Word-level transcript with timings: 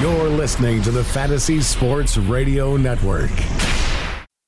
You're 0.00 0.28
listening 0.28 0.82
to 0.82 0.90
the 0.90 1.04
Fantasy 1.04 1.60
Sports 1.60 2.16
Radio 2.16 2.76
Network. 2.76 3.30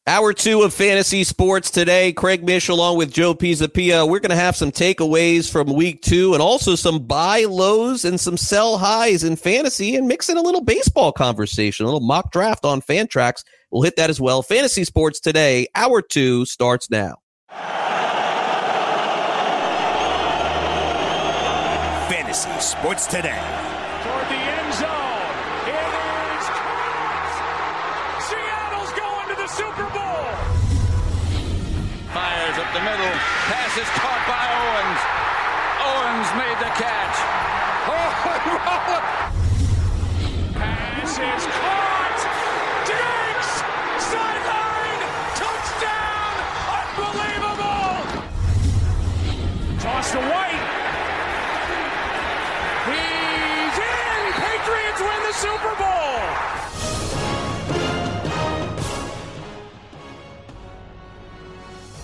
Hour 0.09 0.33
two 0.33 0.63
of 0.63 0.75
Fantasy 0.75 1.23
Sports 1.23 1.71
today. 1.71 2.13
Craig 2.13 2.45
Mish 2.45 2.69
along 2.69 2.99
with 2.99 3.13
Joe 3.13 3.33
Pisapia. 3.33 4.09
We're 4.09 4.19
going 4.19 4.31
to 4.31 4.37
have 4.37 4.57
some 4.57 4.73
takeaways 4.73 5.49
from 5.49 5.73
week 5.73 6.03
two 6.03 6.33
and 6.33 6.43
also 6.43 6.75
some 6.75 7.07
buy 7.07 7.45
lows 7.45 8.05
and 8.05 8.19
some 8.19 8.37
sell 8.37 8.77
highs 8.77 9.23
in 9.23 9.37
fantasy 9.37 9.95
and 9.95 10.09
mix 10.09 10.29
in 10.29 10.37
a 10.37 10.43
little 10.43 10.65
baseball 10.65 11.13
conversation, 11.13 11.87
a 11.87 11.89
little 11.89 12.01
mock 12.01 12.33
draft 12.33 12.65
on 12.65 12.83
Fantrax. 12.83 13.45
We'll 13.71 13.83
hit 13.83 13.95
that 13.97 14.11
as 14.11 14.21
well. 14.21 14.43
Fantasy 14.43 14.83
Sports 14.83 15.21
today. 15.21 15.69
Hour 15.77 16.03
two 16.03 16.45
starts 16.45 16.91
now. 16.91 17.19
Fantasy 22.09 22.51
Sports 22.59 23.07
today. 23.07 23.76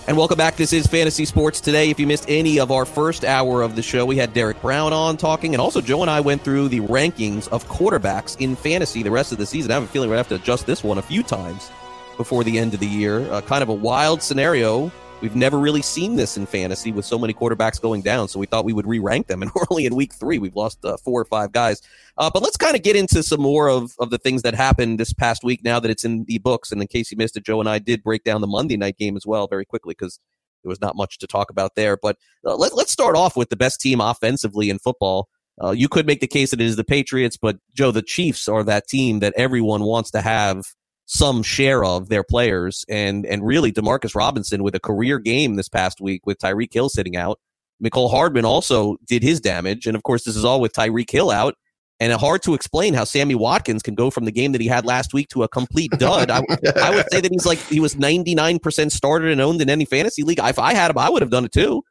And 0.08 0.16
welcome 0.16 0.36
back. 0.36 0.56
This 0.56 0.72
is 0.72 0.88
Fantasy 0.88 1.24
Sports 1.24 1.60
Today. 1.60 1.88
If 1.88 2.00
you 2.00 2.08
missed 2.08 2.24
any 2.26 2.58
of 2.58 2.72
our 2.72 2.84
first 2.84 3.24
hour 3.24 3.62
of 3.62 3.76
the 3.76 3.82
show, 3.82 4.04
we 4.04 4.16
had 4.16 4.34
Derek 4.34 4.60
Brown 4.60 4.92
on 4.92 5.16
talking, 5.16 5.54
and 5.54 5.60
also 5.60 5.80
Joe 5.80 6.02
and 6.02 6.10
I 6.10 6.18
went 6.18 6.42
through 6.42 6.70
the 6.70 6.80
rankings 6.80 7.46
of 7.50 7.64
quarterbacks 7.68 8.36
in 8.40 8.56
fantasy 8.56 9.04
the 9.04 9.12
rest 9.12 9.30
of 9.30 9.38
the 9.38 9.46
season. 9.46 9.70
I 9.70 9.74
have 9.74 9.84
a 9.84 9.86
feeling 9.86 10.08
we're 10.08 10.16
going 10.16 10.24
to 10.24 10.34
have 10.34 10.40
to 10.40 10.42
adjust 10.42 10.66
this 10.66 10.82
one 10.82 10.98
a 10.98 11.02
few 11.02 11.22
times 11.22 11.70
before 12.16 12.42
the 12.42 12.58
end 12.58 12.74
of 12.74 12.80
the 12.80 12.86
year. 12.86 13.20
Uh, 13.30 13.42
kind 13.42 13.62
of 13.62 13.68
a 13.68 13.74
wild 13.74 14.22
scenario. 14.22 14.90
We've 15.22 15.36
never 15.36 15.60
really 15.60 15.82
seen 15.82 16.16
this 16.16 16.36
in 16.36 16.46
fantasy 16.46 16.90
with 16.90 17.04
so 17.04 17.16
many 17.16 17.32
quarterbacks 17.32 17.80
going 17.80 18.02
down, 18.02 18.26
so 18.26 18.40
we 18.40 18.46
thought 18.46 18.64
we 18.64 18.72
would 18.72 18.88
re 18.88 18.98
rank 18.98 19.28
them. 19.28 19.40
And 19.40 19.52
we're 19.54 19.62
only 19.70 19.86
in 19.86 19.94
week 19.94 20.12
three. 20.12 20.40
We've 20.40 20.56
lost 20.56 20.84
uh, 20.84 20.96
four 20.96 21.20
or 21.20 21.24
five 21.24 21.52
guys. 21.52 21.80
Uh, 22.18 22.28
but 22.28 22.42
let's 22.42 22.56
kind 22.56 22.74
of 22.74 22.82
get 22.82 22.96
into 22.96 23.22
some 23.22 23.40
more 23.40 23.68
of, 23.68 23.94
of 24.00 24.10
the 24.10 24.18
things 24.18 24.42
that 24.42 24.54
happened 24.54 24.98
this 24.98 25.12
past 25.12 25.44
week 25.44 25.62
now 25.62 25.78
that 25.78 25.92
it's 25.92 26.04
in 26.04 26.24
the 26.24 26.38
books. 26.38 26.72
And 26.72 26.82
in 26.82 26.88
case 26.88 27.12
you 27.12 27.16
missed 27.16 27.36
it, 27.36 27.44
Joe 27.44 27.60
and 27.60 27.68
I 27.68 27.78
did 27.78 28.02
break 28.02 28.24
down 28.24 28.40
the 28.40 28.48
Monday 28.48 28.76
night 28.76 28.98
game 28.98 29.16
as 29.16 29.24
well 29.24 29.46
very 29.46 29.64
quickly 29.64 29.94
because 29.96 30.18
there 30.64 30.70
was 30.70 30.80
not 30.80 30.96
much 30.96 31.18
to 31.18 31.28
talk 31.28 31.50
about 31.50 31.76
there. 31.76 31.96
But 31.96 32.16
uh, 32.44 32.56
let, 32.56 32.74
let's 32.74 32.90
start 32.90 33.14
off 33.14 33.36
with 33.36 33.48
the 33.48 33.56
best 33.56 33.80
team 33.80 34.00
offensively 34.00 34.70
in 34.70 34.80
football. 34.80 35.28
Uh, 35.62 35.70
you 35.70 35.88
could 35.88 36.04
make 36.04 36.18
the 36.18 36.26
case 36.26 36.50
that 36.50 36.60
it 36.60 36.66
is 36.66 36.74
the 36.74 36.82
Patriots, 36.82 37.36
but 37.36 37.58
Joe, 37.72 37.92
the 37.92 38.02
Chiefs 38.02 38.48
are 38.48 38.64
that 38.64 38.88
team 38.88 39.20
that 39.20 39.34
everyone 39.36 39.82
wants 39.82 40.10
to 40.10 40.20
have 40.20 40.64
some 41.12 41.42
share 41.42 41.84
of 41.84 42.08
their 42.08 42.24
players, 42.24 42.86
and 42.88 43.26
and 43.26 43.46
really 43.46 43.70
Demarcus 43.70 44.14
Robinson 44.14 44.62
with 44.62 44.74
a 44.74 44.80
career 44.80 45.18
game 45.18 45.56
this 45.56 45.68
past 45.68 46.00
week 46.00 46.26
with 46.26 46.38
Tyreek 46.38 46.72
Hill 46.72 46.88
sitting 46.88 47.16
out. 47.16 47.38
Mecole 47.84 48.10
Hardman 48.10 48.46
also 48.46 48.96
did 49.06 49.22
his 49.22 49.38
damage, 49.38 49.86
and 49.86 49.94
of 49.94 50.04
course 50.04 50.24
this 50.24 50.36
is 50.36 50.44
all 50.44 50.60
with 50.60 50.72
Tyreek 50.72 51.10
Hill 51.10 51.30
out. 51.30 51.54
And 52.00 52.12
hard 52.14 52.42
to 52.44 52.54
explain 52.54 52.94
how 52.94 53.04
Sammy 53.04 53.34
Watkins 53.36 53.82
can 53.82 53.94
go 53.94 54.10
from 54.10 54.24
the 54.24 54.32
game 54.32 54.52
that 54.52 54.60
he 54.60 54.66
had 54.66 54.84
last 54.84 55.12
week 55.12 55.28
to 55.28 55.44
a 55.44 55.48
complete 55.48 55.92
dud. 55.98 56.30
I, 56.30 56.42
I 56.82 56.90
would 56.92 57.06
say 57.12 57.20
that 57.20 57.30
he's 57.30 57.46
like 57.46 57.58
he 57.58 57.78
was 57.78 57.94
ninety 57.94 58.34
nine 58.34 58.58
percent 58.58 58.90
started 58.90 59.30
and 59.30 59.40
owned 59.40 59.60
in 59.60 59.68
any 59.68 59.84
fantasy 59.84 60.22
league. 60.22 60.40
If 60.42 60.58
I 60.58 60.72
had 60.72 60.90
him, 60.90 60.98
I 60.98 61.10
would 61.10 61.22
have 61.22 61.30
done 61.30 61.44
it 61.44 61.52
too. 61.52 61.84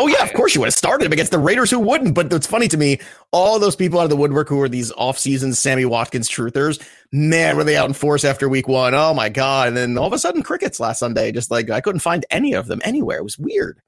Oh 0.00 0.06
yeah, 0.06 0.22
of 0.22 0.32
course 0.32 0.54
you 0.54 0.60
would 0.60 0.68
have 0.68 0.74
started 0.74 1.04
him 1.06 1.12
against 1.12 1.32
the 1.32 1.38
Raiders 1.38 1.70
who 1.70 1.78
wouldn't. 1.80 2.14
But 2.14 2.32
it's 2.32 2.46
funny 2.46 2.68
to 2.68 2.76
me, 2.76 3.00
all 3.32 3.58
those 3.58 3.74
people 3.76 3.98
out 3.98 4.04
of 4.04 4.10
the 4.10 4.16
woodwork 4.16 4.48
who 4.48 4.60
are 4.62 4.68
these 4.68 4.92
off-season 4.92 5.52
Sammy 5.54 5.84
Watkins 5.84 6.28
truthers, 6.30 6.80
man, 7.12 7.56
were 7.56 7.64
they 7.64 7.76
out 7.76 7.88
in 7.88 7.94
force 7.94 8.24
after 8.24 8.48
week 8.48 8.68
one? 8.68 8.94
Oh 8.94 9.12
my 9.12 9.28
god! 9.28 9.68
And 9.68 9.76
then 9.76 9.98
all 9.98 10.06
of 10.06 10.12
a 10.12 10.18
sudden, 10.18 10.42
crickets 10.42 10.78
last 10.80 11.00
Sunday. 11.00 11.32
Just 11.32 11.50
like 11.50 11.68
I 11.68 11.80
couldn't 11.80 12.00
find 12.00 12.24
any 12.30 12.54
of 12.54 12.66
them 12.68 12.80
anywhere. 12.84 13.18
It 13.18 13.24
was 13.24 13.38
weird. 13.38 13.80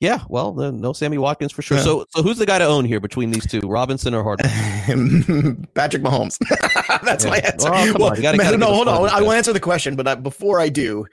Yeah, 0.00 0.20
well, 0.28 0.60
uh, 0.60 0.70
no 0.70 0.92
Sammy 0.92 1.18
Watkins 1.18 1.50
for 1.50 1.62
sure. 1.62 1.76
Yeah. 1.78 1.82
So, 1.82 2.06
so 2.10 2.22
who's 2.22 2.38
the 2.38 2.46
guy 2.46 2.58
to 2.60 2.64
own 2.64 2.84
here 2.84 3.00
between 3.00 3.32
these 3.32 3.44
two, 3.46 3.60
Robinson 3.60 4.14
or 4.14 4.22
Hardman? 4.22 5.66
Patrick 5.74 6.02
Mahomes. 6.04 6.38
That's 7.04 7.24
Yeah. 7.24 7.30
my 7.30 7.38
answer. 7.38 7.68
Oh, 7.72 7.92
come 7.92 8.02
on. 8.02 8.14
You 8.16 8.22
gotta- 8.22 8.38
gotta 8.38 8.56
no, 8.58 8.66
hold 8.72 8.86
on. 8.86 9.08
I 9.10 9.20
will 9.20 9.32
answer 9.32 9.52
the 9.52 9.58
question, 9.58 9.96
but 9.96 10.06
I, 10.06 10.14
before 10.14 10.60
I 10.60 10.68
do, 10.68 11.04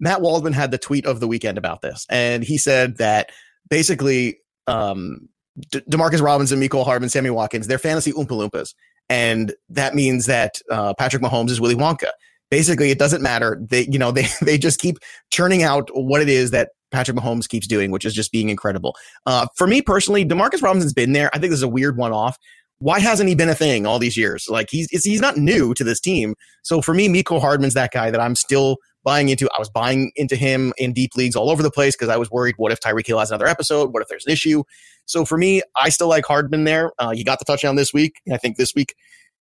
Matt 0.00 0.20
Waldman 0.20 0.52
had 0.52 0.70
the 0.70 0.78
tweet 0.78 1.06
of 1.06 1.20
the 1.20 1.28
weekend 1.28 1.58
about 1.58 1.82
this, 1.82 2.06
and 2.08 2.42
he 2.42 2.58
said 2.58 2.98
that 2.98 3.30
basically, 3.68 4.38
um, 4.66 5.28
De- 5.70 5.80
Demarcus 5.82 6.22
Robinson, 6.22 6.60
Mecole 6.60 6.84
Hardman, 6.84 7.10
Sammy 7.10 7.30
Watkins, 7.30 7.66
they're 7.66 7.78
fantasy 7.78 8.12
Oompa 8.12 8.28
Loompas, 8.28 8.74
and 9.08 9.54
that 9.68 9.94
means 9.94 10.26
that 10.26 10.60
uh, 10.70 10.94
Patrick 10.94 11.22
Mahomes 11.22 11.50
is 11.50 11.60
Willy 11.60 11.74
Wonka. 11.74 12.10
Basically, 12.50 12.90
it 12.90 12.98
doesn't 12.98 13.22
matter. 13.22 13.60
They, 13.60 13.86
you 13.90 13.98
know, 13.98 14.10
they 14.12 14.26
they 14.40 14.58
just 14.58 14.80
keep 14.80 14.98
churning 15.30 15.62
out 15.62 15.90
what 15.92 16.20
it 16.20 16.28
is 16.28 16.50
that 16.52 16.70
Patrick 16.90 17.16
Mahomes 17.16 17.48
keeps 17.48 17.66
doing, 17.66 17.90
which 17.90 18.04
is 18.04 18.14
just 18.14 18.32
being 18.32 18.48
incredible. 18.48 18.96
Uh, 19.26 19.46
for 19.56 19.66
me 19.66 19.82
personally, 19.82 20.24
Demarcus 20.24 20.62
Robinson's 20.62 20.94
been 20.94 21.12
there. 21.12 21.30
I 21.34 21.38
think 21.38 21.50
this 21.50 21.58
is 21.58 21.62
a 21.62 21.68
weird 21.68 21.96
one 21.96 22.12
off. 22.12 22.38
Why 22.80 23.00
hasn't 23.00 23.28
he 23.28 23.34
been 23.34 23.48
a 23.48 23.54
thing 23.54 23.86
all 23.86 23.98
these 23.98 24.16
years? 24.16 24.46
Like 24.48 24.68
he's 24.70 24.88
he's 24.90 25.20
not 25.20 25.36
new 25.36 25.74
to 25.74 25.84
this 25.84 26.00
team. 26.00 26.34
So 26.62 26.80
for 26.80 26.94
me, 26.94 27.08
Mecole 27.08 27.40
Hardman's 27.40 27.74
that 27.74 27.92
guy 27.92 28.10
that 28.10 28.20
I'm 28.20 28.36
still 28.36 28.76
buying 29.08 29.30
into. 29.30 29.48
I 29.56 29.58
was 29.58 29.70
buying 29.70 30.12
into 30.16 30.36
him 30.36 30.74
in 30.76 30.92
deep 30.92 31.16
leagues 31.16 31.34
all 31.34 31.48
over 31.48 31.62
the 31.62 31.70
place 31.70 31.96
because 31.96 32.10
I 32.10 32.18
was 32.18 32.30
worried. 32.30 32.56
What 32.58 32.72
if 32.72 32.80
Tyreek 32.80 33.06
Hill 33.06 33.18
has 33.18 33.30
another 33.30 33.46
episode? 33.46 33.94
What 33.94 34.02
if 34.02 34.08
there's 34.08 34.26
an 34.26 34.32
issue? 34.32 34.64
So 35.06 35.24
for 35.24 35.38
me, 35.38 35.62
I 35.76 35.88
still 35.88 36.08
like 36.08 36.26
Hardman 36.26 36.64
there. 36.64 36.92
Uh, 36.98 37.12
he 37.12 37.24
got 37.24 37.38
the 37.38 37.46
touchdown 37.46 37.76
this 37.76 37.94
week. 37.94 38.20
I 38.30 38.36
think 38.36 38.58
this 38.58 38.74
week 38.74 38.94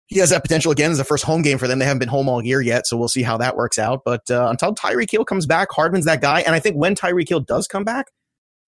he 0.05 0.19
has 0.19 0.29
that 0.29 0.43
potential 0.43 0.71
again. 0.71 0.91
It's 0.91 0.99
the 0.99 1.03
first 1.03 1.23
home 1.23 1.41
game 1.41 1.57
for 1.57 1.67
them. 1.67 1.79
They 1.79 1.85
haven't 1.85 1.97
been 1.97 2.07
home 2.07 2.29
all 2.29 2.45
year 2.45 2.61
yet, 2.61 2.85
so 2.85 2.97
we'll 2.97 3.07
see 3.07 3.23
how 3.23 3.35
that 3.37 3.55
works 3.55 3.79
out. 3.79 4.03
But 4.05 4.29
uh, 4.29 4.47
until 4.47 4.75
Tyreek 4.75 5.09
Hill 5.09 5.25
comes 5.25 5.47
back, 5.47 5.69
Hardman's 5.71 6.05
that 6.05 6.21
guy. 6.21 6.41
And 6.41 6.53
I 6.53 6.59
think 6.59 6.75
when 6.75 6.93
Tyreek 6.93 7.27
Hill 7.27 7.39
does 7.39 7.67
come 7.67 7.83
back, 7.83 8.11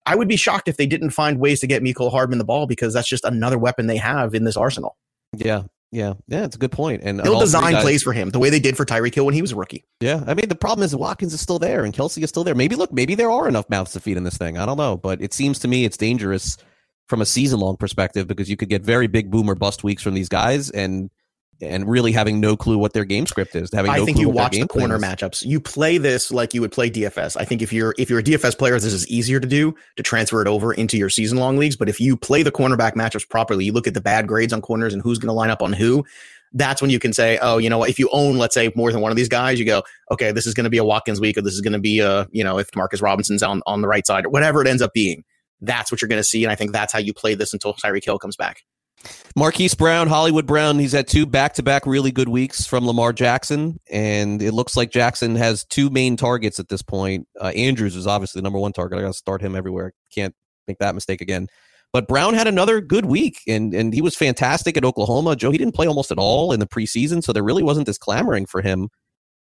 I 0.06 0.16
would 0.16 0.30
be 0.30 0.38
shocked 0.38 0.70
if 0.70 0.78
they 0.78 0.88
didn't 0.88 1.10
find 1.10 1.38
ways 1.38 1.60
to 1.60 1.68
get 1.68 1.84
Mecole 1.84 2.12
Hardman 2.12 2.38
the 2.38 2.46
ball 2.46 2.66
because 2.66 2.94
that's 2.94 3.10
just 3.10 3.26
another 3.26 3.58
weapon 3.58 3.88
they 3.88 3.98
have 3.98 4.34
in 4.34 4.46
this 4.46 4.56
arsenal. 4.56 4.96
yeah, 5.36 5.64
yeah, 5.92 6.14
yeah. 6.28 6.44
It's 6.46 6.56
a 6.56 6.60
good 6.60 6.72
point. 6.72 7.02
And 7.04 7.20
They'll 7.20 7.40
design 7.40 7.74
guys- 7.74 7.84
plays 7.84 8.04
for 8.04 8.14
him 8.14 8.30
the 8.30 8.40
way 8.40 8.50
they 8.50 8.60
did 8.60 8.76
for 8.76 8.86
Tyreek 8.86 9.16
Hill 9.16 9.26
when 9.26 9.34
he 9.34 9.42
was 9.42 9.52
a 9.52 9.56
rookie. 9.56 9.86
Yeah, 10.00 10.24
I 10.28 10.34
mean 10.34 10.50
the 10.50 10.56
problem 10.56 10.84
is 10.86 10.96
Watkins 10.96 11.34
is 11.34 11.42
still 11.42 11.60
there 11.60 11.84
and 11.84 11.94
Kelce 11.94 12.22
is 12.22 12.30
still 12.30 12.44
there. 12.44 12.56
Maybe 12.56 12.76
look, 12.76 12.92
maybe 12.92 13.16
there 13.16 13.32
are 13.32 13.48
enough 13.48 13.70
mouths 13.70 13.94
to 13.94 14.00
feed 14.00 14.18
in 14.18 14.24
this 14.24 14.38
thing. 14.38 14.58
I 14.58 14.66
don't 14.66 14.78
know, 14.78 14.98
but 14.98 15.22
it 15.22 15.34
seems 15.34 15.60
to 15.60 15.68
me 15.68 15.86
it's 15.86 15.98
dangerous 15.98 16.58
from 17.08 17.22
a 17.22 17.26
season 17.26 17.60
long 17.60 17.78
perspective 17.78 18.28
because 18.28 18.50
you 18.50 18.58
could 18.58 18.70
get 18.70 18.82
very 18.84 19.08
big 19.08 19.32
boomer 19.32 19.56
bust 19.56 19.84
weeks 19.84 20.04
from 20.04 20.14
these 20.14 20.28
guys 20.30 20.70
and 20.70 21.10
and 21.62 21.90
really 21.90 22.12
having 22.12 22.40
no 22.40 22.56
clue 22.56 22.78
what 22.78 22.94
their 22.94 23.06
game 23.06 23.26
script 23.26 23.56
is. 23.56 23.70
Having 23.74 23.92
I 23.92 23.98
no 23.98 24.06
think 24.06 24.18
clue 24.18 24.28
you 24.28 24.30
watch 24.30 24.54
the 24.54 24.68
corner 24.68 24.96
is. 24.96 25.02
matchups. 25.02 25.46
You 25.46 25.60
play 25.60 25.98
this 25.98 26.32
like 26.32 26.54
you 26.54 26.62
would 26.62 26.72
play 26.72 26.90
DFS. 26.90 27.38
I 27.40 27.46
think 27.46 27.62
if 27.62 27.74
you're 27.74 27.96
if 27.98 28.10
you're 28.10 28.20
a 28.20 28.24
DFS 28.24 28.58
player, 28.58 28.74
this 28.74 28.86
is 28.86 29.08
easier 29.08 29.40
to 29.40 29.48
do 29.48 29.76
to 29.96 30.04
transfer 30.04 30.42
it 30.42 30.48
over 30.48 30.74
into 30.74 30.98
your 30.98 31.10
season 31.10 31.38
long 31.38 31.58
leagues. 31.58 31.76
But 31.76 31.90
if 31.90 32.00
you 32.00 32.18
play 32.18 32.44
the 32.44 32.52
cornerback 32.52 32.94
matchups 32.94 33.28
properly, 33.28 33.66
you 33.66 33.74
look 33.74 33.88
at 33.88 33.94
the 33.94 34.02
bad 34.02 34.28
grades 34.28 34.54
on 34.54 34.62
corners 34.62 34.94
and 34.94 35.02
who's 35.02 35.18
going 35.18 35.30
to 35.30 35.34
line 35.34 35.50
up 35.50 35.62
on 35.62 35.74
who. 35.74 36.06
That's 36.54 36.82
when 36.82 36.90
you 36.90 37.00
can 37.00 37.12
say, 37.12 37.38
oh, 37.42 37.58
you 37.58 37.70
know, 37.70 37.78
what, 37.78 37.90
if 37.90 38.00
you 38.00 38.10
own, 38.14 38.38
let's 38.38 38.54
say, 38.54 38.72
more 38.74 38.90
than 38.92 39.02
one 39.02 39.12
of 39.12 39.18
these 39.18 39.28
guys, 39.28 39.60
you 39.60 39.66
go, 39.66 39.84
okay, 40.10 40.32
this 40.32 40.48
is 40.48 40.54
going 40.54 40.64
to 40.64 40.70
be 40.70 40.78
a 40.78 40.84
Watkins 40.84 41.20
week, 41.20 41.38
or 41.38 41.42
this 41.42 41.54
is 41.54 41.60
going 41.60 41.74
to 41.74 41.80
be 41.80 42.00
a, 42.00 42.26
you 42.32 42.42
know, 42.42 42.58
if 42.58 42.74
Marcus 42.74 43.02
Robinson's 43.02 43.44
on 43.44 43.62
on 43.68 43.82
the 43.82 43.88
right 43.88 44.08
side, 44.08 44.26
or 44.26 44.30
whatever 44.30 44.62
it 44.62 44.68
ends 44.68 44.82
up 44.82 44.94
being. 44.94 45.24
That's 45.60 45.92
what 45.92 46.02
you're 46.02 46.08
going 46.08 46.20
to 46.20 46.24
see, 46.24 46.44
and 46.44 46.52
I 46.52 46.56
think 46.56 46.72
that's 46.72 46.94
how 46.94 47.00
you 47.00 47.14
play 47.14 47.34
this 47.36 47.52
until 47.52 47.74
Tyreek 47.74 48.06
Hill 48.06 48.20
comes 48.20 48.36
back. 48.36 48.62
Marquise 49.36 49.76
Brown, 49.76 50.08
Hollywood 50.08 50.48
Brown, 50.48 50.80
he's 50.80 50.94
had 50.94 51.08
two 51.08 51.26
back 51.26 51.54
to 51.56 51.64
back 51.64 51.86
really 51.86 52.12
good 52.12 52.30
weeks 52.30 52.66
from 52.66 52.86
Lamar 52.86 53.14
Jackson. 53.14 53.80
And 53.92 54.42
it 54.42 54.54
looks 54.54 54.76
like 54.76 54.92
Jackson 54.92 55.36
has 55.36 55.64
two 55.66 55.90
main 55.90 56.18
targets 56.18 56.60
at 56.60 56.70
this 56.70 56.82
point. 56.82 57.28
Uh, 57.40 57.50
Andrews 57.50 57.96
is 57.96 58.08
obviously 58.08 58.40
the 58.40 58.44
number 58.44 58.60
one 58.60 58.74
target. 58.74 58.98
I 58.98 59.02
got 59.02 59.08
to 59.10 59.14
start 59.14 59.42
him 59.42 59.56
everywhere. 59.56 59.94
Can't 60.14 60.34
make 60.68 60.80
that 60.80 60.96
mistake 60.96 61.22
again. 61.22 61.48
But 61.94 62.08
Brown 62.08 62.34
had 62.34 62.48
another 62.48 62.82
good 62.82 63.06
week, 63.06 63.40
and 63.48 63.74
and 63.74 63.94
he 63.94 64.02
was 64.02 64.16
fantastic 64.16 64.76
at 64.76 64.84
Oklahoma. 64.84 65.36
Joe, 65.38 65.52
he 65.52 65.58
didn't 65.58 65.76
play 65.76 65.88
almost 65.88 66.12
at 66.12 66.18
all 66.18 66.52
in 66.52 66.60
the 66.60 66.68
preseason, 66.68 67.24
so 67.24 67.32
there 67.32 67.44
really 67.44 67.64
wasn't 67.64 67.86
this 67.88 67.98
clamoring 67.98 68.46
for 68.46 68.62
him. 68.62 68.90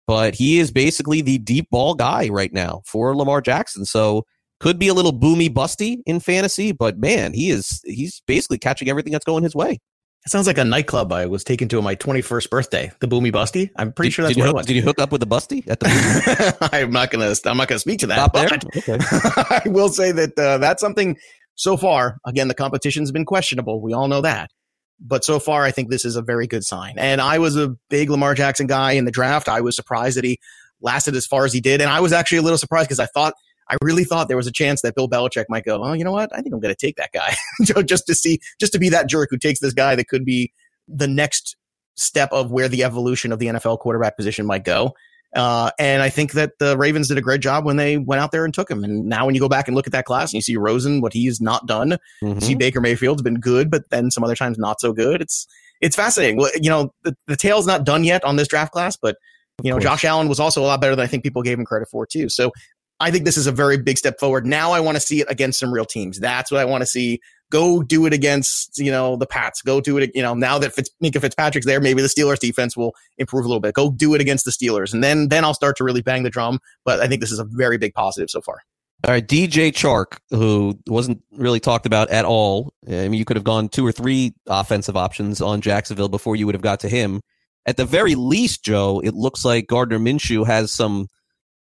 But 0.06 0.34
he 0.34 0.58
is 0.58 0.70
basically 0.70 1.22
the 1.22 1.38
deep 1.38 1.70
ball 1.70 1.94
guy 1.94 2.28
right 2.28 2.52
now 2.52 2.82
for 2.84 3.16
Lamar 3.16 3.40
Jackson. 3.40 3.86
So 3.86 4.24
could 4.60 4.78
be 4.78 4.88
a 4.88 4.94
little 4.94 5.12
boomy 5.12 5.48
busty 5.52 5.98
in 6.06 6.20
fantasy, 6.20 6.72
but 6.72 6.98
man, 6.98 7.32
he 7.32 7.50
is 7.50 7.80
he's 7.84 8.22
basically 8.26 8.58
catching 8.58 8.88
everything 8.88 9.12
that's 9.12 9.24
going 9.24 9.42
his 9.42 9.54
way. 9.54 9.78
It 10.26 10.30
sounds 10.30 10.46
like 10.46 10.56
a 10.56 10.64
nightclub 10.64 11.12
I 11.12 11.26
was 11.26 11.44
taken 11.44 11.68
to 11.68 11.76
on 11.76 11.84
my 11.84 11.96
21st 11.96 12.48
birthday, 12.48 12.90
the 13.00 13.06
Boomy 13.06 13.30
Busty. 13.30 13.68
I'm 13.76 13.92
pretty 13.92 14.08
Did- 14.08 14.14
sure 14.14 14.22
that's 14.22 14.34
did 14.34 14.38
you 14.38 14.44
what 14.44 14.46
hook, 14.46 14.54
it 14.54 14.56
was. 14.56 14.66
Did 14.66 14.76
you 14.76 14.82
hook 14.82 14.98
up 14.98 15.12
with 15.12 15.20
the 15.20 15.26
busty 15.26 15.68
at 15.68 15.80
the? 15.80 16.68
I'm 16.72 16.90
not 16.92 17.10
gonna. 17.10 17.34
I'm 17.44 17.56
not 17.58 17.68
gonna 17.68 17.78
speak 17.78 17.98
to 18.00 18.06
that. 18.06 18.14
Stop 18.14 18.32
there? 18.32 18.48
but 18.48 18.64
Okay. 18.76 18.98
I 19.50 19.62
will 19.66 19.90
say 19.90 20.12
that 20.12 20.38
uh, 20.38 20.58
that's 20.58 20.80
something. 20.80 21.16
So 21.56 21.76
far, 21.76 22.16
again, 22.26 22.48
the 22.48 22.54
competition's 22.54 23.12
been 23.12 23.24
questionable. 23.26 23.80
We 23.82 23.92
all 23.92 24.08
know 24.08 24.22
that, 24.22 24.50
but 24.98 25.24
so 25.24 25.38
far, 25.38 25.62
I 25.62 25.70
think 25.72 25.90
this 25.90 26.04
is 26.06 26.16
a 26.16 26.22
very 26.22 26.46
good 26.46 26.64
sign. 26.64 26.94
And 26.96 27.20
I 27.20 27.38
was 27.38 27.56
a 27.56 27.76
big 27.90 28.08
Lamar 28.10 28.34
Jackson 28.34 28.66
guy 28.66 28.92
in 28.92 29.04
the 29.04 29.12
draft. 29.12 29.48
I 29.48 29.60
was 29.60 29.76
surprised 29.76 30.16
that 30.16 30.24
he 30.24 30.38
lasted 30.80 31.14
as 31.16 31.26
far 31.26 31.44
as 31.44 31.52
he 31.52 31.60
did, 31.60 31.80
and 31.82 31.90
I 31.90 32.00
was 32.00 32.12
actually 32.14 32.38
a 32.38 32.42
little 32.42 32.58
surprised 32.58 32.88
because 32.88 32.98
I 33.00 33.06
thought. 33.06 33.34
I 33.70 33.76
really 33.82 34.04
thought 34.04 34.28
there 34.28 34.36
was 34.36 34.46
a 34.46 34.52
chance 34.52 34.82
that 34.82 34.94
Bill 34.94 35.08
Belichick 35.08 35.46
might 35.48 35.64
go, 35.64 35.82
oh, 35.82 35.92
you 35.92 36.04
know 36.04 36.12
what? 36.12 36.30
I 36.32 36.40
think 36.40 36.54
I'm 36.54 36.60
going 36.60 36.74
to 36.74 36.86
take 36.86 36.96
that 36.96 37.12
guy 37.12 37.34
just 37.84 38.06
to 38.06 38.14
see, 38.14 38.40
just 38.60 38.72
to 38.72 38.78
be 38.78 38.88
that 38.90 39.08
jerk 39.08 39.28
who 39.30 39.38
takes 39.38 39.60
this 39.60 39.72
guy 39.72 39.96
that 39.96 40.08
could 40.08 40.24
be 40.24 40.52
the 40.86 41.08
next 41.08 41.56
step 41.96 42.30
of 42.32 42.50
where 42.50 42.68
the 42.68 42.84
evolution 42.84 43.32
of 43.32 43.38
the 43.38 43.46
NFL 43.46 43.78
quarterback 43.78 44.16
position 44.16 44.46
might 44.46 44.64
go. 44.64 44.94
Uh, 45.34 45.70
and 45.80 46.00
I 46.00 46.10
think 46.10 46.32
that 46.32 46.52
the 46.60 46.78
Ravens 46.78 47.08
did 47.08 47.18
a 47.18 47.20
great 47.20 47.40
job 47.40 47.64
when 47.64 47.76
they 47.76 47.98
went 47.98 48.20
out 48.20 48.30
there 48.30 48.44
and 48.44 48.54
took 48.54 48.70
him. 48.70 48.84
And 48.84 49.06
now 49.06 49.26
when 49.26 49.34
you 49.34 49.40
go 49.40 49.48
back 49.48 49.66
and 49.66 49.74
look 49.74 49.86
at 49.86 49.92
that 49.92 50.04
class 50.04 50.32
and 50.32 50.34
you 50.34 50.42
see 50.42 50.56
Rosen, 50.56 51.00
what 51.00 51.12
he's 51.12 51.40
not 51.40 51.66
done, 51.66 51.98
you 52.22 52.40
see. 52.40 52.54
Baker 52.54 52.80
Mayfield's 52.80 53.22
been 53.22 53.40
good, 53.40 53.70
but 53.70 53.90
then 53.90 54.10
some 54.10 54.22
other 54.22 54.36
times 54.36 54.58
not 54.58 54.80
so 54.80 54.92
good. 54.92 55.20
It's 55.20 55.46
it's 55.80 55.96
fascinating. 55.96 56.36
Well, 56.36 56.50
you 56.60 56.70
know, 56.70 56.94
the, 57.02 57.16
the 57.26 57.36
tale's 57.36 57.66
not 57.66 57.84
done 57.84 58.04
yet 58.04 58.22
on 58.22 58.36
this 58.36 58.46
draft 58.46 58.72
class, 58.72 58.96
but 58.96 59.16
you 59.62 59.70
know. 59.70 59.78
Josh 59.78 60.04
Allen 60.04 60.28
was 60.28 60.40
also 60.40 60.62
a 60.62 60.66
lot 60.66 60.80
better 60.80 60.94
than 60.94 61.04
I 61.04 61.06
think 61.06 61.22
people 61.22 61.42
gave 61.42 61.58
him 61.58 61.64
credit 61.64 61.88
for 61.88 62.06
too. 62.06 62.28
So 62.28 62.52
I 63.00 63.10
think 63.10 63.24
this 63.24 63.36
is 63.36 63.46
a 63.46 63.52
very 63.52 63.76
big 63.76 63.98
step 63.98 64.18
forward. 64.18 64.46
Now 64.46 64.72
I 64.72 64.80
want 64.80 64.96
to 64.96 65.00
see 65.00 65.20
it 65.20 65.26
against 65.30 65.58
some 65.58 65.72
real 65.72 65.84
teams. 65.84 66.20
That's 66.20 66.50
what 66.50 66.60
I 66.60 66.64
want 66.64 66.82
to 66.82 66.86
see. 66.86 67.20
Go 67.50 67.82
do 67.82 68.06
it 68.06 68.12
against, 68.12 68.78
you 68.78 68.90
know, 68.90 69.16
the 69.16 69.26
Pats. 69.26 69.62
Go 69.62 69.80
do 69.80 69.98
it, 69.98 70.10
you 70.14 70.22
know, 70.22 70.34
now 70.34 70.58
that 70.58 70.72
Fitz, 70.72 70.90
Minkah 71.02 71.20
Fitzpatrick's 71.20 71.66
there, 71.66 71.80
maybe 71.80 72.02
the 72.02 72.08
Steelers 72.08 72.38
defense 72.38 72.76
will 72.76 72.94
improve 73.18 73.44
a 73.44 73.48
little 73.48 73.60
bit. 73.60 73.74
Go 73.74 73.90
do 73.90 74.14
it 74.14 74.20
against 74.20 74.44
the 74.44 74.50
Steelers. 74.50 74.92
And 74.92 75.04
then 75.04 75.28
then 75.28 75.44
I'll 75.44 75.54
start 75.54 75.76
to 75.76 75.84
really 75.84 76.02
bang 76.02 76.22
the 76.22 76.30
drum. 76.30 76.58
But 76.84 77.00
I 77.00 77.06
think 77.06 77.20
this 77.20 77.30
is 77.32 77.38
a 77.38 77.44
very 77.44 77.78
big 77.78 77.94
positive 77.94 78.30
so 78.30 78.40
far. 78.40 78.58
All 79.06 79.12
right, 79.12 79.26
DJ 79.26 79.70
Chark, 79.70 80.18
who 80.30 80.78
wasn't 80.86 81.22
really 81.32 81.60
talked 81.60 81.84
about 81.84 82.08
at 82.08 82.24
all. 82.24 82.72
I 82.88 83.08
mean, 83.08 83.14
you 83.14 83.26
could 83.26 83.36
have 83.36 83.44
gone 83.44 83.68
two 83.68 83.86
or 83.86 83.92
three 83.92 84.32
offensive 84.46 84.96
options 84.96 85.42
on 85.42 85.60
Jacksonville 85.60 86.08
before 86.08 86.36
you 86.36 86.46
would 86.46 86.54
have 86.54 86.62
got 86.62 86.80
to 86.80 86.88
him. 86.88 87.20
At 87.66 87.76
the 87.76 87.84
very 87.84 88.14
least, 88.14 88.64
Joe, 88.64 89.02
it 89.04 89.12
looks 89.12 89.44
like 89.44 89.66
Gardner 89.66 89.98
Minshew 89.98 90.46
has 90.46 90.72
some 90.72 91.08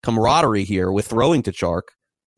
camaraderie 0.03 0.65
here 0.65 0.91
with 0.91 1.06
throwing 1.06 1.43
to 1.43 1.53
Chark. 1.53 1.83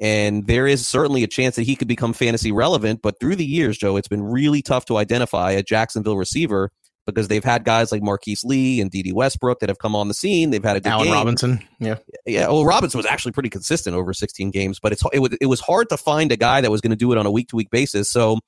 And 0.00 0.46
there 0.46 0.66
is 0.66 0.88
certainly 0.88 1.22
a 1.22 1.26
chance 1.26 1.56
that 1.56 1.64
he 1.64 1.76
could 1.76 1.88
become 1.88 2.14
fantasy 2.14 2.52
relevant. 2.52 3.00
But 3.02 3.20
through 3.20 3.36
the 3.36 3.44
years, 3.44 3.76
Joe, 3.76 3.96
it's 3.96 4.08
been 4.08 4.22
really 4.22 4.62
tough 4.62 4.86
to 4.86 4.96
identify 4.96 5.50
a 5.52 5.62
Jacksonville 5.62 6.16
receiver 6.16 6.72
because 7.06 7.28
they've 7.28 7.44
had 7.44 7.64
guys 7.64 7.92
like 7.92 8.02
Marquise 8.02 8.44
Lee 8.44 8.80
and 8.80 8.90
Dede 8.90 9.12
Westbrook 9.12 9.60
that 9.60 9.68
have 9.68 9.78
come 9.78 9.94
on 9.94 10.08
the 10.08 10.14
scene. 10.14 10.50
They've 10.50 10.64
had 10.64 10.76
a 10.76 10.80
good 10.80 10.90
Allen 10.90 11.06
game. 11.06 11.14
Robinson. 11.14 11.68
Yeah. 11.80 11.96
Yeah, 12.24 12.48
well, 12.48 12.64
Robinson 12.64 12.98
was 12.98 13.06
actually 13.06 13.32
pretty 13.32 13.50
consistent 13.50 13.96
over 13.96 14.12
16 14.12 14.50
games, 14.50 14.78
but 14.80 14.92
it's 14.92 15.02
it 15.12 15.18
was, 15.18 15.36
it 15.40 15.46
was 15.46 15.60
hard 15.60 15.88
to 15.90 15.96
find 15.96 16.32
a 16.32 16.36
guy 16.36 16.60
that 16.60 16.70
was 16.70 16.80
going 16.80 16.90
to 16.90 16.96
do 16.96 17.12
it 17.12 17.18
on 17.18 17.26
a 17.26 17.30
week 17.30 17.48
to 17.48 17.56
week 17.56 17.70
basis. 17.70 18.10
So 18.10 18.38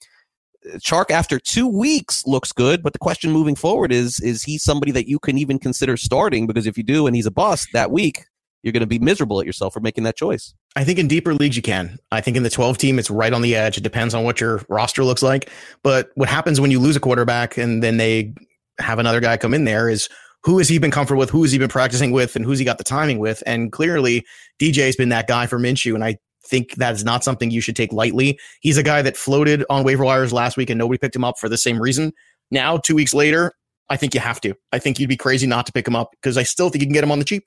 Chark 0.76 1.11
after 1.11 1.38
two 1.38 1.67
weeks 1.67 2.26
looks 2.26 2.53
good, 2.53 2.82
but 2.82 2.93
the 2.93 2.99
question 2.99 3.32
moving 3.32 3.56
forward 3.56 3.93
is 3.93 4.20
is 4.20 4.43
he 4.44 4.59
somebody 4.59 4.93
that 4.93 5.09
you 5.09 5.19
can 5.19 5.38
even 5.38 5.59
consider 5.59 5.97
starting? 5.97 6.47
Because 6.47 6.67
if 6.67 6.76
you 6.76 6.85
do 6.85 7.06
and 7.06 7.17
he's 7.17 7.26
a 7.26 7.31
bust 7.31 7.69
that 7.73 7.91
week, 7.91 8.25
you're 8.62 8.73
going 8.73 8.81
to 8.81 8.87
be 8.87 8.99
miserable 8.99 9.41
at 9.41 9.47
yourself 9.47 9.75
for 9.75 9.81
making 9.81 10.05
that 10.05 10.17
choice. 10.17 10.55
I 10.76 10.85
think 10.85 10.99
in 10.99 11.09
deeper 11.09 11.35
leagues 11.35 11.56
you 11.56 11.62
can. 11.62 11.99
I 12.11 12.20
think 12.20 12.37
in 12.37 12.43
the 12.43 12.50
12 12.50 12.79
team, 12.79 12.99
it's 12.99 13.11
right 13.11 13.32
on 13.32 13.43
the 13.43 13.56
edge. 13.56 13.76
It 13.76 13.82
depends 13.82 14.14
on 14.14 14.25
what 14.25 14.41
your 14.41 14.62
roster 14.69 15.05
looks 15.05 15.23
like. 15.23 15.50
But 15.82 16.11
what 16.14 16.29
happens 16.29 16.61
when 16.61 16.70
you 16.70 16.79
lose 16.79 16.97
a 16.97 17.00
quarterback 17.00 17.59
and 17.59 17.82
then 17.82 17.97
they 17.97 18.35
have 18.79 18.99
another 18.99 19.20
guy 19.20 19.37
come 19.37 19.55
in 19.55 19.64
there 19.64 19.88
is 19.88 20.09
who 20.44 20.59
has 20.59 20.69
he 20.69 20.79
been 20.79 20.91
comfortable 20.91 21.20
with? 21.20 21.31
Who 21.31 21.43
has 21.43 21.53
he 21.53 21.59
been 21.59 21.69
practicing 21.69 22.12
with? 22.12 22.35
And 22.37 22.44
who's 22.44 22.59
he 22.59 22.64
got 22.64 22.79
the 22.79 22.85
timing 22.85 23.19
with? 23.19 23.43
And 23.47 23.70
clearly, 23.70 24.25
DJ's 24.61 24.97
been 24.97 25.11
that 25.11 25.29
guy 25.29 25.47
for 25.47 25.59
Minshew. 25.59 25.94
And 25.94 26.05
I 26.05 26.17
think 26.47 26.75
that 26.76 26.94
is 26.94 27.05
not 27.05 27.23
something 27.23 27.50
you 27.50 27.61
should 27.61 27.76
take 27.76 27.93
lightly. 27.93 28.38
He's 28.61 28.76
a 28.76 28.82
guy 28.82 29.03
that 29.03 29.17
floated 29.17 29.64
on 29.70 29.85
waiver 29.85 30.05
wires 30.05 30.32
last 30.32 30.56
week 30.56 30.70
and 30.70 30.79
nobody 30.79 30.99
picked 30.99 31.14
him 31.14 31.25
up 31.25 31.38
for 31.38 31.49
the 31.49 31.59
same 31.59 31.81
reason. 31.81 32.12
Now, 32.50 32.76
two 32.76 32.94
weeks 32.94 33.14
later, 33.14 33.53
I 33.88 33.97
think 33.97 34.14
you 34.14 34.20
have 34.20 34.41
to. 34.41 34.55
I 34.73 34.79
think 34.79 34.99
you'd 34.99 35.09
be 35.09 35.17
crazy 35.17 35.47
not 35.47 35.67
to 35.67 35.73
pick 35.73 35.87
him 35.87 35.94
up 35.94 36.11
because 36.12 36.37
I 36.37 36.43
still 36.43 36.70
think 36.70 36.82
you 36.82 36.87
can 36.87 36.94
get 36.94 37.05
him 37.05 37.12
on 37.12 37.19
the 37.19 37.25
cheap. 37.25 37.44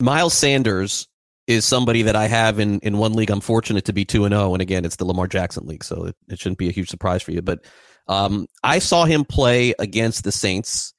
Miles 0.00 0.34
Sanders 0.34 1.06
is 1.46 1.64
somebody 1.64 2.02
that 2.02 2.16
I 2.16 2.26
have 2.26 2.58
in, 2.58 2.78
in 2.80 2.98
one 2.98 3.14
league. 3.14 3.30
I'm 3.30 3.40
fortunate 3.40 3.86
to 3.86 3.92
be 3.92 4.04
2 4.04 4.24
and 4.24 4.32
0. 4.32 4.54
And 4.54 4.62
again, 4.62 4.84
it's 4.84 4.96
the 4.96 5.04
Lamar 5.04 5.26
Jackson 5.26 5.66
league. 5.66 5.84
So 5.84 6.06
it, 6.06 6.16
it 6.28 6.38
shouldn't 6.38 6.58
be 6.58 6.68
a 6.68 6.72
huge 6.72 6.88
surprise 6.88 7.22
for 7.22 7.32
you. 7.32 7.42
But 7.42 7.64
um, 8.06 8.46
I 8.62 8.78
saw 8.78 9.04
him 9.04 9.24
play 9.24 9.74
against 9.78 10.24
the 10.24 10.32
Saints 10.32 10.94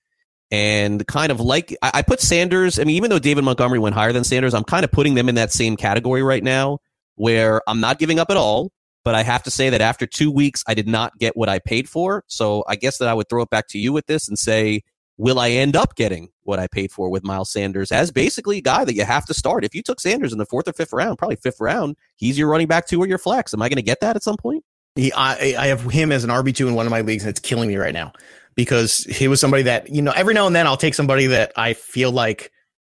and 0.51 1.05
kind 1.07 1.31
of 1.31 1.39
like 1.39 1.75
I, 1.81 1.91
I 1.95 2.01
put 2.01 2.19
Sanders. 2.19 2.79
I 2.79 2.83
mean, 2.83 2.97
even 2.97 3.09
though 3.09 3.19
David 3.19 3.43
Montgomery 3.43 3.79
went 3.79 3.95
higher 3.95 4.11
than 4.11 4.23
Sanders, 4.23 4.53
I'm 4.53 4.63
kind 4.63 4.83
of 4.83 4.91
putting 4.91 5.15
them 5.15 5.29
in 5.29 5.35
that 5.35 5.51
same 5.51 5.77
category 5.77 6.21
right 6.21 6.43
now 6.43 6.79
where 7.15 7.61
I'm 7.67 7.79
not 7.79 7.99
giving 7.99 8.19
up 8.19 8.29
at 8.29 8.37
all. 8.37 8.71
But 9.03 9.15
I 9.15 9.23
have 9.23 9.41
to 9.43 9.51
say 9.51 9.71
that 9.71 9.81
after 9.81 10.05
two 10.05 10.31
weeks, 10.31 10.63
I 10.67 10.75
did 10.75 10.87
not 10.87 11.17
get 11.17 11.35
what 11.35 11.49
I 11.49 11.57
paid 11.57 11.89
for. 11.89 12.23
So 12.27 12.63
I 12.67 12.75
guess 12.75 12.99
that 12.99 13.07
I 13.07 13.15
would 13.15 13.29
throw 13.29 13.41
it 13.41 13.49
back 13.49 13.67
to 13.69 13.79
you 13.79 13.91
with 13.93 14.05
this 14.05 14.27
and 14.27 14.37
say, 14.37 14.83
will 15.21 15.37
I 15.37 15.51
end 15.51 15.75
up 15.75 15.95
getting 15.95 16.29
what 16.45 16.57
I 16.57 16.65
paid 16.65 16.91
for 16.91 17.07
with 17.11 17.23
Miles 17.23 17.51
Sanders 17.51 17.91
as 17.91 18.09
basically 18.09 18.57
a 18.57 18.61
guy 18.61 18.83
that 18.83 18.95
you 18.95 19.05
have 19.05 19.23
to 19.27 19.35
start? 19.35 19.63
If 19.63 19.75
you 19.75 19.83
took 19.83 19.99
Sanders 19.99 20.33
in 20.33 20.39
the 20.39 20.47
fourth 20.47 20.67
or 20.67 20.73
fifth 20.73 20.91
round, 20.91 21.19
probably 21.19 21.35
fifth 21.35 21.61
round, 21.61 21.95
he's 22.15 22.39
your 22.39 22.49
running 22.49 22.65
back 22.65 22.87
two 22.87 22.99
or 22.99 23.07
your 23.07 23.19
flex. 23.19 23.53
Am 23.53 23.61
I 23.61 23.69
going 23.69 23.75
to 23.75 23.83
get 23.83 23.99
that 23.99 24.15
at 24.15 24.23
some 24.23 24.35
point? 24.35 24.65
He, 24.95 25.13
I, 25.13 25.55
I 25.59 25.67
have 25.67 25.83
him 25.83 26.11
as 26.11 26.23
an 26.23 26.31
RB 26.31 26.55
two 26.55 26.67
in 26.67 26.73
one 26.73 26.87
of 26.87 26.89
my 26.89 27.01
leagues, 27.01 27.21
and 27.21 27.29
it's 27.29 27.39
killing 27.39 27.67
me 27.67 27.77
right 27.77 27.93
now 27.93 28.13
because 28.55 29.03
he 29.03 29.27
was 29.27 29.39
somebody 29.39 29.63
that 29.63 29.93
you 29.93 30.01
know 30.01 30.11
every 30.11 30.33
now 30.33 30.47
and 30.47 30.55
then 30.55 30.65
I'll 30.65 30.75
take 30.75 30.95
somebody 30.95 31.27
that 31.27 31.51
I 31.55 31.73
feel 31.73 32.11
like 32.11 32.51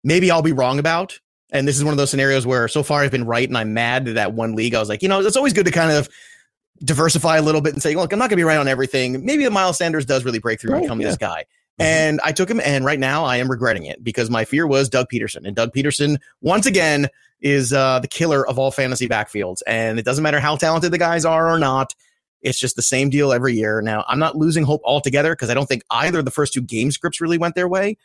maybe 0.06 0.32
I'll 0.32 0.42
be 0.42 0.54
wrong 0.54 0.80
about, 0.80 1.20
and 1.52 1.68
this 1.68 1.76
is 1.76 1.84
one 1.84 1.92
of 1.92 1.98
those 1.98 2.10
scenarios 2.10 2.48
where 2.48 2.70
so 2.70 2.84
far 2.84 3.02
I've 3.02 3.12
been 3.12 3.26
right, 3.26 3.48
and 3.48 3.58
I'm 3.58 3.74
mad 3.74 4.06
that 4.06 4.14
that 4.14 4.34
one 4.34 4.56
league 4.56 4.76
I 4.76 4.80
was 4.80 4.88
like, 4.88 5.04
you 5.04 5.10
know, 5.10 5.20
it's 5.20 5.36
always 5.36 5.52
good 5.52 5.66
to 5.66 5.72
kind 5.72 5.92
of 5.92 6.08
diversify 6.86 7.36
a 7.36 7.42
little 7.42 7.62
bit 7.62 7.74
and 7.74 7.84
say, 7.84 7.96
look, 7.96 8.14
I'm 8.14 8.20
not 8.20 8.30
going 8.30 8.38
to 8.38 8.42
be 8.42 8.44
right 8.44 8.58
on 8.58 8.70
everything. 8.70 9.26
Maybe 9.26 9.44
the 9.44 9.52
Miles 9.52 9.78
Sanders 9.78 10.06
does 10.06 10.24
really 10.24 10.40
break 10.40 10.62
through 10.62 10.72
and 10.72 10.80
Right, 10.80 10.84
become 10.84 11.02
yeah. 11.02 11.08
this 11.08 11.18
guy. 11.18 11.46
And 11.80 12.22
I 12.24 12.32
took 12.32 12.50
him, 12.50 12.62
and 12.64 12.86
right 12.86 13.00
now 13.00 13.26
I 13.26 13.38
am 13.38 13.50
regretting 13.50 13.86
it 13.86 14.04
because 14.04 14.30
my 14.30 14.46
fear 14.46 14.68
was 14.68 14.90
Doug 14.90 15.08
Pederson, 15.12 15.46
and 15.46 15.56
Doug 15.56 15.74
Pederson 15.74 16.18
once 16.42 16.66
again 16.66 17.08
is 17.42 17.74
uh, 17.74 18.00
the 18.00 18.08
killer 18.08 18.48
of 18.48 18.58
all 18.58 18.72
fantasy 18.72 19.08
backfields. 19.08 19.62
And 19.68 20.00
it 20.00 20.06
doesn't 20.06 20.24
matter 20.24 20.40
how 20.40 20.56
talented 20.56 20.92
the 20.92 20.98
guys 20.98 21.26
are 21.26 21.50
or 21.50 21.60
not. 21.60 21.94
It's 22.42 22.60
just 22.60 22.76
the 22.76 22.82
same 22.82 23.10
deal 23.10 23.34
every 23.34 23.54
year. 23.54 23.82
Now, 23.82 24.06
I'm 24.08 24.20
not 24.20 24.38
losing 24.38 24.64
hope 24.64 24.82
altogether 24.86 25.34
because 25.34 25.50
I 25.50 25.54
don't 25.54 25.66
think 25.66 25.84
either 25.90 26.20
of 26.20 26.26
the 26.26 26.32
first 26.32 26.54
two 26.54 26.62
game 26.62 26.92
scripts 26.92 27.20
really 27.20 27.38
went 27.38 27.56
their 27.56 27.68
way. 27.68 27.98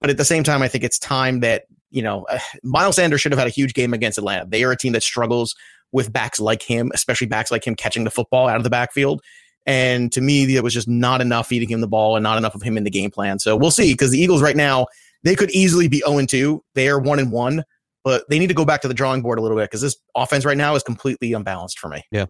But 0.00 0.10
at 0.10 0.16
the 0.16 0.24
same 0.24 0.42
time, 0.42 0.62
I 0.62 0.68
think 0.68 0.84
it's 0.84 0.98
time 0.98 1.40
that, 1.40 1.64
you 1.90 2.02
know, 2.02 2.24
uh, 2.24 2.38
Miles 2.62 2.96
Sanders 2.96 3.20
should 3.20 3.32
have 3.32 3.38
had 3.38 3.46
a 3.46 3.50
huge 3.50 3.74
game 3.74 3.94
against 3.94 4.18
Atlanta. 4.18 4.46
They 4.46 4.64
are 4.64 4.72
a 4.72 4.76
team 4.76 4.92
that 4.92 5.02
struggles 5.02 5.54
with 5.92 6.12
backs 6.12 6.40
like 6.40 6.62
him, 6.62 6.90
especially 6.94 7.26
backs 7.26 7.50
like 7.50 7.66
him 7.66 7.74
catching 7.74 8.04
the 8.04 8.10
football 8.10 8.48
out 8.48 8.56
of 8.56 8.64
the 8.64 8.70
backfield. 8.70 9.22
And 9.66 10.10
to 10.12 10.20
me, 10.20 10.56
it 10.56 10.62
was 10.62 10.74
just 10.74 10.88
not 10.88 11.20
enough 11.20 11.48
feeding 11.48 11.68
him 11.68 11.80
the 11.80 11.88
ball 11.88 12.16
and 12.16 12.22
not 12.22 12.38
enough 12.38 12.54
of 12.54 12.62
him 12.62 12.76
in 12.76 12.84
the 12.84 12.90
game 12.90 13.10
plan. 13.10 13.38
So 13.38 13.56
we'll 13.56 13.70
see 13.70 13.92
because 13.92 14.10
the 14.10 14.18
Eagles 14.18 14.42
right 14.42 14.56
now, 14.56 14.86
they 15.22 15.36
could 15.36 15.50
easily 15.50 15.88
be 15.88 16.02
0 16.06 16.26
2. 16.26 16.64
They 16.74 16.88
are 16.88 16.98
1 16.98 17.18
and 17.20 17.30
1, 17.30 17.64
but 18.02 18.28
they 18.28 18.40
need 18.40 18.48
to 18.48 18.54
go 18.54 18.64
back 18.64 18.82
to 18.82 18.88
the 18.88 18.94
drawing 18.94 19.22
board 19.22 19.38
a 19.38 19.42
little 19.42 19.56
bit 19.56 19.64
because 19.64 19.80
this 19.80 19.96
offense 20.16 20.44
right 20.44 20.56
now 20.56 20.74
is 20.74 20.82
completely 20.82 21.32
unbalanced 21.32 21.78
for 21.78 21.88
me. 21.88 22.02
Yeah. 22.10 22.26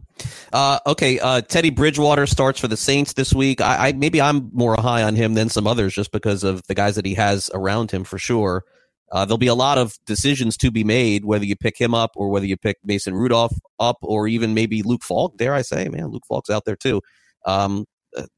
Uh, 0.53 0.79
okay, 0.87 1.19
uh, 1.19 1.41
Teddy 1.41 1.71
Bridgewater 1.71 2.27
starts 2.27 2.61
for 2.61 2.69
the 2.69 2.77
Saints 2.77 3.15
this 3.15 3.33
week. 3.33 3.63
I, 3.63 3.89
I 3.89 3.93
maybe 3.93 4.21
I'm 4.21 4.51
more 4.53 4.77
high 4.79 5.03
on 5.03 5.17
him 5.17 5.33
than 5.35 5.49
some 5.49 5.67
others 5.67 5.95
just 5.95 6.13
because 6.13 6.45
of 6.45 6.63
the 6.67 6.75
guys 6.75 6.97
that 6.97 7.07
he 7.07 7.15
has 7.15 7.51
around 7.55 7.91
him 7.91 8.05
for 8.05 8.19
sure. 8.19 8.65
Uh, 9.11 9.27
there'll 9.27 9.39
be 9.39 9.47
a 9.47 9.55
lot 9.55 9.77
of 9.77 9.99
decisions 10.07 10.57
to 10.57 10.71
be 10.71 10.85
made 10.85 11.27
whether 11.27 11.45
you 11.45 11.55
pick 11.55 11.79
him 11.79 11.95
up 11.95 12.13
or 12.17 12.31
whether 12.31 12.47
you 12.47 12.57
pick 12.57 12.79
Mason 12.83 13.15
Rudolph 13.15 13.53
up 13.79 13.99
or 14.01 14.27
even 14.27 14.55
maybe 14.55 14.83
Luke 14.83 15.05
Falk. 15.05 15.37
Dare 15.37 15.53
I 15.53 15.61
say, 15.61 15.89
man, 15.89 16.07
Luke 16.07 16.25
Falk's 16.27 16.49
out 16.49 16.65
there 16.65 16.77
too. 16.77 17.03
Um, 17.45 17.85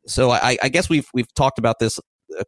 so 0.06 0.30
I, 0.30 0.56
I 0.62 0.68
guess 0.68 0.88
we've 0.88 1.06
we've 1.14 1.32
talked 1.34 1.58
about 1.58 1.78
this 1.78 1.98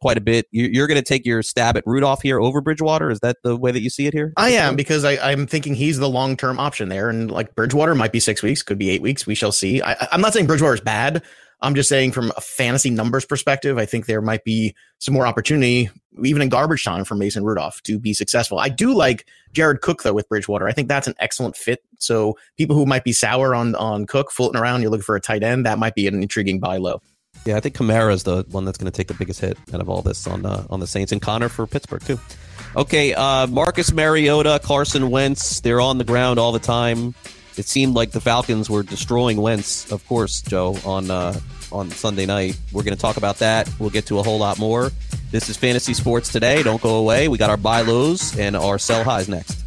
quite 0.01 0.17
a 0.17 0.21
bit. 0.21 0.45
You, 0.51 0.69
you're 0.71 0.87
going 0.87 0.99
to 0.99 1.05
take 1.05 1.25
your 1.25 1.41
stab 1.41 1.77
at 1.77 1.83
Rudolph 1.85 2.21
here 2.21 2.39
over 2.39 2.61
Bridgewater. 2.61 3.09
Is 3.09 3.19
that 3.19 3.37
the 3.43 3.55
way 3.55 3.71
that 3.71 3.81
you 3.81 3.89
see 3.89 4.05
it 4.05 4.13
here? 4.13 4.33
I 4.37 4.49
am 4.49 4.75
because 4.75 5.03
I, 5.05 5.17
I'm 5.31 5.47
thinking 5.47 5.75
he's 5.75 5.97
the 5.97 6.09
long 6.09 6.37
term 6.37 6.59
option 6.59 6.89
there. 6.89 7.09
And 7.09 7.31
like 7.31 7.55
Bridgewater 7.55 7.95
might 7.95 8.11
be 8.11 8.19
six 8.19 8.43
weeks, 8.43 8.63
could 8.63 8.77
be 8.77 8.89
eight 8.89 9.01
weeks. 9.01 9.25
We 9.25 9.35
shall 9.35 9.51
see. 9.51 9.81
I, 9.81 10.07
I'm 10.11 10.21
not 10.21 10.33
saying 10.33 10.47
Bridgewater 10.47 10.75
is 10.75 10.81
bad. 10.81 11.23
I'm 11.59 11.75
just 11.75 11.89
saying 11.89 12.11
from 12.11 12.31
a 12.37 12.41
fantasy 12.41 12.89
numbers 12.89 13.25
perspective, 13.25 13.77
I 13.77 13.85
think 13.85 14.05
there 14.05 14.21
might 14.21 14.43
be 14.43 14.75
some 14.99 15.13
more 15.13 15.25
opportunity 15.25 15.89
even 16.23 16.41
in 16.41 16.49
garbage 16.49 16.83
time 16.83 17.03
for 17.03 17.15
Mason 17.15 17.43
Rudolph 17.43 17.81
to 17.83 17.99
be 17.99 18.13
successful. 18.13 18.59
I 18.59 18.69
do 18.69 18.93
like 18.93 19.27
Jared 19.53 19.81
Cook 19.81 20.03
though 20.03 20.13
with 20.13 20.29
Bridgewater. 20.29 20.67
I 20.67 20.71
think 20.71 20.87
that's 20.87 21.07
an 21.07 21.15
excellent 21.19 21.55
fit. 21.55 21.83
So 21.99 22.37
people 22.57 22.75
who 22.75 22.85
might 22.85 23.03
be 23.03 23.13
sour 23.13 23.55
on 23.55 23.75
on 23.75 24.05
Cook 24.05 24.31
floating 24.31 24.59
around, 24.59 24.81
you're 24.81 24.91
looking 24.91 25.03
for 25.03 25.15
a 25.15 25.21
tight 25.21 25.43
end, 25.43 25.65
that 25.65 25.79
might 25.79 25.95
be 25.95 26.07
an 26.07 26.21
intriguing 26.21 26.59
buy 26.59 26.77
low. 26.77 27.01
Yeah, 27.45 27.55
I 27.57 27.59
think 27.59 27.75
Kamara 27.75 28.13
is 28.13 28.23
the 28.23 28.45
one 28.49 28.65
that's 28.65 28.77
going 28.77 28.91
to 28.91 28.95
take 28.95 29.07
the 29.07 29.13
biggest 29.13 29.39
hit 29.39 29.57
out 29.73 29.79
of 29.79 29.89
all 29.89 30.01
this 30.01 30.27
on 30.27 30.45
uh, 30.45 30.65
on 30.69 30.79
the 30.79 30.87
Saints 30.87 31.11
and 31.11 31.21
Connor 31.21 31.49
for 31.49 31.65
Pittsburgh 31.67 32.03
too. 32.03 32.19
Okay, 32.75 33.13
uh, 33.13 33.47
Marcus 33.47 33.91
Mariota, 33.91 34.59
Carson 34.63 35.09
Wentz, 35.09 35.61
they're 35.61 35.81
on 35.81 35.97
the 35.97 36.03
ground 36.03 36.39
all 36.39 36.51
the 36.51 36.59
time. 36.59 37.15
It 37.57 37.65
seemed 37.65 37.95
like 37.95 38.11
the 38.11 38.21
Falcons 38.21 38.69
were 38.69 38.83
destroying 38.83 39.37
Wentz, 39.37 39.91
of 39.91 40.07
course, 40.07 40.41
Joe, 40.41 40.77
on 40.85 41.09
uh, 41.09 41.39
on 41.71 41.89
Sunday 41.91 42.25
night. 42.25 42.57
We're 42.71 42.83
going 42.83 42.95
to 42.95 43.01
talk 43.01 43.17
about 43.17 43.39
that. 43.39 43.69
We'll 43.79 43.89
get 43.89 44.05
to 44.07 44.19
a 44.19 44.23
whole 44.23 44.39
lot 44.39 44.59
more. 44.59 44.91
This 45.31 45.49
is 45.49 45.57
Fantasy 45.57 45.93
Sports 45.93 46.31
Today. 46.31 46.63
Don't 46.63 46.81
go 46.81 46.95
away. 46.95 47.27
We 47.27 47.37
got 47.37 47.49
our 47.49 47.57
buy 47.57 47.81
lows 47.81 48.37
and 48.37 48.55
our 48.55 48.79
sell 48.79 49.03
highs 49.03 49.27
next. 49.27 49.66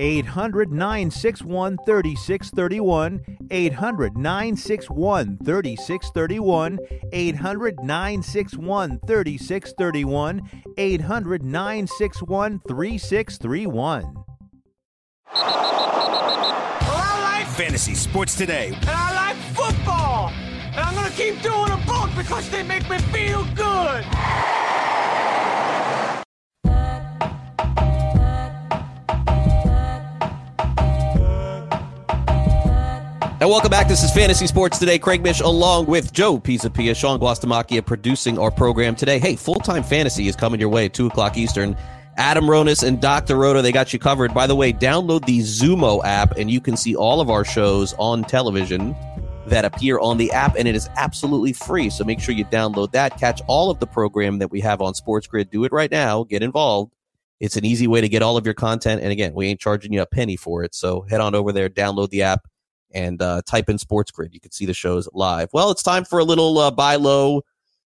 800 0.00 0.70
961 0.72 1.78
3631. 1.84 3.38
800 3.50 4.16
961 4.16 5.38
3631. 5.44 6.78
800 7.12 7.80
961 7.82 9.00
3631. 9.06 10.50
800 10.76 11.42
961 11.42 12.60
3631. 12.68 14.24
I 17.00 17.42
like 17.42 17.46
fantasy 17.54 17.94
sports 17.94 18.36
today. 18.36 18.68
And 18.68 18.90
I 18.90 19.14
like 19.14 19.36
football. 19.54 20.28
And 20.28 20.80
I'm 20.80 20.94
going 20.94 21.10
to 21.10 21.16
keep 21.16 21.42
doing 21.42 21.68
them 21.68 21.82
both 21.86 22.16
because 22.16 22.48
they 22.50 22.62
make 22.62 22.88
me 22.88 22.98
feel 22.98 23.44
good. 23.56 24.04
And 33.40 33.48
welcome 33.48 33.70
back. 33.70 33.86
This 33.86 34.02
is 34.02 34.10
Fantasy 34.10 34.48
Sports 34.48 34.80
Today. 34.80 34.98
Craig 34.98 35.22
Mish 35.22 35.38
along 35.38 35.86
with 35.86 36.12
Joe 36.12 36.40
Pisapia, 36.40 36.96
Sean 36.96 37.20
Guastamacchia 37.20 37.86
producing 37.86 38.36
our 38.36 38.50
program 38.50 38.96
today. 38.96 39.20
Hey, 39.20 39.36
full-time 39.36 39.84
fantasy 39.84 40.26
is 40.26 40.34
coming 40.34 40.58
your 40.58 40.70
way, 40.70 40.86
at 40.86 40.92
2 40.92 41.06
o'clock 41.06 41.36
Eastern. 41.36 41.76
Adam 42.16 42.46
Ronis 42.46 42.82
and 42.82 43.00
Dr. 43.00 43.36
Roto, 43.36 43.62
they 43.62 43.70
got 43.70 43.92
you 43.92 44.00
covered. 44.00 44.34
By 44.34 44.48
the 44.48 44.56
way, 44.56 44.72
download 44.72 45.24
the 45.24 45.38
Xumo 45.38 46.04
app 46.04 46.36
and 46.36 46.50
you 46.50 46.60
can 46.60 46.76
see 46.76 46.96
all 46.96 47.20
of 47.20 47.30
our 47.30 47.44
shows 47.44 47.94
on 47.96 48.24
television 48.24 48.96
that 49.46 49.64
appear 49.64 50.00
on 50.00 50.16
the 50.16 50.32
app, 50.32 50.56
and 50.56 50.66
it 50.66 50.74
is 50.74 50.88
absolutely 50.96 51.52
free. 51.52 51.90
So 51.90 52.02
make 52.02 52.18
sure 52.18 52.34
you 52.34 52.44
download 52.46 52.90
that. 52.90 53.20
Catch 53.20 53.40
all 53.46 53.70
of 53.70 53.78
the 53.78 53.86
program 53.86 54.40
that 54.40 54.50
we 54.50 54.60
have 54.62 54.80
on 54.80 54.94
Sports 54.94 55.28
Grid. 55.28 55.48
Do 55.48 55.62
it 55.62 55.70
right 55.70 55.92
now. 55.92 56.24
Get 56.24 56.42
involved. 56.42 56.92
It's 57.38 57.56
an 57.56 57.64
easy 57.64 57.86
way 57.86 58.00
to 58.00 58.08
get 58.08 58.20
all 58.20 58.36
of 58.36 58.44
your 58.44 58.54
content. 58.54 59.00
And 59.00 59.12
again, 59.12 59.32
we 59.32 59.46
ain't 59.46 59.60
charging 59.60 59.92
you 59.92 60.02
a 60.02 60.06
penny 60.06 60.34
for 60.34 60.64
it. 60.64 60.74
So 60.74 61.02
head 61.02 61.20
on 61.20 61.36
over 61.36 61.52
there, 61.52 61.68
download 61.68 62.10
the 62.10 62.22
app, 62.22 62.48
and 62.92 63.20
uh, 63.20 63.42
type 63.46 63.68
in 63.68 63.78
Sports 63.78 64.10
Grid. 64.10 64.34
You 64.34 64.40
can 64.40 64.52
see 64.52 64.66
the 64.66 64.74
shows 64.74 65.08
live. 65.12 65.48
Well, 65.52 65.70
it's 65.70 65.82
time 65.82 66.04
for 66.04 66.18
a 66.18 66.24
little 66.24 66.58
uh, 66.58 66.70
buy 66.70 66.96
low, 66.96 67.42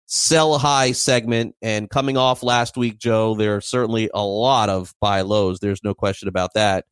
sell 0.06 0.58
high 0.58 0.92
segment. 0.92 1.54
And 1.62 1.88
coming 1.88 2.16
off 2.16 2.42
last 2.42 2.76
week, 2.76 2.98
Joe, 2.98 3.34
there 3.34 3.56
are 3.56 3.60
certainly 3.60 4.10
a 4.12 4.24
lot 4.24 4.68
of 4.68 4.94
buy 5.00 5.20
lows. 5.22 5.60
There's 5.60 5.84
no 5.84 5.94
question 5.94 6.28
about 6.28 6.54
that. 6.54 6.84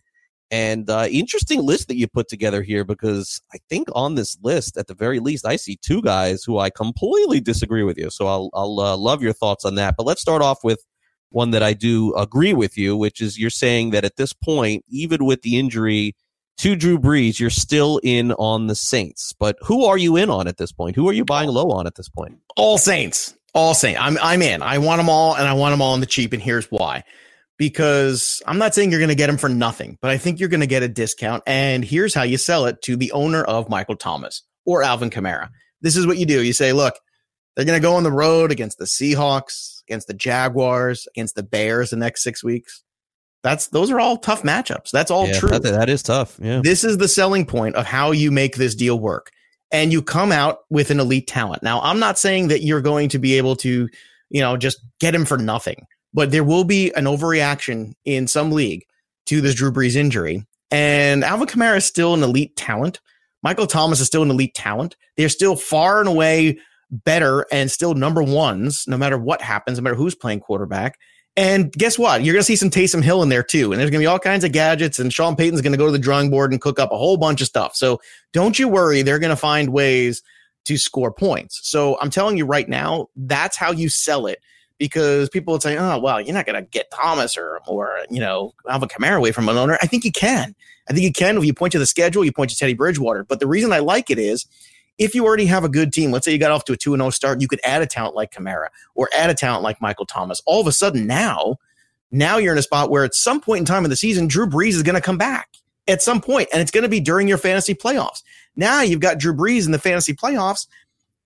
And 0.51 0.89
uh, 0.89 1.09
interesting 1.11 1.61
list 1.63 1.89
that 1.89 1.99
you 1.99 2.07
put 2.07 2.29
together 2.29 2.63
here 2.63 2.83
because 2.83 3.43
I 3.53 3.59
think 3.69 3.89
on 3.93 4.15
this 4.15 4.39
list, 4.43 4.79
at 4.79 4.87
the 4.87 4.95
very 4.95 5.19
least, 5.19 5.45
I 5.45 5.57
see 5.57 5.77
two 5.77 6.01
guys 6.01 6.43
who 6.43 6.59
I 6.59 6.71
completely 6.71 7.41
disagree 7.41 7.83
with 7.83 7.99
you. 7.99 8.09
So 8.09 8.27
I'll, 8.27 8.49
I'll 8.55 8.81
uh, 8.81 8.97
love 8.97 9.23
your 9.23 9.35
thoughts 9.35 9.67
on 9.67 9.75
that. 9.75 9.95
But 9.99 10.07
let's 10.07 10.23
start 10.23 10.41
off 10.41 10.65
with 10.65 10.83
one 11.31 11.51
that 11.51 11.63
I 11.63 11.75
do 11.75 12.15
agree 12.15 12.55
with 12.55 12.79
you, 12.79 12.97
which 12.97 13.21
is 13.21 13.39
you're 13.39 13.51
saying 13.51 13.91
that 13.91 14.07
at 14.07 14.17
this 14.17 14.33
point, 14.33 14.85
even 14.89 15.27
with 15.27 15.43
the 15.43 15.59
injury 15.59 16.17
to 16.59 16.77
Drew 16.77 16.99
Brees, 16.99 17.39
you're 17.39 17.51
still 17.51 18.01
in 18.03 18.33
on 18.33 18.67
the 18.67 18.75
Saints. 18.75 19.33
But 19.33 19.57
who 19.63 19.85
are 19.85 19.99
you 19.99 20.17
in 20.17 20.31
on 20.31 20.47
at 20.49 20.57
this 20.57 20.73
point? 20.73 20.97
Who 20.97 21.09
are 21.09 21.13
you 21.13 21.25
buying 21.25 21.49
low 21.49 21.71
on 21.71 21.87
at 21.87 21.95
this 21.95 22.09
point? 22.09 22.39
All 22.57 22.79
Saints. 22.79 23.35
All 23.55 23.75
Saints. 23.75 23.99
I'm 24.01 24.19
I'm 24.21 24.43
in. 24.43 24.63
I 24.63 24.79
want 24.79 24.99
them 24.99 25.09
all, 25.09 25.35
and 25.35 25.47
I 25.47 25.55
want 25.55 25.73
them 25.73 25.83
all 25.83 25.95
on 25.95 26.01
the 26.01 26.07
cheap. 26.07 26.33
And 26.33 26.43
here's 26.43 26.67
why. 26.67 27.05
Because 27.57 28.41
I'm 28.47 28.59
not 28.59 28.75
saying 28.75 28.91
you're 28.91 29.01
going 29.01 29.09
to 29.09 29.17
get 29.17 29.27
them 29.27 29.39
for 29.39 29.49
nothing, 29.49 29.99
but 30.01 30.13
I 30.13 30.19
think 30.19 30.39
you're 30.39 30.49
going 30.49 30.61
to 30.61 30.67
get 30.67 30.85
a 30.85 30.89
discount. 30.89 31.43
And 31.45 31.85
here's 31.85 32.15
how 32.15 32.23
you 32.23 32.39
sell 32.39 32.67
it 32.67 32.83
to 32.83 32.97
the 32.97 33.11
owner 33.11 33.43
of 33.43 33.69
Michael 33.69 33.97
Thomas 33.97 34.43
or 34.65 34.85
Alvin 34.85 35.11
Kamara. 35.11 35.49
This 35.81 35.97
is 35.97 36.07
what 36.07 36.19
you 36.19 36.27
do. 36.27 36.43
You 36.43 36.53
say, 36.53 36.73
look, 36.73 36.95
they're 37.57 37.65
going 37.65 37.81
to 37.81 37.83
go 37.83 37.95
on 37.95 38.05
the 38.05 38.13
road 38.13 38.53
against 38.53 38.79
the 38.79 38.85
Seahawks, 38.85 39.83
against 39.89 40.07
the 40.07 40.15
Jaguars, 40.15 41.09
against 41.09 41.35
the 41.35 41.43
Bears 41.43 41.91
the 41.91 41.97
next 41.97 42.23
six 42.23 42.45
weeks. 42.45 42.85
That's 43.43 43.69
those 43.69 43.91
are 43.91 44.01
all 44.01 44.17
tough 44.17 44.43
matchups. 44.43 44.91
That's 44.91 45.11
all 45.11 45.27
Yeah, 45.29 45.39
true. 45.39 45.49
that- 45.51 45.63
that 45.63 45.89
is 45.89 46.03
tough. 46.03 46.39
Yeah. 46.43 46.61
This 46.63 46.85
is 46.85 46.99
the 46.99 47.09
selling 47.09 47.47
point 47.47 47.77
of 47.77 47.87
how 47.87 48.11
you 48.11 48.31
make 48.31 48.57
this 48.57 48.75
deal 48.75 48.99
work. 48.99 49.31
And 49.71 49.93
you 49.93 50.01
come 50.03 50.33
out 50.33 50.61
with 50.71 50.91
an 50.91 50.99
elite 50.99 51.27
talent. 51.27 51.63
Now, 51.63 51.81
I'm 51.83 51.99
not 51.99 52.19
saying 52.19 52.49
that 52.49 52.63
you're 52.63 52.81
going 52.81 53.11
to 53.11 53.19
be 53.19 53.35
able 53.37 53.55
to, 53.57 53.89
you 54.31 54.41
know, 54.41 54.57
just 54.57 54.79
get 54.99 55.15
him 55.15 55.27
for 55.27 55.37
nothing, 55.37 55.85
but 56.15 56.31
there 56.31 56.43
will 56.43 56.65
be 56.65 56.91
an 56.95 57.05
overreaction 57.05 57.93
in 58.07 58.27
some 58.27 58.51
league 58.51 58.85
to 59.27 59.43
this 59.43 59.55
Drew 59.55 59.71
Brees 59.71 59.95
injury. 59.95 60.47
And 60.71 61.23
Alvin 61.23 61.47
Kamara 61.49 61.77
is 61.77 61.85
still 61.85 62.15
an 62.15 62.23
elite 62.23 62.57
talent. 62.57 63.01
Michael 63.43 63.67
Thomas 63.67 64.01
is 64.01 64.07
still 64.07 64.23
an 64.23 64.31
elite 64.31 64.55
talent. 64.55 64.97
They're 65.19 65.29
still 65.29 65.55
far 65.55 66.01
and 66.01 66.09
away 66.09 66.59
better 66.91 67.45
and 67.53 67.71
still 67.71 67.93
number 67.95 68.23
ones, 68.23 68.85
no 68.87 68.97
matter 68.97 69.19
what 69.19 69.43
happens, 69.43 69.79
no 69.79 69.83
matter 69.83 69.97
who's 69.97 70.15
playing 70.15 70.41
quarterback. 70.41 70.99
And 71.39 71.71
guess 71.73 71.97
what? 71.97 72.25
You're 72.25 72.33
going 72.33 72.41
to 72.41 72.45
see 72.47 72.57
some 72.57 72.69
Taysom 72.69 73.01
Hill 73.01 73.23
in 73.23 73.29
there 73.29 73.45
too. 73.45 73.71
And 73.71 73.81
there's 73.81 73.91
going 73.91 74.01
to 74.01 74.03
be 74.03 74.09
all 74.09 74.19
kinds 74.19 74.43
of 74.43 74.51
gadgets. 74.51 74.99
And 74.99 75.13
Sean 75.13 75.37
Payton's 75.37 75.61
going 75.61 75.73
to 75.73 75.79
go 75.79 75.87
to 75.87 75.93
the 75.93 75.99
drawing 75.99 76.31
board 76.31 76.51
and 76.51 76.61
cook 76.61 76.81
up 76.81 76.91
a 76.91 76.99
whole 76.99 77.17
bunch 77.17 77.41
of 77.41 77.47
stuff. 77.47 77.77
So 77.77 78.01
don't 78.33 78.59
you 78.59 78.67
worry. 78.67 79.03
They're 79.03 79.21
going 79.21 79.31
to 79.31 79.37
find 79.37 79.73
ways 79.73 80.21
to 80.65 80.77
score 80.77 81.13
points. 81.13 81.61
So 81.63 81.97
I'm 82.01 82.11
telling 82.11 82.39
you 82.39 82.45
right 82.45 82.69
now, 82.69 83.07
that's 83.15 83.57
how 83.57 83.71
you 83.71 83.89
sell 83.89 84.27
it 84.27 84.41
because 84.79 85.29
people 85.29 85.53
would 85.53 85.63
say, 85.63 85.77
oh, 85.77 86.01
well, 86.01 86.21
you're 86.21 86.35
not 86.35 86.45
going 86.45 86.61
to 86.61 86.69
get 86.69 86.91
Thomas 86.91 87.37
or, 87.37 87.61
or, 87.69 88.01
you 88.11 88.19
know, 88.19 88.53
have 88.69 88.83
a 88.83 88.89
Kamara 88.89 89.19
away 89.19 89.31
from 89.31 89.49
an 89.49 89.57
owner. 89.57 89.79
I 89.81 89.87
think 89.87 90.05
you 90.05 90.11
can. 90.11 90.57
I 90.91 90.93
think 90.93 91.05
you 91.05 91.13
can. 91.13 91.39
If 91.39 91.45
you 91.45 91.55
point 91.55 91.71
to 91.71 91.79
the 91.79 91.87
schedule, 91.87 92.25
you 92.25 92.33
point 92.33 92.51
to 92.51 92.57
Teddy 92.57 92.75
Bridgewater. 92.75 93.23
But 93.23 93.39
the 93.39 93.47
reason 93.47 93.73
I 93.73 93.79
like 93.79 94.11
it 94.11 94.19
is 94.19 94.45
if 94.99 95.15
you 95.15 95.25
already 95.25 95.47
have 95.47 95.65
a 95.65 95.69
good 95.69 95.93
team, 95.93 96.11
let's 96.11 96.25
say 96.25 96.33
you 96.33 96.39
got 96.39 96.51
off 96.51 96.65
to 96.65 96.73
a 96.73 96.77
2 96.77 96.97
0 96.97 97.11
start, 97.11 97.41
you 97.41 97.49
could 97.49 97.61
add 97.65 97.83
a 97.83 97.87
talent 97.87 98.15
like 98.15 98.33
Kamara 98.33 98.69
or 98.95 99.09
add 99.15 99.31
a 99.31 99.35
talent 99.35 99.63
like 99.63 99.81
Michael 99.81 100.07
Thomas. 100.07 100.43
All 100.47 100.61
of 100.61 100.67
a 100.67 100.73
sudden 100.73 101.07
now, 101.07 101.57
now 102.11 102.39
you're 102.39 102.53
in 102.53 102.59
a 102.59 102.63
spot 102.63 102.91
where 102.91 103.05
at 103.05 103.15
some 103.15 103.41
point 103.41 103.61
in 103.61 103.65
time 103.65 103.85
in 103.85 103.91
the 103.91 103.97
season, 103.97 104.29
Drew 104.29 104.47
Brees 104.47 104.75
is 104.75 104.83
going 104.83 104.95
to 104.95 105.01
come 105.01 105.19
back 105.19 105.49
at 105.87 106.03
some 106.03 106.21
point, 106.21 106.49
and 106.53 106.61
it's 106.61 106.71
going 106.71 106.83
to 106.83 106.89
be 106.89 107.01
during 107.01 107.29
your 107.29 107.39
fantasy 107.39 107.75
playoffs. 107.75 108.23
Now 108.57 108.83
you've 108.83 109.01
got 109.01 109.19
Drew 109.19 109.35
Brees 109.35 109.67
in 109.67 109.73
the 109.73 109.79
fantasy 109.79 110.15
playoffs. 110.15 110.67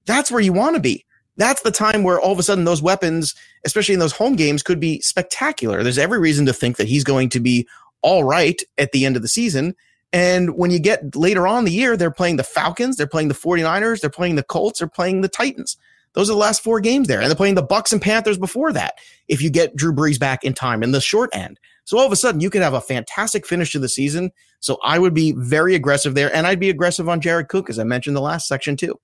That's 0.07 0.31
where 0.31 0.41
you 0.41 0.53
want 0.53 0.77
to 0.77 0.81
be 0.81 1.05
that's 1.37 1.63
the 1.63 1.71
time 1.71 2.03
where 2.03 2.21
all 2.21 2.33
of 2.33 2.39
a 2.39 2.43
sudden 2.43 2.65
those 2.65 2.83
weapons, 2.83 3.35
especially 3.65 3.95
in 3.95 4.01
those 4.01 4.13
home 4.13 4.37
games, 4.37 4.63
could 4.63 4.81
be 4.81 5.01
spectacular. 5.01 5.83
There's 5.83 5.99
every 5.99 6.19
reason 6.19 6.47
to 6.47 6.53
think 6.53 6.77
that 6.77 6.89
he's 6.89 7.05
going 7.05 7.31
to 7.31 7.41
be 7.41 7.67
all 8.03 8.25
right 8.25 8.61
at 8.79 8.93
the 8.93 9.07
end 9.07 9.17
of 9.17 9.23
the 9.23 9.29
season. 9.29 9.75
And 10.13 10.57
when 10.57 10.71
you 10.71 10.79
get 10.79 11.17
later 11.17 11.47
on 11.47 11.65
the 11.65 11.73
year, 11.73 11.97
they're 11.97 12.11
playing 12.11 12.37
the 12.37 12.45
Falcons, 12.45 12.97
they're 12.97 13.07
playing 13.07 13.29
the 13.29 13.35
49ers, 13.35 14.01
they're 14.01 14.11
playing 14.11 14.37
the 14.37 14.43
Colts, 14.43 14.79
they're 14.81 14.89
playing 14.89 15.23
the 15.23 15.29
Titans. 15.29 15.77
Those 16.15 16.29
are 16.29 16.35
the 16.35 16.39
last 16.39 16.63
four 16.63 16.81
games 16.81 17.09
there. 17.09 17.21
And 17.21 17.31
they're 17.31 17.37
playing 17.37 17.55
the 17.55 17.67
Bucs 17.67 17.93
and 17.93 18.03
Panthers 18.03 18.39
before 18.39 18.73
that. 18.75 18.95
If 19.29 19.41
you 19.41 19.49
get 19.51 19.75
Drew 19.75 19.93
Brees 19.95 20.21
back 20.21 20.45
in 20.45 20.53
time 20.53 20.83
in 20.83 20.93
the 20.93 21.01
short 21.01 21.31
end. 21.33 21.59
So 21.85 21.99
all 21.99 22.07
of 22.07 22.13
a 22.13 22.17
sudden 22.17 22.41
you 22.41 22.51
could 22.51 22.63
have 22.63 22.75
a 22.75 22.81
fantastic 22.81 23.47
finish 23.47 23.73
to 23.73 23.79
the 23.79 23.89
season. 23.89 24.31
So 24.61 24.79
I 24.85 24.99
would 24.99 25.15
be 25.15 25.33
very 25.33 25.75
aggressive 25.75 26.15
there. 26.15 26.35
And 26.35 26.47
I'd 26.47 26.61
be 26.61 26.71
aggressive 26.71 27.09
on 27.09 27.21
Jared 27.21 27.49
Cook, 27.49 27.71
as 27.71 27.79
I 27.79 27.85
mentioned 27.85 28.15
the 28.15 28.21
last 28.21 28.47
section 28.47 28.77
too. 28.77 29.01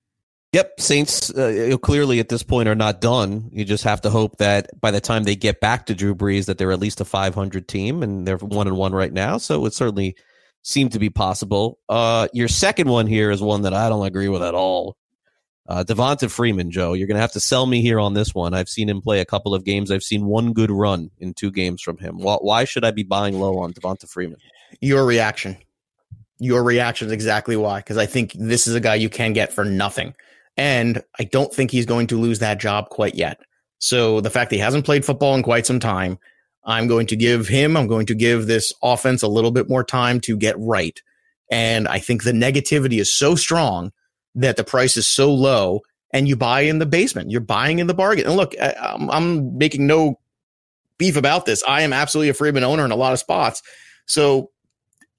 Yep, 0.53 0.81
Saints 0.81 1.31
uh, 1.31 1.77
clearly 1.83 2.21
at 2.21 2.31
this 2.31 2.43
point 2.43 2.71
are 2.71 2.75
not 2.75 3.03
done. 3.03 3.51
You 3.53 3.67
just 3.67 3.85
have 3.85 4.01
to 4.03 4.11
hope 4.11 4.39
that 4.39 4.71
by 4.81 4.91
the 4.91 5.01
time 5.01 5.25
they 5.25 5.37
get 5.37 5.61
back 5.61 5.85
to 5.87 5.95
Drew 5.95 6.15
Brees, 6.15 6.47
that 6.47 6.57
they're 6.57 6.73
at 6.73 6.79
least 6.79 7.03
a 7.03 7.05
500 7.05 7.69
team, 7.69 8.03
and 8.03 8.27
they're 8.27 8.39
one 8.39 8.67
and 8.67 8.77
one 8.77 8.95
right 8.95 9.13
now. 9.13 9.37
So 9.37 9.67
it's 9.67 9.77
certainly 9.77 10.17
seemed 10.63 10.93
to 10.93 10.99
be 10.99 11.11
possible. 11.11 11.79
Uh, 11.89 12.29
your 12.33 12.49
second 12.49 12.89
one 12.89 13.07
here 13.07 13.31
is 13.31 13.41
one 13.41 13.63
that 13.63 13.75
I 13.75 13.89
don't 13.89 14.07
agree 14.07 14.29
with 14.29 14.43
at 14.43 14.55
all. 14.55 14.97
Uh, 15.69 15.85
Devonta 15.85 16.31
Freeman, 16.31 16.71
Joe, 16.71 16.95
you're 16.95 17.07
going 17.07 17.17
to 17.17 17.21
have 17.21 17.33
to 17.33 17.41
sell 17.41 17.67
me 17.67 17.83
here 17.83 18.01
on 18.01 18.15
this 18.15 18.35
one. 18.35 18.55
I've 18.55 18.71
seen 18.71 18.89
him 18.89 19.03
play 19.03 19.21
a 19.21 19.27
couple 19.27 19.55
of 19.55 19.65
games. 19.65 19.91
I've 19.91 20.03
seen 20.03 20.25
one 20.25 20.55
good 20.55 20.71
run 20.71 21.11
in 21.19 21.35
two 21.35 21.51
games 21.51 21.83
from 21.83 21.99
him. 21.99 22.19
Why, 22.19 22.37
why 22.37 22.65
should 22.65 22.85
I 22.85 22.91
be 22.91 23.03
buying 23.03 23.39
low 23.39 23.59
on 23.59 23.75
Devonta 23.75 24.09
Freeman? 24.09 24.39
Your 24.81 25.05
reaction. 25.05 25.59
Your 26.39 26.63
reaction 26.63 27.09
is 27.09 27.13
exactly 27.13 27.57
why. 27.57 27.81
Because 27.81 27.99
I 27.99 28.07
think 28.07 28.33
this 28.33 28.67
is 28.67 28.75
a 28.75 28.81
guy 28.81 28.95
you 28.95 29.11
can 29.11 29.35
get 29.35 29.53
for 29.53 29.65
nothing. 29.65 30.15
And 30.57 31.03
I 31.19 31.25
don't 31.25 31.53
think 31.53 31.71
he's 31.71 31.87
going 31.87 32.07
to 32.09 32.19
lose 32.19 32.39
that 32.39 32.59
job 32.59 32.89
quite 32.89 33.15
yet. 33.15 33.41
So 33.79 34.23
the 34.23 34.31
fact 34.31 34.51
that 34.51 34.57
he 34.57 34.63
hasn't 34.63 34.87
played 34.87 35.05
football 35.05 35.35
in 35.35 35.43
quite 35.43 35.67
some 35.67 35.81
time, 35.81 36.19
I'm 36.69 36.87
going 36.87 37.07
to 37.07 37.17
give 37.17 37.49
him, 37.49 37.77
I'm 37.79 37.87
going 37.87 38.07
to 38.07 38.15
give 38.15 38.47
this 38.47 38.75
offense 38.83 39.23
a 39.23 39.29
little 39.29 39.51
bit 39.51 39.71
more 39.71 39.83
time 39.83 40.21
to 40.21 40.37
get 40.37 40.55
right. 40.59 41.01
And 41.51 41.89
I 41.89 41.99
think 41.99 42.23
the 42.23 42.33
negativity 42.33 43.01
is 43.01 43.13
so 43.13 43.35
strong 43.35 43.91
that 44.35 44.59
the 44.59 44.65
price 44.65 44.99
is 44.99 45.09
so 45.09 45.33
low 45.33 45.81
and 46.13 46.29
you 46.29 46.37
buy 46.37 46.61
in 46.61 46.79
the 46.79 46.85
basement. 46.85 47.31
You're 47.31 47.41
buying 47.41 47.79
in 47.79 47.87
the 47.87 47.95
bargain. 47.95 48.27
And 48.27 48.37
look, 48.37 48.55
I, 48.61 48.75
I'm, 48.79 49.11
I'm 49.11 49.57
making 49.57 49.87
no 49.87 50.21
beef 50.99 51.17
about 51.17 51.47
this. 51.47 51.63
I 51.67 51.81
am 51.83 51.95
absolutely 51.95 52.29
a 52.29 52.35
Freeman 52.35 52.65
owner 52.65 52.85
in 52.85 52.91
a 52.91 52.97
lot 52.97 53.15
of 53.15 53.19
spots. 53.19 53.63
So 54.05 54.51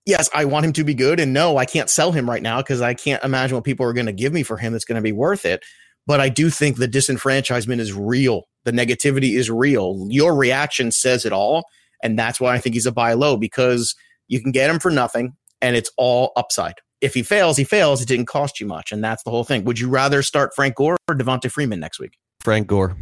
yes, 0.05 0.29
I 0.35 0.45
want 0.45 0.67
him 0.67 0.73
to 0.73 0.83
be 0.83 0.93
good. 0.93 1.19
And 1.19 1.33
no, 1.33 1.57
I 1.57 1.65
can't 1.65 1.89
sell 1.89 2.11
him 2.11 2.29
right 2.29 2.43
now 2.43 2.57
because 2.57 2.81
I 2.81 2.93
can't 2.93 3.23
imagine 3.23 3.55
what 3.55 3.63
people 3.63 3.87
are 3.87 3.93
going 3.93 4.05
to 4.05 4.13
give 4.13 4.33
me 4.33 4.43
for 4.43 4.57
him 4.57 4.73
that's 4.73 4.85
going 4.85 4.97
to 4.97 5.01
be 5.01 5.11
worth 5.13 5.45
it. 5.45 5.63
But 6.09 6.19
I 6.19 6.29
do 6.29 6.49
think 6.49 6.77
the 6.77 6.87
disenfranchisement 6.87 7.79
is 7.79 7.93
real. 7.93 8.45
The 8.65 8.71
negativity 8.71 9.37
is 9.37 9.51
real. 9.51 10.07
Your 10.09 10.35
reaction 10.35 10.89
says 10.89 11.23
it 11.23 11.31
all. 11.31 11.65
And 12.01 12.17
that's 12.17 12.39
why 12.39 12.55
I 12.55 12.57
think 12.57 12.73
he's 12.73 12.87
a 12.87 12.91
buy 12.91 13.13
low 13.13 13.37
because 13.37 13.95
you 14.27 14.41
can 14.41 14.51
get 14.51 14.71
him 14.71 14.79
for 14.79 14.89
nothing 14.89 15.35
and 15.61 15.75
it's 15.75 15.91
all 15.97 16.31
upside. 16.35 16.73
If 16.99 17.13
he 17.13 17.21
fails, 17.21 17.57
he 17.57 17.63
fails. 17.63 18.01
It 18.01 18.07
didn't 18.07 18.25
cost 18.25 18.59
you 18.59 18.65
much. 18.65 18.91
And 18.91 19.03
that's 19.03 19.21
the 19.21 19.29
whole 19.29 19.43
thing. 19.43 19.65
Would 19.65 19.77
you 19.77 19.87
rather 19.87 20.23
start 20.23 20.55
Frank 20.55 20.77
Gore 20.77 20.97
or 21.07 21.13
Devonta 21.13 21.51
Freeman 21.51 21.79
next 21.79 21.99
week? 21.99 22.17
Frank 22.41 22.65
Gore. 22.65 22.97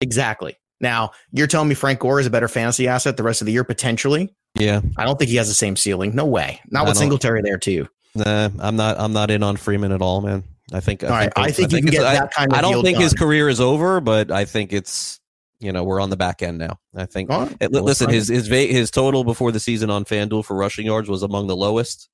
Exactly. 0.00 0.56
Now, 0.80 1.10
you're 1.32 1.48
telling 1.48 1.68
me 1.68 1.74
Frank 1.74 1.98
Gore 1.98 2.20
is 2.20 2.26
a 2.26 2.30
better 2.30 2.46
fantasy 2.46 2.86
asset 2.86 3.16
the 3.16 3.24
rest 3.24 3.42
of 3.42 3.46
the 3.46 3.52
year, 3.52 3.64
potentially? 3.64 4.32
Yeah, 4.56 4.80
I 4.96 5.04
don't 5.04 5.18
think 5.18 5.28
he 5.28 5.36
has 5.38 5.48
the 5.48 5.54
same 5.54 5.74
ceiling. 5.74 6.14
No 6.14 6.24
way. 6.24 6.60
Not 6.70 6.84
I 6.84 6.88
with 6.88 6.98
Singletary 6.98 7.42
there 7.42 7.58
too. 7.58 7.88
Nah, 8.14 8.50
I'm 8.60 8.76
not. 8.76 9.00
I'm 9.00 9.12
not 9.12 9.32
in 9.32 9.42
on 9.42 9.56
Freeman 9.56 9.90
at 9.90 10.00
all, 10.00 10.20
man. 10.20 10.44
I 10.72 10.80
think. 10.80 11.04
All 11.04 11.10
I 11.10 11.26
right, 11.26 11.34
think, 11.34 11.38
I 11.38 11.50
think, 11.50 11.68
I 11.68 11.70
think 11.70 11.72
you 11.72 11.78
can 11.78 11.90
get 11.90 12.02
that 12.02 12.32
kind 12.32 12.52
of. 12.52 12.58
I 12.58 12.62
don't 12.62 12.82
think 12.82 12.96
done. 12.96 13.02
his 13.02 13.14
career 13.14 13.48
is 13.48 13.60
over, 13.60 14.00
but 14.00 14.30
I 14.30 14.44
think 14.44 14.72
it's. 14.72 15.20
You 15.60 15.72
know, 15.72 15.82
we're 15.84 16.00
on 16.00 16.10
the 16.10 16.16
back 16.16 16.42
end 16.42 16.58
now. 16.58 16.78
I 16.94 17.06
think. 17.06 17.30
Oh, 17.30 17.48
listen, 17.60 18.10
his 18.10 18.28
his 18.28 18.48
his 18.48 18.90
total 18.90 19.24
before 19.24 19.50
the 19.50 19.60
season 19.60 19.88
on 19.88 20.04
FanDuel 20.04 20.44
for 20.44 20.54
rushing 20.54 20.84
yards 20.84 21.08
was 21.08 21.22
among 21.22 21.46
the 21.46 21.56
lowest 21.56 22.10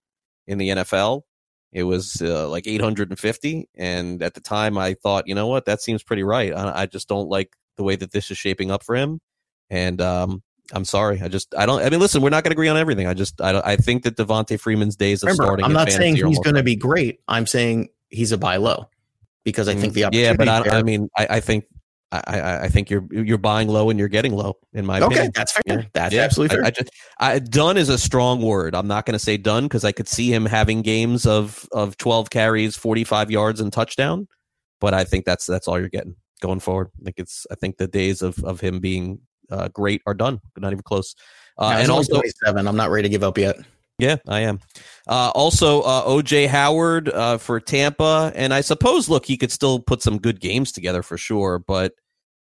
in 0.46 0.58
the 0.58 0.68
NFL. 0.68 1.22
It 1.72 1.84
was 1.84 2.20
uh, 2.20 2.48
like 2.48 2.66
850, 2.66 3.68
and 3.76 4.22
at 4.22 4.34
the 4.34 4.40
time, 4.40 4.76
I 4.76 4.94
thought, 4.94 5.26
you 5.26 5.34
know 5.34 5.46
what, 5.46 5.66
that 5.66 5.80
seems 5.80 6.02
pretty 6.02 6.22
right. 6.22 6.52
I, 6.52 6.82
I 6.82 6.86
just 6.86 7.08
don't 7.08 7.28
like 7.28 7.56
the 7.76 7.84
way 7.84 7.96
that 7.96 8.12
this 8.12 8.30
is 8.30 8.38
shaping 8.38 8.70
up 8.70 8.84
for 8.84 8.96
him, 8.96 9.20
and 9.68 10.00
um, 10.00 10.42
I'm 10.72 10.84
sorry. 10.84 11.20
I 11.22 11.28
just 11.28 11.54
I 11.56 11.66
don't. 11.66 11.80
I 11.82 11.88
mean, 11.90 12.00
listen, 12.00 12.22
we're 12.22 12.30
not 12.30 12.44
going 12.44 12.50
to 12.50 12.54
agree 12.54 12.68
on 12.68 12.76
everything. 12.76 13.06
I 13.06 13.14
just 13.14 13.40
I 13.40 13.60
I 13.60 13.76
think 13.76 14.02
that 14.02 14.16
Devonta 14.16 14.58
Freeman's 14.58 14.96
days 14.96 15.22
of 15.22 15.28
Remember, 15.28 15.44
starting. 15.44 15.64
I'm 15.64 15.72
not 15.72 15.90
saying 15.90 16.16
he's 16.16 16.38
going 16.40 16.56
to 16.56 16.62
be 16.62 16.76
great. 16.76 17.20
I'm 17.28 17.46
saying 17.46 17.88
he's 18.10 18.32
a 18.32 18.38
buy 18.38 18.56
low 18.56 18.88
because 19.44 19.68
I 19.68 19.74
think 19.74 19.94
the 19.94 20.04
opportunity. 20.04 20.26
Yeah, 20.26 20.34
but 20.36 20.48
I, 20.48 20.78
I 20.78 20.82
mean, 20.82 21.08
I, 21.16 21.26
I 21.30 21.40
think 21.40 21.64
I, 22.12 22.22
I, 22.26 22.62
I 22.62 22.68
think 22.68 22.90
you're 22.90 23.06
you're 23.10 23.38
buying 23.38 23.68
low 23.68 23.90
and 23.90 23.98
you're 23.98 24.08
getting 24.08 24.34
low 24.34 24.56
in 24.72 24.84
my 24.84 24.98
okay, 24.98 25.06
opinion. 25.06 25.32
that's 25.34 25.52
fair. 25.52 25.62
Yeah. 25.66 25.82
That's 25.92 26.14
yeah, 26.14 26.22
absolutely 26.22 26.56
fair. 26.56 26.64
I, 26.64 26.68
I, 26.68 26.70
just 26.70 26.90
I, 27.20 27.38
done 27.38 27.76
is 27.76 27.88
a 27.88 27.98
strong 27.98 28.42
word. 28.42 28.74
I'm 28.74 28.88
not 28.88 29.06
going 29.06 29.14
to 29.14 29.18
say 29.18 29.36
done 29.36 29.64
because 29.64 29.84
I 29.84 29.92
could 29.92 30.08
see 30.08 30.32
him 30.32 30.44
having 30.44 30.82
games 30.82 31.26
of 31.26 31.68
of 31.72 31.96
12 31.98 32.30
carries, 32.30 32.76
45 32.76 33.30
yards, 33.30 33.60
and 33.60 33.72
touchdown. 33.72 34.26
But 34.80 34.94
I 34.94 35.04
think 35.04 35.24
that's 35.24 35.46
that's 35.46 35.68
all 35.68 35.78
you're 35.78 35.88
getting 35.88 36.16
going 36.40 36.60
forward. 36.60 36.90
I 37.00 37.04
think 37.04 37.18
it's 37.18 37.46
I 37.50 37.54
think 37.54 37.76
the 37.76 37.86
days 37.88 38.22
of 38.22 38.42
of 38.44 38.60
him 38.60 38.80
being 38.80 39.20
uh, 39.50 39.68
great 39.68 40.02
are 40.06 40.14
done. 40.14 40.40
Not 40.56 40.72
even 40.72 40.82
close. 40.82 41.14
Uh, 41.58 41.76
and 41.76 41.90
also 41.90 42.20
seven. 42.44 42.66
I'm 42.66 42.76
not 42.76 42.90
ready 42.90 43.08
to 43.08 43.10
give 43.10 43.22
up 43.22 43.38
yet. 43.38 43.56
Yeah, 44.00 44.16
I 44.28 44.40
am. 44.40 44.60
Uh, 45.06 45.30
also, 45.34 45.82
uh, 45.82 46.04
OJ 46.06 46.48
Howard 46.48 47.08
uh, 47.08 47.38
for 47.38 47.60
Tampa, 47.60 48.32
and 48.34 48.54
I 48.54 48.60
suppose 48.60 49.08
look, 49.08 49.26
he 49.26 49.36
could 49.36 49.52
still 49.52 49.80
put 49.80 50.02
some 50.02 50.18
good 50.18 50.40
games 50.40 50.72
together 50.72 51.02
for 51.02 51.18
sure. 51.18 51.58
But 51.58 51.94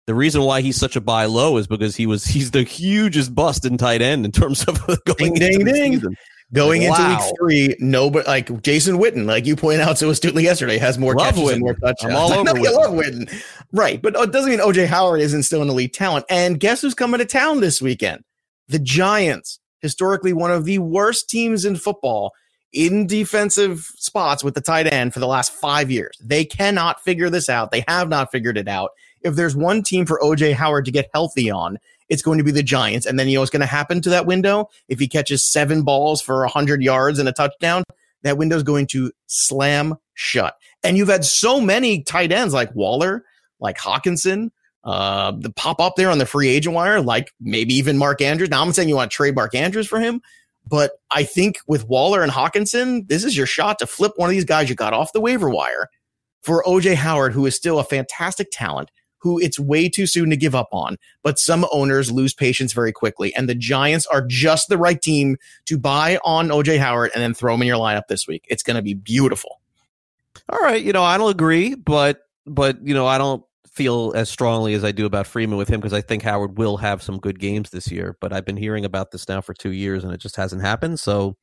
the 0.07 0.14
reason 0.14 0.43
why 0.43 0.61
he's 0.61 0.77
such 0.77 0.97
a 0.97 1.01
buy 1.01 1.27
low 1.27 1.57
is 1.57 1.67
because 1.67 1.97
he 1.97 2.07
was 2.07 2.25
he's 2.27 2.51
the 2.51 2.62
hugest 2.62 3.35
bust 3.35 3.64
in 3.64 3.77
tight 3.77 4.03
end 4.03 4.25
in 4.25 4.33
terms 4.33 4.64
of 4.64 4.85
going 5.05 5.35
ding, 5.35 5.35
ding, 5.35 5.64
ding. 5.64 5.93
Season. 5.95 6.17
Going 6.53 6.83
into 6.83 7.01
wow. 7.01 7.19
week 7.19 7.35
three, 7.37 7.77
no, 7.81 8.11
but 8.11 8.29
like 8.29 8.62
Jason 8.62 8.99
Witten, 8.99 9.25
like 9.25 9.45
you 9.45 9.57
pointed 9.57 9.81
out 9.81 9.99
so 9.99 10.11
astutely 10.11 10.45
yesterday, 10.45 10.79
has 10.79 10.99
more 10.99 11.14
love 11.14 11.35
catches 11.35 11.43
Witten. 11.43 11.53
and 11.55 11.61
more 11.62 11.75
touchdowns. 11.75 12.14
I'm 12.14 12.17
all 12.17 12.33
over 12.49 12.49
I 12.51 12.71
love 12.71 12.93
Witten. 12.93 13.45
Right. 13.73 14.01
But 14.01 14.14
it 14.14 14.31
doesn't 14.31 14.51
mean 14.51 14.61
OJ 14.61 14.87
Howard 14.87 15.21
isn't 15.21 15.43
still 15.45 15.62
an 15.62 15.69
elite 15.69 15.95
talent. 15.95 16.27
And 16.29 16.61
guess 16.61 16.83
who's 16.83 16.95
coming 16.95 17.19
to 17.19 17.25
town 17.25 17.61
this 17.61 17.83
weekend? 17.83 18.23
The 18.69 18.79
Giants, 18.79 19.59
historically 19.85 20.33
one 20.33 20.51
of 20.51 20.64
the 20.64 20.79
worst 20.79 21.29
teams 21.29 21.66
in 21.66 21.77
football 21.77 22.33
in 22.73 23.07
defensive 23.07 23.81
spots 23.97 24.42
with 24.42 24.55
the 24.55 24.61
tight 24.62 24.90
end 24.90 25.12
for 25.12 25.20
the 25.20 25.27
last 25.27 25.53
five 25.53 25.90
years. 25.90 26.16
They 26.25 26.47
cannot 26.47 27.05
figure 27.05 27.29
this 27.29 27.51
out. 27.51 27.70
They 27.70 27.85
have 27.87 28.09
not 28.09 28.33
figured 28.33 28.57
it 28.57 28.66
out. 28.66 28.92
If 29.20 29.35
there's 29.35 29.55
one 29.55 29.83
team 29.83 30.07
for 30.07 30.18
OJ 30.20 30.55
Howard 30.55 30.87
to 30.87 30.90
get 30.90 31.11
healthy 31.12 31.51
on, 31.51 31.79
it's 32.09 32.23
going 32.23 32.38
to 32.38 32.44
be 32.44 32.51
the 32.51 32.62
Giants. 32.62 33.05
And 33.05 33.18
then 33.18 33.29
you 33.29 33.35
know 33.35 33.42
what's 33.42 33.51
going 33.51 33.61
to 33.61 33.66
happen 33.66 34.01
to 34.01 34.11
that 34.11 34.25
window? 34.25 34.70
If 34.88 34.99
he 34.99 35.07
catches 35.07 35.44
seven 35.44 35.83
balls 35.83 36.23
for 36.23 36.40
100 36.40 36.83
yards 36.83 37.18
and 37.18 37.29
a 37.29 37.33
touchdown, 37.33 37.85
that 38.23 38.38
window 38.38 38.57
is 38.57 38.62
going 38.62 38.87
to 38.88 39.12
slam 39.27 39.97
shut. 40.14 40.57
And 40.83 40.97
you've 40.97 41.09
had 41.09 41.27
so 41.27 41.61
many 41.61 42.03
tight 42.03 42.33
ends 42.33 42.55
like 42.55 42.75
Waller, 42.75 43.23
like 43.61 43.77
Hockenson, 43.77 44.51
uh, 44.85 45.33
the 45.33 45.51
pop 45.51 45.81
up 45.81 45.97
there 45.97 46.11
on 46.11 46.18
the 46.18 46.27
free 46.27 46.49
agent 46.49 46.75
wire, 46.75 47.01
like 47.01 47.33
maybe 47.40 47.75
even 47.75 47.99
Mark 47.99 48.20
Andrews. 48.20 48.51
Now 48.51 48.62
I'm 48.62 48.73
saying 48.73 48.88
you 48.88 48.97
want 48.97 49.11
to 49.11 49.16
trade 49.16 49.35
Mark 49.35 49.55
Andrews 49.55 49.88
for 49.88 49.99
him, 49.99 50.20
but 50.66 50.92
I 51.11 51.25
think 51.25 51.59
with 51.66 51.88
Waller 51.88 52.23
and 52.23 52.31
Hockenson, 52.31 53.09
this 53.09 53.25
is 53.25 53.37
your 53.37 53.47
shot 53.47 53.79
to 53.81 53.87
flip 53.87 54.12
one 54.16 54.29
of 54.29 54.33
these 54.33 54.44
guys 54.44 54.68
you 54.68 54.75
got 54.75 54.92
off 54.92 55.12
the 55.12 55.20
waiver 55.20 55.51
wire 55.51 55.88
for 56.42 56.62
OJ 56.64 56.94
Howard, 56.94 57.33
who 57.33 57.47
is 57.47 57.57
still 57.57 57.79
a 57.79 57.85
fantastic 57.85 58.49
talent 58.53 58.90
who 59.25 59.40
it's 59.40 59.59
way 59.59 59.88
too 59.88 60.07
soon 60.07 60.29
to 60.29 60.37
give 60.37 60.55
up 60.55 60.68
on. 60.70 60.99
But 61.23 61.38
some 61.38 61.66
owners 61.73 62.12
lose 62.12 62.35
patience 62.35 62.75
very 62.75 62.92
quickly. 62.92 63.35
And 63.35 63.49
the 63.49 63.55
Giants 63.55 64.07
are 64.07 64.25
just 64.25 64.68
the 64.68 64.77
right 64.77 65.01
team 65.01 65.38
to 65.64 65.79
buy 65.79 66.18
on 66.25 66.49
OJ 66.49 66.79
Howard 66.79 67.11
and 67.14 67.23
then 67.23 67.33
throw 67.33 67.55
him 67.55 67.62
in 67.62 67.68
your 67.68 67.79
lineup 67.79 68.07
this 68.09 68.29
week. 68.29 68.44
It's 68.51 68.62
going 68.62 68.77
to 68.77 68.83
be 68.83 68.92
beautiful. 68.92 69.62
All 70.51 70.59
right. 70.59 70.83
You 70.83 70.92
know, 70.92 71.03
I 71.03 71.16
don't 71.16 71.31
agree, 71.31 71.75
but, 71.75 72.20
but, 72.44 72.87
you 72.87 72.92
know, 72.92 73.07
I 73.07 73.16
don't 73.16 73.42
feel 73.74 74.12
as 74.14 74.30
strongly 74.30 74.74
as 74.74 74.84
I 74.84 74.92
do 74.92 75.04
about 75.04 75.26
Freeman 75.26 75.58
with 75.58 75.68
him 75.68 75.80
because 75.80 75.92
I 75.92 76.00
think 76.00 76.22
Howard 76.22 76.58
will 76.58 76.76
have 76.76 77.02
some 77.02 77.18
good 77.18 77.38
games 77.40 77.70
this 77.70 77.90
year. 77.90 78.16
But 78.20 78.32
I've 78.32 78.44
been 78.44 78.56
hearing 78.56 78.84
about 78.84 79.10
this 79.10 79.28
now 79.28 79.40
for 79.40 79.54
two 79.54 79.72
years 79.72 80.04
and 80.04 80.12
it 80.12 80.20
just 80.20 80.37
hasn't 80.37 80.62
happened. 80.62 81.00
So, 81.00 81.37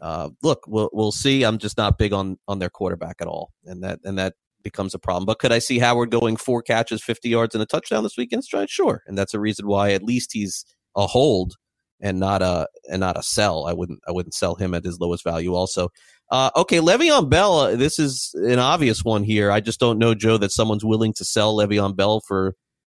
uh, 0.00 0.30
look, 0.42 0.64
we'll 0.66 0.90
we'll 0.92 1.12
see. 1.12 1.44
I'm 1.44 1.58
just 1.58 1.78
not 1.78 1.98
big 1.98 2.12
on 2.12 2.38
on 2.48 2.58
their 2.58 2.70
quarterback 2.70 3.16
at 3.20 3.26
all, 3.26 3.52
and 3.64 3.82
that 3.84 4.00
and 4.04 4.18
that 4.18 4.34
becomes 4.62 4.94
a 4.94 4.98
problem. 4.98 5.26
But 5.26 5.38
could 5.38 5.52
I 5.52 5.58
see 5.58 5.78
Howard 5.78 6.10
going 6.10 6.36
four 6.36 6.60
catches, 6.60 7.02
50 7.02 7.28
yards, 7.28 7.54
and 7.54 7.62
a 7.62 7.66
touchdown 7.66 8.02
this 8.02 8.16
weekend? 8.16 8.44
Sure, 8.68 9.02
and 9.06 9.16
that's 9.16 9.34
a 9.34 9.40
reason 9.40 9.66
why 9.66 9.92
at 9.92 10.02
least 10.02 10.32
he's 10.32 10.64
a 10.96 11.06
hold 11.06 11.54
and 12.00 12.18
not 12.20 12.42
a 12.42 12.68
and 12.90 13.00
not 13.00 13.18
a 13.18 13.22
sell. 13.22 13.66
I 13.66 13.72
wouldn't 13.72 14.00
I 14.06 14.12
wouldn't 14.12 14.34
sell 14.34 14.54
him 14.54 14.74
at 14.74 14.84
his 14.84 14.98
lowest 15.00 15.24
value. 15.24 15.54
Also, 15.54 15.88
uh, 16.30 16.50
okay, 16.56 16.78
Le'Veon 16.78 17.28
Bell. 17.28 17.58
Uh, 17.60 17.76
this 17.76 17.98
is 17.98 18.34
an 18.34 18.58
obvious 18.58 19.04
one 19.04 19.22
here. 19.22 19.50
I 19.50 19.60
just 19.60 19.80
don't 19.80 19.98
know, 19.98 20.14
Joe, 20.14 20.38
that 20.38 20.52
someone's 20.52 20.84
willing 20.84 21.12
to 21.14 21.24
sell 21.24 21.56
Le'Veon 21.56 21.96
Bell 21.96 22.20
for 22.20 22.54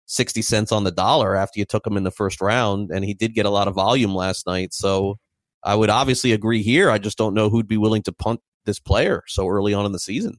sixty 0.06 0.42
cents 0.42 0.72
on 0.72 0.84
the 0.84 0.92
dollar 0.92 1.36
after 1.36 1.60
you 1.60 1.66
took 1.66 1.86
him 1.86 1.98
in 1.98 2.04
the 2.04 2.12
first 2.12 2.42
round, 2.42 2.92
and 2.92 3.04
he 3.04 3.14
did 3.14 3.34
get 3.34 3.46
a 3.46 3.50
lot 3.50 3.68
of 3.68 3.76
volume 3.76 4.16
last 4.16 4.48
night. 4.48 4.74
So 4.74 5.18
I 5.64 5.76
would 5.76 5.90
obviously 5.90 6.32
agree 6.32 6.64
here. 6.64 6.90
I 6.90 6.98
just 6.98 7.18
don't 7.18 7.34
know 7.34 7.50
who'd 7.50 7.68
be 7.68 7.78
willing 7.78 8.04
to 8.04 8.14
punt 8.14 8.40
this 8.66 8.80
player 8.80 9.24
so 9.28 9.48
early 9.48 9.74
on 9.74 9.86
in 9.86 9.92
the 9.92 10.00
season 10.00 10.38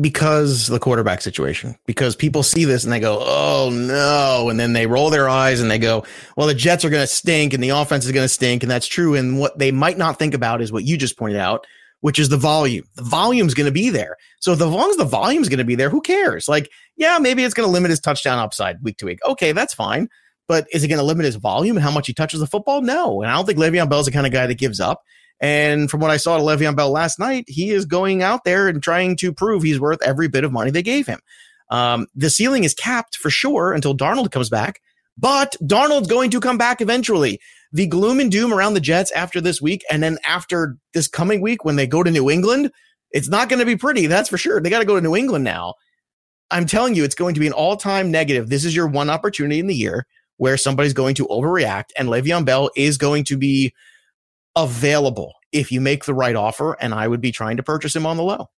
because 0.00 0.68
the 0.68 0.78
quarterback 0.78 1.20
situation 1.20 1.76
because 1.86 2.14
people 2.14 2.42
see 2.42 2.64
this 2.64 2.84
and 2.84 2.92
they 2.92 3.00
go 3.00 3.18
oh 3.20 3.70
no. 3.72 4.48
And 4.48 4.58
then 4.58 4.72
they 4.72 4.86
roll 4.86 5.10
their 5.10 5.28
eyes 5.28 5.60
and 5.60 5.70
they 5.70 5.78
go 5.78 6.04
well 6.36 6.46
the 6.46 6.54
jets 6.54 6.84
are 6.84 6.90
going 6.90 7.02
to 7.02 7.06
stink 7.06 7.52
and 7.52 7.62
the 7.62 7.70
offense 7.70 8.04
is 8.06 8.12
going 8.12 8.24
to 8.24 8.28
stink. 8.28 8.62
And 8.62 8.70
that's 8.70 8.86
true. 8.86 9.14
And 9.14 9.38
what 9.38 9.58
they 9.58 9.72
might 9.72 9.98
not 9.98 10.18
think 10.18 10.34
about 10.34 10.60
is 10.60 10.72
what 10.72 10.84
you 10.84 10.96
just 10.96 11.18
pointed 11.18 11.38
out 11.38 11.66
which 12.00 12.20
is 12.20 12.28
the 12.28 12.36
volume. 12.36 12.84
The 12.94 13.02
volume's 13.02 13.54
going 13.54 13.66
to 13.66 13.72
be 13.72 13.90
there. 13.90 14.16
So 14.38 14.52
as 14.52 14.60
long 14.60 14.88
as 14.88 14.96
the 14.96 15.04
volume's 15.04 15.48
going 15.48 15.58
to 15.58 15.64
be 15.64 15.74
there 15.74 15.90
who 15.90 16.00
cares? 16.00 16.48
Like 16.48 16.70
yeah 16.96 17.18
maybe 17.18 17.42
it's 17.42 17.54
going 17.54 17.66
to 17.66 17.72
limit 17.72 17.90
his 17.90 18.00
touchdown 18.00 18.38
upside 18.38 18.82
week 18.82 18.98
to 18.98 19.06
week. 19.06 19.18
Okay 19.26 19.52
that's 19.52 19.74
fine. 19.74 20.08
But 20.46 20.66
is 20.72 20.82
it 20.82 20.88
going 20.88 20.98
to 20.98 21.04
limit 21.04 21.26
his 21.26 21.36
volume 21.36 21.76
and 21.76 21.84
how 21.84 21.90
much 21.90 22.06
he 22.06 22.14
touches 22.14 22.40
the 22.40 22.46
football? 22.46 22.80
No. 22.80 23.20
And 23.20 23.30
i 23.30 23.34
don't 23.34 23.44
think 23.44 23.58
Le'Veon 23.58 23.90
Bell's 23.90 24.06
the 24.06 24.12
kind 24.12 24.26
of 24.26 24.32
guy 24.32 24.46
that 24.46 24.58
gives 24.58 24.80
up 24.80 25.02
and 25.40 25.90
from 25.90 26.00
what 26.00 26.10
I 26.10 26.16
saw 26.16 26.36
to 26.36 26.42
Le'Veon 26.42 26.76
Bell 26.76 26.90
last 26.90 27.18
night, 27.18 27.44
he 27.46 27.70
is 27.70 27.84
going 27.84 28.22
out 28.22 28.44
there 28.44 28.68
and 28.68 28.82
trying 28.82 29.16
to 29.16 29.32
prove 29.32 29.62
he's 29.62 29.80
worth 29.80 30.02
every 30.02 30.28
bit 30.28 30.44
of 30.44 30.52
money 30.52 30.70
they 30.70 30.82
gave 30.82 31.06
him. 31.06 31.20
Um, 31.70 32.06
the 32.14 32.30
ceiling 32.30 32.64
is 32.64 32.74
capped 32.74 33.16
for 33.16 33.30
sure 33.30 33.72
until 33.72 33.96
Darnold 33.96 34.30
comes 34.30 34.48
back, 34.48 34.80
but 35.16 35.54
Darnold's 35.62 36.08
going 36.08 36.30
to 36.30 36.40
come 36.40 36.58
back 36.58 36.80
eventually. 36.80 37.40
The 37.72 37.86
gloom 37.86 38.18
and 38.18 38.32
doom 38.32 38.52
around 38.52 38.74
the 38.74 38.80
Jets 38.80 39.12
after 39.12 39.40
this 39.40 39.60
week, 39.60 39.84
and 39.90 40.02
then 40.02 40.18
after 40.26 40.76
this 40.94 41.06
coming 41.06 41.40
week 41.40 41.64
when 41.64 41.76
they 41.76 41.86
go 41.86 42.02
to 42.02 42.10
New 42.10 42.30
England, 42.30 42.70
it's 43.10 43.28
not 43.28 43.48
going 43.48 43.60
to 43.60 43.66
be 43.66 43.76
pretty. 43.76 44.06
That's 44.06 44.28
for 44.28 44.38
sure. 44.38 44.60
They 44.60 44.70
got 44.70 44.80
to 44.80 44.84
go 44.84 44.96
to 44.96 45.02
New 45.02 45.16
England 45.16 45.44
now. 45.44 45.74
I'm 46.50 46.66
telling 46.66 46.94
you, 46.94 47.04
it's 47.04 47.14
going 47.14 47.34
to 47.34 47.40
be 47.40 47.46
an 47.46 47.52
all 47.52 47.76
time 47.76 48.10
negative. 48.10 48.48
This 48.48 48.64
is 48.64 48.74
your 48.74 48.86
one 48.86 49.10
opportunity 49.10 49.58
in 49.58 49.66
the 49.66 49.74
year 49.74 50.06
where 50.38 50.56
somebody's 50.56 50.94
going 50.94 51.14
to 51.16 51.26
overreact, 51.26 51.90
and 51.96 52.08
Le'Veon 52.08 52.44
Bell 52.44 52.70
is 52.74 52.96
going 52.96 53.24
to 53.24 53.36
be 53.36 53.74
available 54.58 55.34
if 55.52 55.72
you 55.72 55.80
make 55.80 56.04
the 56.04 56.14
right 56.14 56.36
offer, 56.36 56.76
and 56.80 56.94
I 56.94 57.08
would 57.08 57.20
be 57.20 57.32
trying 57.32 57.56
to 57.56 57.62
purchase 57.62 57.94
him 57.96 58.06
on 58.06 58.16
the 58.16 58.22
low. 58.22 58.50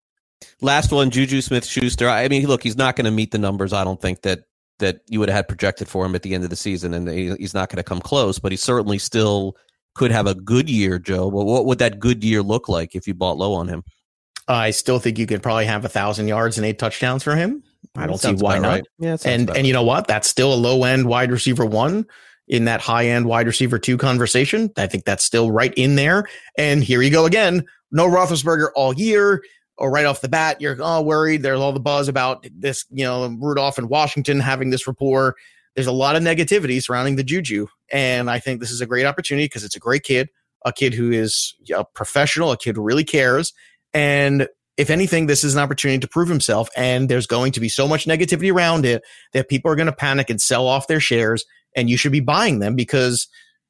Last 0.60 0.92
one, 0.92 1.10
Juju 1.10 1.40
Smith 1.40 1.66
Schuster. 1.66 2.08
I 2.08 2.28
mean, 2.28 2.46
look, 2.46 2.62
he's 2.62 2.76
not 2.76 2.96
going 2.96 3.04
to 3.06 3.10
meet 3.10 3.32
the 3.32 3.38
numbers. 3.38 3.72
I 3.72 3.84
don't 3.84 4.00
think 4.00 4.22
that 4.22 4.44
that 4.78 5.00
you 5.08 5.18
would 5.18 5.28
have 5.28 5.34
had 5.34 5.48
projected 5.48 5.88
for 5.88 6.06
him 6.06 6.14
at 6.14 6.22
the 6.22 6.34
end 6.34 6.44
of 6.44 6.50
the 6.50 6.56
season, 6.56 6.94
and 6.94 7.08
he's 7.08 7.54
not 7.54 7.68
going 7.68 7.78
to 7.78 7.82
come 7.82 8.00
close. 8.00 8.38
But 8.38 8.52
he 8.52 8.56
certainly 8.56 8.98
still 8.98 9.56
could 9.94 10.12
have 10.12 10.28
a 10.28 10.34
good 10.34 10.70
year, 10.70 11.00
Joe. 11.00 11.26
Well, 11.26 11.44
what 11.44 11.66
would 11.66 11.80
that 11.80 11.98
good 11.98 12.22
year 12.22 12.42
look 12.42 12.68
like 12.68 12.94
if 12.94 13.08
you 13.08 13.14
bought 13.14 13.36
low 13.36 13.54
on 13.54 13.66
him? 13.66 13.82
I 14.46 14.70
still 14.70 14.98
think 14.98 15.18
you 15.18 15.26
could 15.26 15.42
probably 15.42 15.66
have 15.66 15.84
a 15.84 15.88
thousand 15.88 16.28
yards 16.28 16.56
and 16.56 16.64
eight 16.64 16.78
touchdowns 16.78 17.22
for 17.22 17.34
him. 17.34 17.62
I 17.96 18.06
don't 18.06 18.18
see 18.18 18.32
why 18.32 18.58
not. 18.58 18.68
Right. 18.68 18.84
Yeah, 18.98 19.16
and 19.24 19.50
and 19.50 19.66
you 19.66 19.72
know 19.72 19.82
what? 19.82 20.06
That's 20.06 20.28
still 20.28 20.54
a 20.54 20.56
low 20.56 20.84
end 20.84 21.06
wide 21.06 21.32
receiver 21.32 21.66
one 21.66 22.06
in 22.48 22.64
that 22.64 22.80
high 22.80 23.06
end 23.06 23.26
wide 23.26 23.46
receiver 23.46 23.78
two 23.78 23.96
conversation. 23.96 24.70
I 24.76 24.86
think 24.86 25.04
that's 25.04 25.24
still 25.24 25.50
right 25.50 25.74
in 25.74 25.96
there. 25.96 26.26
And 26.56 26.82
here 26.82 27.02
you 27.02 27.10
go 27.10 27.26
again. 27.26 27.64
No 27.90 28.08
Roethlisberger 28.08 28.68
all 28.74 28.94
year. 28.94 29.42
Or 29.80 29.92
right 29.92 30.06
off 30.06 30.22
the 30.22 30.28
bat, 30.28 30.60
you're 30.60 30.76
oh, 30.80 31.02
worried. 31.02 31.44
There's 31.44 31.60
all 31.60 31.72
the 31.72 31.78
buzz 31.78 32.08
about 32.08 32.44
this, 32.52 32.84
you 32.90 33.04
know, 33.04 33.28
Rudolph 33.40 33.78
and 33.78 33.88
Washington 33.88 34.40
having 34.40 34.70
this 34.70 34.88
rapport. 34.88 35.36
There's 35.76 35.86
a 35.86 35.92
lot 35.92 36.16
of 36.16 36.22
negativity 36.24 36.82
surrounding 36.82 37.14
the 37.14 37.22
Juju. 37.22 37.68
And 37.92 38.28
I 38.28 38.40
think 38.40 38.58
this 38.58 38.72
is 38.72 38.80
a 38.80 38.86
great 38.86 39.06
opportunity 39.06 39.44
because 39.44 39.62
it's 39.62 39.76
a 39.76 39.78
great 39.78 40.02
kid, 40.02 40.30
a 40.66 40.72
kid 40.72 40.94
who 40.94 41.12
is 41.12 41.54
a 41.72 41.84
professional, 41.84 42.50
a 42.50 42.56
kid 42.56 42.74
who 42.74 42.82
really 42.82 43.04
cares. 43.04 43.52
And 43.94 44.48
if 44.76 44.90
anything, 44.90 45.26
this 45.26 45.44
is 45.44 45.54
an 45.54 45.62
opportunity 45.62 46.00
to 46.00 46.08
prove 46.08 46.28
himself. 46.28 46.68
And 46.76 47.08
there's 47.08 47.28
going 47.28 47.52
to 47.52 47.60
be 47.60 47.68
so 47.68 47.86
much 47.86 48.06
negativity 48.06 48.52
around 48.52 48.84
it 48.84 49.04
that 49.32 49.48
people 49.48 49.70
are 49.70 49.76
going 49.76 49.86
to 49.86 49.92
panic 49.92 50.28
and 50.28 50.40
sell 50.40 50.66
off 50.66 50.88
their 50.88 50.98
shares 50.98 51.44
and 51.76 51.88
you 51.90 51.96
should 51.96 52.12
be 52.12 52.20
buying 52.20 52.58
them 52.58 52.74
because 52.74 53.28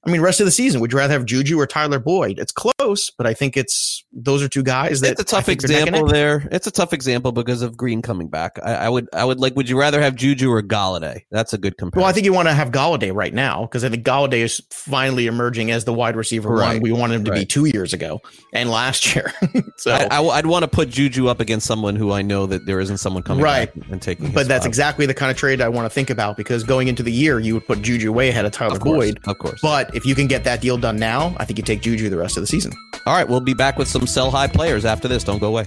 I 0.09 0.11
mean, 0.11 0.23
rest 0.23 0.41
of 0.41 0.47
the 0.47 0.53
season, 0.53 0.81
would 0.81 0.91
you 0.91 0.99
rather 0.99 1.13
have 1.13 1.27
Juju 1.27 1.61
or 1.61 1.67
Tyler 1.67 1.99
Boyd? 1.99 2.39
It's 2.39 2.53
close, 2.53 3.11
but 3.11 3.27
I 3.27 3.35
think 3.35 3.57
it's 3.57 4.05
those 4.13 4.43
are 4.43 4.49
two 4.49 4.63
guys 4.63 5.01
that 5.03 5.13
it's 5.13 5.21
a 5.21 5.25
tough 5.25 5.49
example 5.49 6.07
there. 6.07 6.49
It's 6.51 6.67
a 6.67 6.71
tough 6.71 6.93
example 6.93 7.31
because 7.33 7.61
of 7.61 7.77
Green 7.77 8.01
coming 8.01 8.29
back. 8.29 8.59
I, 8.63 8.75
I, 8.75 8.89
would, 8.89 9.09
I 9.13 9.25
would 9.25 9.39
like. 9.39 9.55
Would 9.57 9.69
you 9.69 9.79
rather 9.79 10.01
have 10.01 10.15
Juju 10.15 10.51
or 10.51 10.63
Golladay? 10.63 11.25
That's 11.31 11.53
a 11.53 11.59
good 11.59 11.77
comparison. 11.77 12.01
Well, 12.01 12.09
I 12.09 12.13
think 12.13 12.25
you 12.25 12.33
want 12.33 12.49
to 12.49 12.55
have 12.55 12.71
Golladay 12.71 13.15
right 13.15 13.35
now 13.35 13.63
because 13.63 13.85
I 13.85 13.91
think 13.91 14.05
Golladay 14.05 14.39
is 14.39 14.63
finally 14.71 15.27
emerging 15.27 15.71
as 15.71 15.85
the 15.85 15.93
wide 15.93 16.17
receiver 16.17 16.49
right. 16.49 16.75
one 16.75 16.83
we 16.83 16.93
wanted 16.93 17.17
him 17.17 17.25
to 17.25 17.31
right. 17.33 17.41
be 17.41 17.45
two 17.45 17.67
years 17.67 17.93
ago 17.93 18.23
and 18.55 18.71
last 18.71 19.15
year. 19.15 19.33
so 19.77 19.93
I, 19.93 20.21
would 20.21 20.47
want 20.47 20.63
to 20.63 20.69
put 20.69 20.89
Juju 20.89 21.29
up 21.29 21.41
against 21.41 21.67
someone 21.67 21.97
who 21.97 22.13
I 22.13 22.23
know 22.23 22.47
that 22.47 22.65
there 22.65 22.81
isn't 22.81 22.99
someone 22.99 23.23
coming 23.23 23.45
right 23.45 23.71
and 23.91 24.01
taking. 24.01 24.33
But 24.33 24.49
that's 24.49 24.63
spot. 24.63 24.69
exactly 24.69 25.07
the 25.07 25.15
kind 25.15 25.31
of 25.31 25.37
trade 25.37 25.61
I 25.61 25.69
want 25.69 25.85
to 25.85 25.91
think 25.91 26.09
about 26.09 26.37
because 26.39 26.65
going 26.65 26.89
into 26.89 27.03
the 27.03 27.13
year, 27.13 27.39
you 27.39 27.55
would 27.55 27.67
put 27.67 27.83
Juju 27.83 28.11
way 28.11 28.31
ahead 28.31 28.47
of 28.47 28.53
Tyler 28.53 28.75
of 28.75 28.81
course, 28.81 28.97
Boyd, 28.97 29.21
of 29.27 29.39
course. 29.39 29.61
But 29.61 29.95
if 29.99 30.07
you 30.07 30.15
can 30.15 30.29
get 30.29 30.45
that 30.45 30.61
deal 30.61 30.79
done 30.79 30.97
now, 30.97 31.35
I 31.39 31.45
think 31.45 31.59
you 31.59 31.65
take 31.65 31.83
Juju 31.83 32.09
the 32.09 32.17
rest 32.17 32.37
of 32.37 32.41
the 32.41 32.47
season. 32.47 32.73
All 33.05 33.15
right, 33.15 33.29
we'll 33.29 33.41
be 33.41 33.53
back 33.53 33.79
with 33.79 33.89
some 33.89 34.07
sell 34.07 34.31
high 34.31 34.47
players 34.47 34.85
after 34.85 35.09
this. 35.09 35.25
Don't 35.25 35.41
go 35.41 35.49
away. 35.49 35.67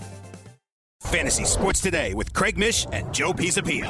Fantasy 1.01 1.43
Sports 1.43 1.81
Today 1.81 2.13
with 2.13 2.31
Craig 2.31 2.57
Mish 2.57 2.87
and 2.91 3.13
Joe 3.13 3.33
Pisapia. 3.33 3.89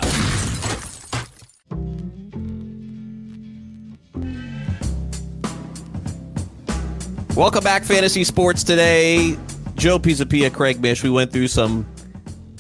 Welcome 7.36 7.64
back, 7.64 7.84
Fantasy 7.84 8.24
Sports 8.24 8.64
Today. 8.64 9.38
Joe 9.76 10.00
Pisapia, 10.00 10.52
Craig 10.52 10.82
Mish. 10.82 11.04
We 11.04 11.10
went 11.12 11.32
through 11.32 11.50
some 11.50 11.86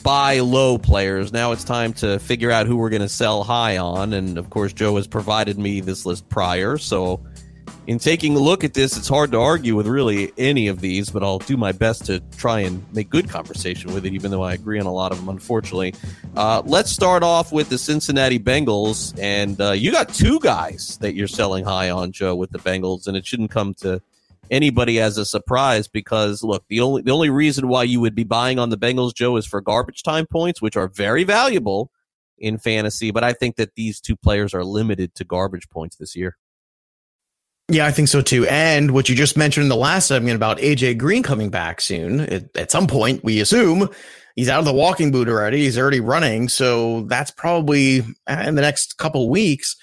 buy 0.03 0.39
low 0.39 0.77
players. 0.77 1.31
Now 1.33 1.53
it's 1.53 1.63
time 1.63 1.93
to 1.93 2.19
figure 2.19 2.51
out 2.51 2.67
who 2.67 2.75
we're 2.75 2.89
going 2.89 3.01
to 3.01 3.09
sell 3.09 3.43
high 3.43 3.77
on. 3.77 4.13
And 4.13 4.37
of 4.37 4.49
course, 4.49 4.73
Joe 4.73 4.97
has 4.97 5.07
provided 5.07 5.57
me 5.57 5.79
this 5.79 6.05
list 6.05 6.29
prior. 6.29 6.77
So, 6.77 7.23
in 7.87 7.97
taking 7.97 8.35
a 8.35 8.39
look 8.39 8.63
at 8.63 8.73
this, 8.73 8.95
it's 8.95 9.07
hard 9.07 9.31
to 9.31 9.39
argue 9.39 9.75
with 9.75 9.87
really 9.87 10.31
any 10.37 10.67
of 10.67 10.81
these, 10.81 11.09
but 11.09 11.23
I'll 11.23 11.39
do 11.39 11.57
my 11.57 11.71
best 11.71 12.05
to 12.05 12.19
try 12.37 12.59
and 12.59 12.85
make 12.93 13.09
good 13.09 13.27
conversation 13.27 13.93
with 13.93 14.05
it, 14.05 14.13
even 14.13 14.29
though 14.29 14.43
I 14.43 14.53
agree 14.53 14.79
on 14.79 14.85
a 14.85 14.93
lot 14.93 15.11
of 15.11 15.17
them, 15.17 15.29
unfortunately. 15.29 15.95
Uh, 16.35 16.61
let's 16.65 16.91
start 16.91 17.23
off 17.23 17.51
with 17.51 17.69
the 17.69 17.77
Cincinnati 17.77 18.37
Bengals. 18.37 19.17
And 19.19 19.59
uh, 19.59 19.71
you 19.71 19.91
got 19.91 20.13
two 20.13 20.39
guys 20.39 20.97
that 21.01 21.15
you're 21.15 21.27
selling 21.27 21.65
high 21.65 21.89
on, 21.89 22.11
Joe, 22.11 22.35
with 22.35 22.51
the 22.51 22.59
Bengals, 22.59 23.07
and 23.07 23.17
it 23.17 23.25
shouldn't 23.25 23.51
come 23.51 23.73
to 23.75 24.01
anybody 24.51 24.99
as 24.99 25.17
a 25.17 25.25
surprise 25.25 25.87
because 25.87 26.43
look, 26.43 26.63
the 26.67 26.81
only 26.81 27.01
the 27.01 27.11
only 27.11 27.29
reason 27.29 27.69
why 27.69 27.83
you 27.83 28.01
would 28.01 28.13
be 28.13 28.25
buying 28.25 28.59
on 28.59 28.69
the 28.69 28.77
Bengals, 28.77 29.15
Joe, 29.15 29.37
is 29.37 29.45
for 29.45 29.59
garbage 29.61 30.03
time 30.03 30.27
points, 30.27 30.61
which 30.61 30.77
are 30.77 30.87
very 30.87 31.23
valuable 31.23 31.89
in 32.37 32.57
fantasy. 32.57 33.11
But 33.11 33.23
I 33.23 33.33
think 33.33 33.55
that 33.55 33.75
these 33.75 33.99
two 33.99 34.15
players 34.15 34.53
are 34.53 34.63
limited 34.63 35.15
to 35.15 35.23
garbage 35.23 35.69
points 35.69 35.95
this 35.95 36.15
year. 36.15 36.37
Yeah, 37.71 37.85
I 37.85 37.91
think 37.91 38.09
so 38.09 38.21
too. 38.21 38.45
And 38.47 38.91
what 38.91 39.07
you 39.07 39.15
just 39.15 39.37
mentioned 39.37 39.63
in 39.63 39.69
the 39.69 39.77
last 39.77 40.07
segment 40.09 40.35
about 40.35 40.57
AJ 40.57 40.97
Green 40.97 41.23
coming 41.23 41.49
back 41.49 41.79
soon, 41.79 42.19
at, 42.19 42.57
at 42.57 42.69
some 42.69 42.85
point, 42.85 43.23
we 43.23 43.39
assume 43.39 43.87
he's 44.35 44.49
out 44.49 44.59
of 44.59 44.65
the 44.65 44.73
walking 44.73 45.09
boot 45.09 45.29
already. 45.29 45.59
He's 45.59 45.77
already 45.77 46.01
running. 46.01 46.49
So 46.49 47.03
that's 47.03 47.31
probably 47.31 48.01
uh, 48.27 48.43
in 48.45 48.55
the 48.55 48.61
next 48.61 48.97
couple 48.97 49.29
weeks. 49.29 49.77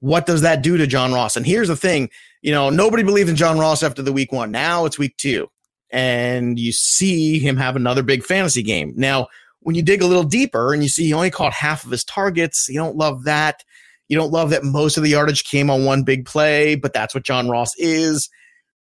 What 0.00 0.26
does 0.26 0.42
that 0.42 0.60
do 0.60 0.76
to 0.76 0.86
John 0.86 1.14
Ross? 1.14 1.34
And 1.34 1.46
here's 1.46 1.68
the 1.68 1.76
thing 1.76 2.10
you 2.42 2.52
know, 2.52 2.68
nobody 2.68 3.02
believed 3.02 3.30
in 3.30 3.36
John 3.36 3.58
Ross 3.58 3.82
after 3.82 4.02
the 4.02 4.12
week 4.12 4.32
one. 4.32 4.50
Now 4.50 4.84
it's 4.84 4.98
week 4.98 5.16
two, 5.16 5.48
and 5.90 6.58
you 6.58 6.72
see 6.72 7.38
him 7.38 7.56
have 7.56 7.74
another 7.74 8.02
big 8.02 8.22
fantasy 8.22 8.62
game. 8.62 8.92
Now, 8.96 9.28
when 9.60 9.76
you 9.76 9.82
dig 9.82 10.02
a 10.02 10.06
little 10.06 10.24
deeper 10.24 10.74
and 10.74 10.82
you 10.82 10.90
see 10.90 11.06
he 11.06 11.14
only 11.14 11.30
caught 11.30 11.54
half 11.54 11.84
of 11.84 11.90
his 11.90 12.04
targets, 12.04 12.68
you 12.68 12.76
don't 12.76 12.96
love 12.96 13.24
that. 13.24 13.64
You 14.10 14.16
don't 14.18 14.32
love 14.32 14.50
that 14.50 14.64
most 14.64 14.96
of 14.96 15.04
the 15.04 15.10
yardage 15.10 15.44
came 15.44 15.70
on 15.70 15.84
one 15.84 16.02
big 16.02 16.26
play, 16.26 16.74
but 16.74 16.92
that's 16.92 17.14
what 17.14 17.24
John 17.24 17.48
Ross 17.48 17.70
is. 17.76 18.28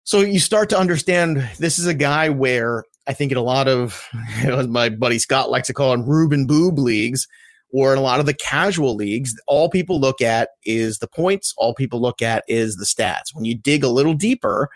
So 0.05 0.21
you 0.21 0.39
start 0.39 0.69
to 0.71 0.79
understand 0.79 1.49
this 1.59 1.79
is 1.79 1.87
a 1.87 1.95
guy 1.95 2.29
where 2.29 2.85
I 3.07 3.15
think 3.15 3.33
in 3.33 3.39
a 3.39 3.43
lot 3.43 3.67
of 3.67 4.07
you 4.43 4.49
know, 4.49 4.65
my 4.67 4.91
buddy 4.91 5.19
Scott 5.19 5.51
likes 5.51 5.69
to 5.69 5.75
call 5.75 5.95
him 5.95 6.07
Ruben 6.07 6.47
Boob 6.47 6.79
leagues, 6.79 7.27
or 7.73 7.95
in 7.95 7.99
a 7.99 8.03
lot 8.03 8.21
of 8.21 8.27
the 8.27 8.35
casual 8.35 8.95
leagues, 8.95 9.35
all 9.47 9.71
people 9.71 9.99
look 9.99 10.21
at 10.21 10.51
is 10.65 10.99
the 10.99 11.09
points. 11.09 11.55
All 11.57 11.75
people 11.75 11.99
look 11.99 12.21
at 12.21 12.45
is 12.47 12.77
the 12.77 12.85
stats. 12.85 13.35
When 13.35 13.47
you 13.47 13.57
dig 13.57 13.83
a 13.83 13.89
little 13.89 14.15
deeper, 14.15 14.69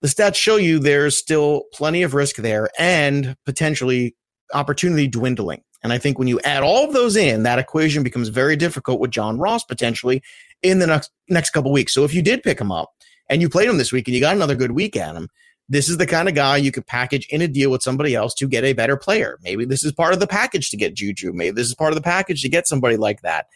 the 0.00 0.08
stats 0.08 0.36
show 0.36 0.56
you 0.56 0.78
there's 0.78 1.18
still 1.18 1.64
plenty 1.74 2.02
of 2.02 2.14
risk 2.14 2.36
there 2.36 2.70
and 2.78 3.36
potentially 3.44 4.16
opportunity 4.54 5.06
dwindling. 5.06 5.62
And 5.86 5.92
I 5.92 5.98
think 5.98 6.18
when 6.18 6.26
you 6.26 6.40
add 6.40 6.64
all 6.64 6.84
of 6.84 6.92
those 6.92 7.14
in, 7.14 7.44
that 7.44 7.60
equation 7.60 8.02
becomes 8.02 8.26
very 8.26 8.56
difficult 8.56 8.98
with 8.98 9.12
John 9.12 9.38
Ross 9.38 9.62
potentially 9.62 10.20
in 10.60 10.80
the 10.80 10.86
next 10.88 11.12
next 11.28 11.50
couple 11.50 11.70
weeks. 11.70 11.94
So 11.94 12.02
if 12.02 12.12
you 12.12 12.22
did 12.22 12.42
pick 12.42 12.60
him 12.60 12.72
up 12.72 12.92
and 13.30 13.40
you 13.40 13.48
played 13.48 13.68
him 13.68 13.78
this 13.78 13.92
week 13.92 14.08
and 14.08 14.14
you 14.16 14.20
got 14.20 14.34
another 14.34 14.56
good 14.56 14.72
week 14.72 14.96
at 14.96 15.14
him, 15.14 15.28
this 15.68 15.88
is 15.88 15.98
the 15.98 16.04
kind 16.04 16.28
of 16.28 16.34
guy 16.34 16.56
you 16.56 16.72
could 16.72 16.88
package 16.88 17.28
in 17.28 17.40
a 17.40 17.46
deal 17.46 17.70
with 17.70 17.84
somebody 17.84 18.16
else 18.16 18.34
to 18.34 18.48
get 18.48 18.64
a 18.64 18.72
better 18.72 18.96
player. 18.96 19.38
Maybe 19.44 19.64
this 19.64 19.84
is 19.84 19.92
part 19.92 20.12
of 20.12 20.18
the 20.18 20.26
package 20.26 20.70
to 20.70 20.76
get 20.76 20.94
Juju. 20.94 21.32
Maybe 21.32 21.54
this 21.54 21.68
is 21.68 21.74
part 21.76 21.92
of 21.92 21.94
the 21.94 22.02
package 22.02 22.42
to 22.42 22.48
get 22.48 22.66
somebody 22.66 22.96
like 22.96 23.22
that, 23.22 23.46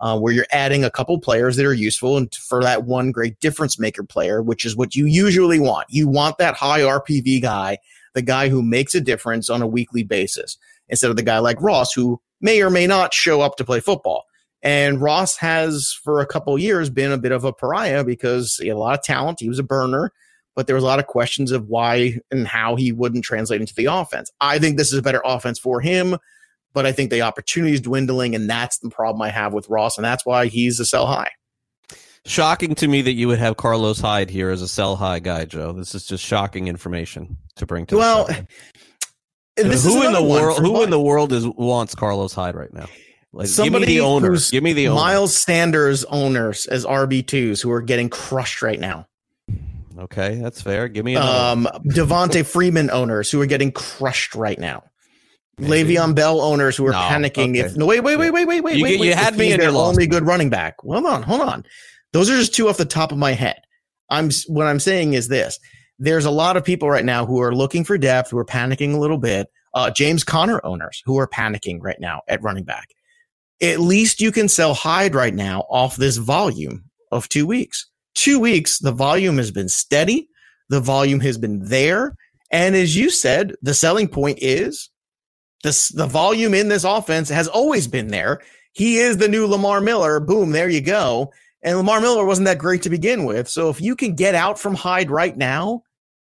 uh, 0.00 0.18
where 0.18 0.32
you're 0.32 0.46
adding 0.52 0.84
a 0.84 0.90
couple 0.90 1.18
players 1.18 1.56
that 1.56 1.66
are 1.66 1.74
useful 1.74 2.16
and 2.16 2.34
for 2.34 2.62
that 2.62 2.84
one 2.84 3.12
great 3.12 3.38
difference 3.40 3.78
maker 3.78 4.04
player, 4.04 4.40
which 4.40 4.64
is 4.64 4.74
what 4.74 4.96
you 4.96 5.04
usually 5.04 5.60
want. 5.60 5.86
You 5.90 6.08
want 6.08 6.38
that 6.38 6.54
high 6.54 6.80
RPV 6.80 7.42
guy, 7.42 7.76
the 8.14 8.22
guy 8.22 8.48
who 8.48 8.62
makes 8.62 8.94
a 8.94 9.02
difference 9.02 9.50
on 9.50 9.60
a 9.60 9.66
weekly 9.66 10.02
basis 10.02 10.56
instead 10.88 11.10
of 11.10 11.16
the 11.16 11.22
guy 11.22 11.38
like 11.38 11.60
Ross 11.60 11.92
who 11.92 12.20
may 12.40 12.62
or 12.62 12.70
may 12.70 12.86
not 12.86 13.14
show 13.14 13.40
up 13.40 13.56
to 13.56 13.64
play 13.64 13.80
football. 13.80 14.24
And 14.62 15.00
Ross 15.00 15.36
has, 15.38 15.92
for 15.92 16.20
a 16.20 16.26
couple 16.26 16.58
years, 16.58 16.88
been 16.88 17.12
a 17.12 17.18
bit 17.18 17.32
of 17.32 17.44
a 17.44 17.52
pariah 17.52 18.02
because 18.02 18.56
he 18.56 18.68
had 18.68 18.76
a 18.76 18.78
lot 18.78 18.98
of 18.98 19.04
talent. 19.04 19.40
He 19.40 19.48
was 19.48 19.58
a 19.58 19.62
burner, 19.62 20.10
but 20.54 20.66
there 20.66 20.74
was 20.74 20.84
a 20.84 20.86
lot 20.86 20.98
of 20.98 21.06
questions 21.06 21.52
of 21.52 21.68
why 21.68 22.18
and 22.30 22.46
how 22.46 22.74
he 22.74 22.90
wouldn't 22.90 23.24
translate 23.24 23.60
into 23.60 23.74
the 23.74 23.86
offense. 23.86 24.30
I 24.40 24.58
think 24.58 24.78
this 24.78 24.92
is 24.92 24.98
a 24.98 25.02
better 25.02 25.20
offense 25.24 25.58
for 25.58 25.80
him, 25.82 26.16
but 26.72 26.86
I 26.86 26.92
think 26.92 27.10
the 27.10 27.22
opportunity 27.22 27.74
is 27.74 27.80
dwindling, 27.82 28.34
and 28.34 28.48
that's 28.48 28.78
the 28.78 28.88
problem 28.88 29.20
I 29.20 29.28
have 29.28 29.52
with 29.52 29.68
Ross, 29.68 29.98
and 29.98 30.04
that's 30.04 30.24
why 30.24 30.46
he's 30.46 30.80
a 30.80 30.86
sell 30.86 31.06
high. 31.06 31.30
Shocking 32.26 32.74
to 32.76 32.88
me 32.88 33.02
that 33.02 33.12
you 33.12 33.28
would 33.28 33.38
have 33.38 33.58
Carlos 33.58 34.00
Hyde 34.00 34.30
here 34.30 34.48
as 34.48 34.62
a 34.62 34.68
sell 34.68 34.96
high 34.96 35.18
guy, 35.18 35.44
Joe. 35.44 35.72
This 35.72 35.94
is 35.94 36.06
just 36.06 36.24
shocking 36.24 36.68
information 36.68 37.36
to 37.56 37.66
bring 37.66 37.84
to. 37.86 37.98
Well, 37.98 38.28
who 39.56 40.02
in 40.06 40.12
the 40.12 40.22
world? 40.22 40.58
Who 40.58 40.82
in 40.82 40.90
the 40.90 41.00
world 41.00 41.32
is 41.32 41.46
wants 41.46 41.94
Carlos 41.94 42.32
Hyde 42.32 42.54
right 42.54 42.72
now? 42.72 42.86
Like, 43.32 43.48
Somebody 43.48 43.86
give 43.86 43.88
me 43.88 43.94
the 43.98 44.04
owner. 44.04 44.36
Give 44.50 44.62
me 44.62 44.72
the 44.72 44.88
owner. 44.88 45.00
Miles 45.00 45.36
Sanders 45.36 46.04
owners 46.04 46.66
as 46.66 46.84
RB 46.84 47.26
twos 47.26 47.60
who 47.60 47.70
are 47.72 47.82
getting 47.82 48.08
crushed 48.08 48.62
right 48.62 48.78
now. 48.78 49.08
Okay, 49.98 50.36
that's 50.36 50.60
fair. 50.62 50.88
Give 50.88 51.04
me 51.04 51.16
um 51.16 51.68
Devonta 51.86 52.44
Freeman 52.52 52.90
owners 52.90 53.30
who 53.30 53.40
are 53.40 53.46
getting 53.46 53.70
crushed 53.72 54.34
right 54.34 54.58
now. 54.58 54.84
Maybe. 55.56 55.94
Le'Veon 55.94 56.16
Bell 56.16 56.40
owners 56.40 56.76
who 56.76 56.86
are 56.86 56.92
No, 56.92 56.98
panicking. 56.98 57.50
okay. 57.50 57.60
If 57.60 57.76
no, 57.76 57.86
wait, 57.86 58.00
wait, 58.00 58.16
wait, 58.16 58.32
wait, 58.32 58.44
wait, 58.44 58.60
wait, 58.60 58.76
You 58.76 58.82
wait, 58.82 58.94
you 58.94 59.00
wait. 59.00 59.14
had 59.14 59.36
me 59.36 59.46
he's 59.46 59.54
and 59.54 59.62
you 59.62 59.70
lost 59.70 59.90
only 59.90 60.08
good 60.08 60.24
running 60.26 60.50
back. 60.50 60.74
Hold 60.80 61.06
on, 61.06 61.22
hold 61.22 61.42
on. 61.42 61.64
Those 62.12 62.28
are 62.28 62.36
just 62.36 62.54
two 62.54 62.68
off 62.68 62.76
the 62.76 62.84
top 62.84 63.12
of 63.12 63.18
my 63.18 63.32
head. 63.32 63.60
I'm 64.10 64.30
what 64.48 64.66
I'm 64.66 64.80
saying 64.80 65.12
is 65.14 65.28
this: 65.28 65.58
there's 66.04 66.24
a 66.24 66.30
lot 66.30 66.56
of 66.56 66.64
people 66.64 66.90
right 66.90 67.04
now 67.04 67.26
who 67.26 67.40
are 67.40 67.54
looking 67.54 67.84
for 67.84 67.98
depth, 67.98 68.30
who 68.30 68.38
are 68.38 68.44
panicking 68.44 68.94
a 68.94 68.98
little 68.98 69.18
bit. 69.18 69.48
Uh, 69.72 69.90
James 69.90 70.22
Conner 70.22 70.60
owners 70.64 71.02
who 71.04 71.18
are 71.18 71.26
panicking 71.26 71.78
right 71.80 71.98
now 71.98 72.20
at 72.28 72.42
running 72.42 72.64
back. 72.64 72.90
At 73.60 73.80
least 73.80 74.20
you 74.20 74.30
can 74.30 74.48
sell 74.48 74.74
Hyde 74.74 75.14
right 75.14 75.34
now 75.34 75.60
off 75.70 75.96
this 75.96 76.16
volume 76.16 76.84
of 77.10 77.28
two 77.28 77.46
weeks. 77.46 77.86
Two 78.14 78.38
weeks, 78.38 78.78
the 78.78 78.92
volume 78.92 79.38
has 79.38 79.50
been 79.50 79.68
steady. 79.68 80.28
The 80.68 80.80
volume 80.80 81.20
has 81.20 81.38
been 81.38 81.64
there. 81.64 82.16
And 82.50 82.76
as 82.76 82.96
you 82.96 83.10
said, 83.10 83.54
the 83.62 83.74
selling 83.74 84.06
point 84.06 84.38
is 84.40 84.90
this, 85.62 85.88
the 85.88 86.06
volume 86.06 86.54
in 86.54 86.68
this 86.68 86.84
offense 86.84 87.28
has 87.28 87.48
always 87.48 87.88
been 87.88 88.08
there. 88.08 88.40
He 88.72 88.98
is 88.98 89.16
the 89.16 89.28
new 89.28 89.46
Lamar 89.46 89.80
Miller. 89.80 90.20
Boom, 90.20 90.52
there 90.52 90.68
you 90.68 90.80
go. 90.80 91.32
And 91.62 91.76
Lamar 91.78 92.00
Miller 92.00 92.24
wasn't 92.24 92.46
that 92.46 92.58
great 92.58 92.82
to 92.82 92.90
begin 92.90 93.24
with. 93.24 93.48
So 93.48 93.70
if 93.70 93.80
you 93.80 93.96
can 93.96 94.14
get 94.14 94.34
out 94.34 94.58
from 94.58 94.74
Hyde 94.74 95.10
right 95.10 95.36
now, 95.36 95.82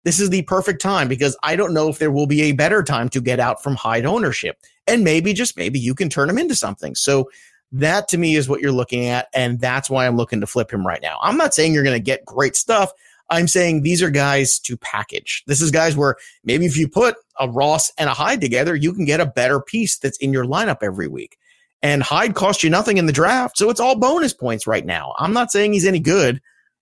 this 0.05 0.19
is 0.19 0.29
the 0.29 0.43
perfect 0.43 0.81
time 0.81 1.07
because 1.07 1.35
I 1.43 1.55
don't 1.55 1.73
know 1.73 1.89
if 1.89 1.97
there 1.97 2.11
will 2.11 2.27
be 2.27 2.43
a 2.43 2.51
better 2.53 2.83
time 2.83 3.09
to 3.09 3.19
get 3.19 3.39
out 3.39 3.61
from 3.61 3.75
Hyde 3.75 4.05
ownership. 4.05 4.57
And 4.87 5.03
maybe, 5.03 5.33
just 5.33 5.57
maybe, 5.57 5.79
you 5.79 5.95
can 5.95 6.09
turn 6.09 6.29
him 6.29 6.37
into 6.37 6.55
something. 6.55 6.93
So 6.93 7.29
that 7.71 8.07
to 8.09 8.17
me 8.17 8.35
is 8.35 8.47
what 8.47 8.61
you're 8.61 8.71
looking 8.71 9.07
at. 9.07 9.27
And 9.33 9.59
that's 9.59 9.89
why 9.89 10.05
I'm 10.05 10.15
looking 10.15 10.41
to 10.41 10.47
flip 10.47 10.71
him 10.71 10.85
right 10.85 11.01
now. 11.01 11.17
I'm 11.23 11.37
not 11.37 11.55
saying 11.55 11.73
you're 11.73 11.83
going 11.83 11.97
to 11.97 12.03
get 12.03 12.23
great 12.23 12.55
stuff. 12.55 12.91
I'm 13.31 13.47
saying 13.47 13.81
these 13.81 14.03
are 14.03 14.11
guys 14.11 14.59
to 14.59 14.77
package. 14.77 15.43
This 15.47 15.59
is 15.59 15.71
guys 15.71 15.97
where 15.97 16.17
maybe 16.43 16.67
if 16.67 16.77
you 16.77 16.87
put 16.87 17.15
a 17.39 17.49
Ross 17.49 17.91
and 17.97 18.07
a 18.07 18.13
Hyde 18.13 18.41
together, 18.41 18.75
you 18.75 18.93
can 18.93 19.05
get 19.05 19.19
a 19.19 19.25
better 19.25 19.59
piece 19.59 19.97
that's 19.97 20.19
in 20.19 20.31
your 20.31 20.45
lineup 20.45 20.83
every 20.83 21.07
week. 21.07 21.37
And 21.81 22.03
Hyde 22.03 22.35
cost 22.35 22.63
you 22.63 22.69
nothing 22.69 22.97
in 22.97 23.07
the 23.07 23.11
draft, 23.11 23.57
so 23.57 23.71
it's 23.71 23.79
all 23.79 23.95
bonus 23.95 24.33
points 24.33 24.67
right 24.67 24.85
now. 24.85 25.13
I'm 25.17 25.33
not 25.33 25.51
saying 25.51 25.73
he's 25.73 25.85
any 25.85 25.99
good, 25.99 26.41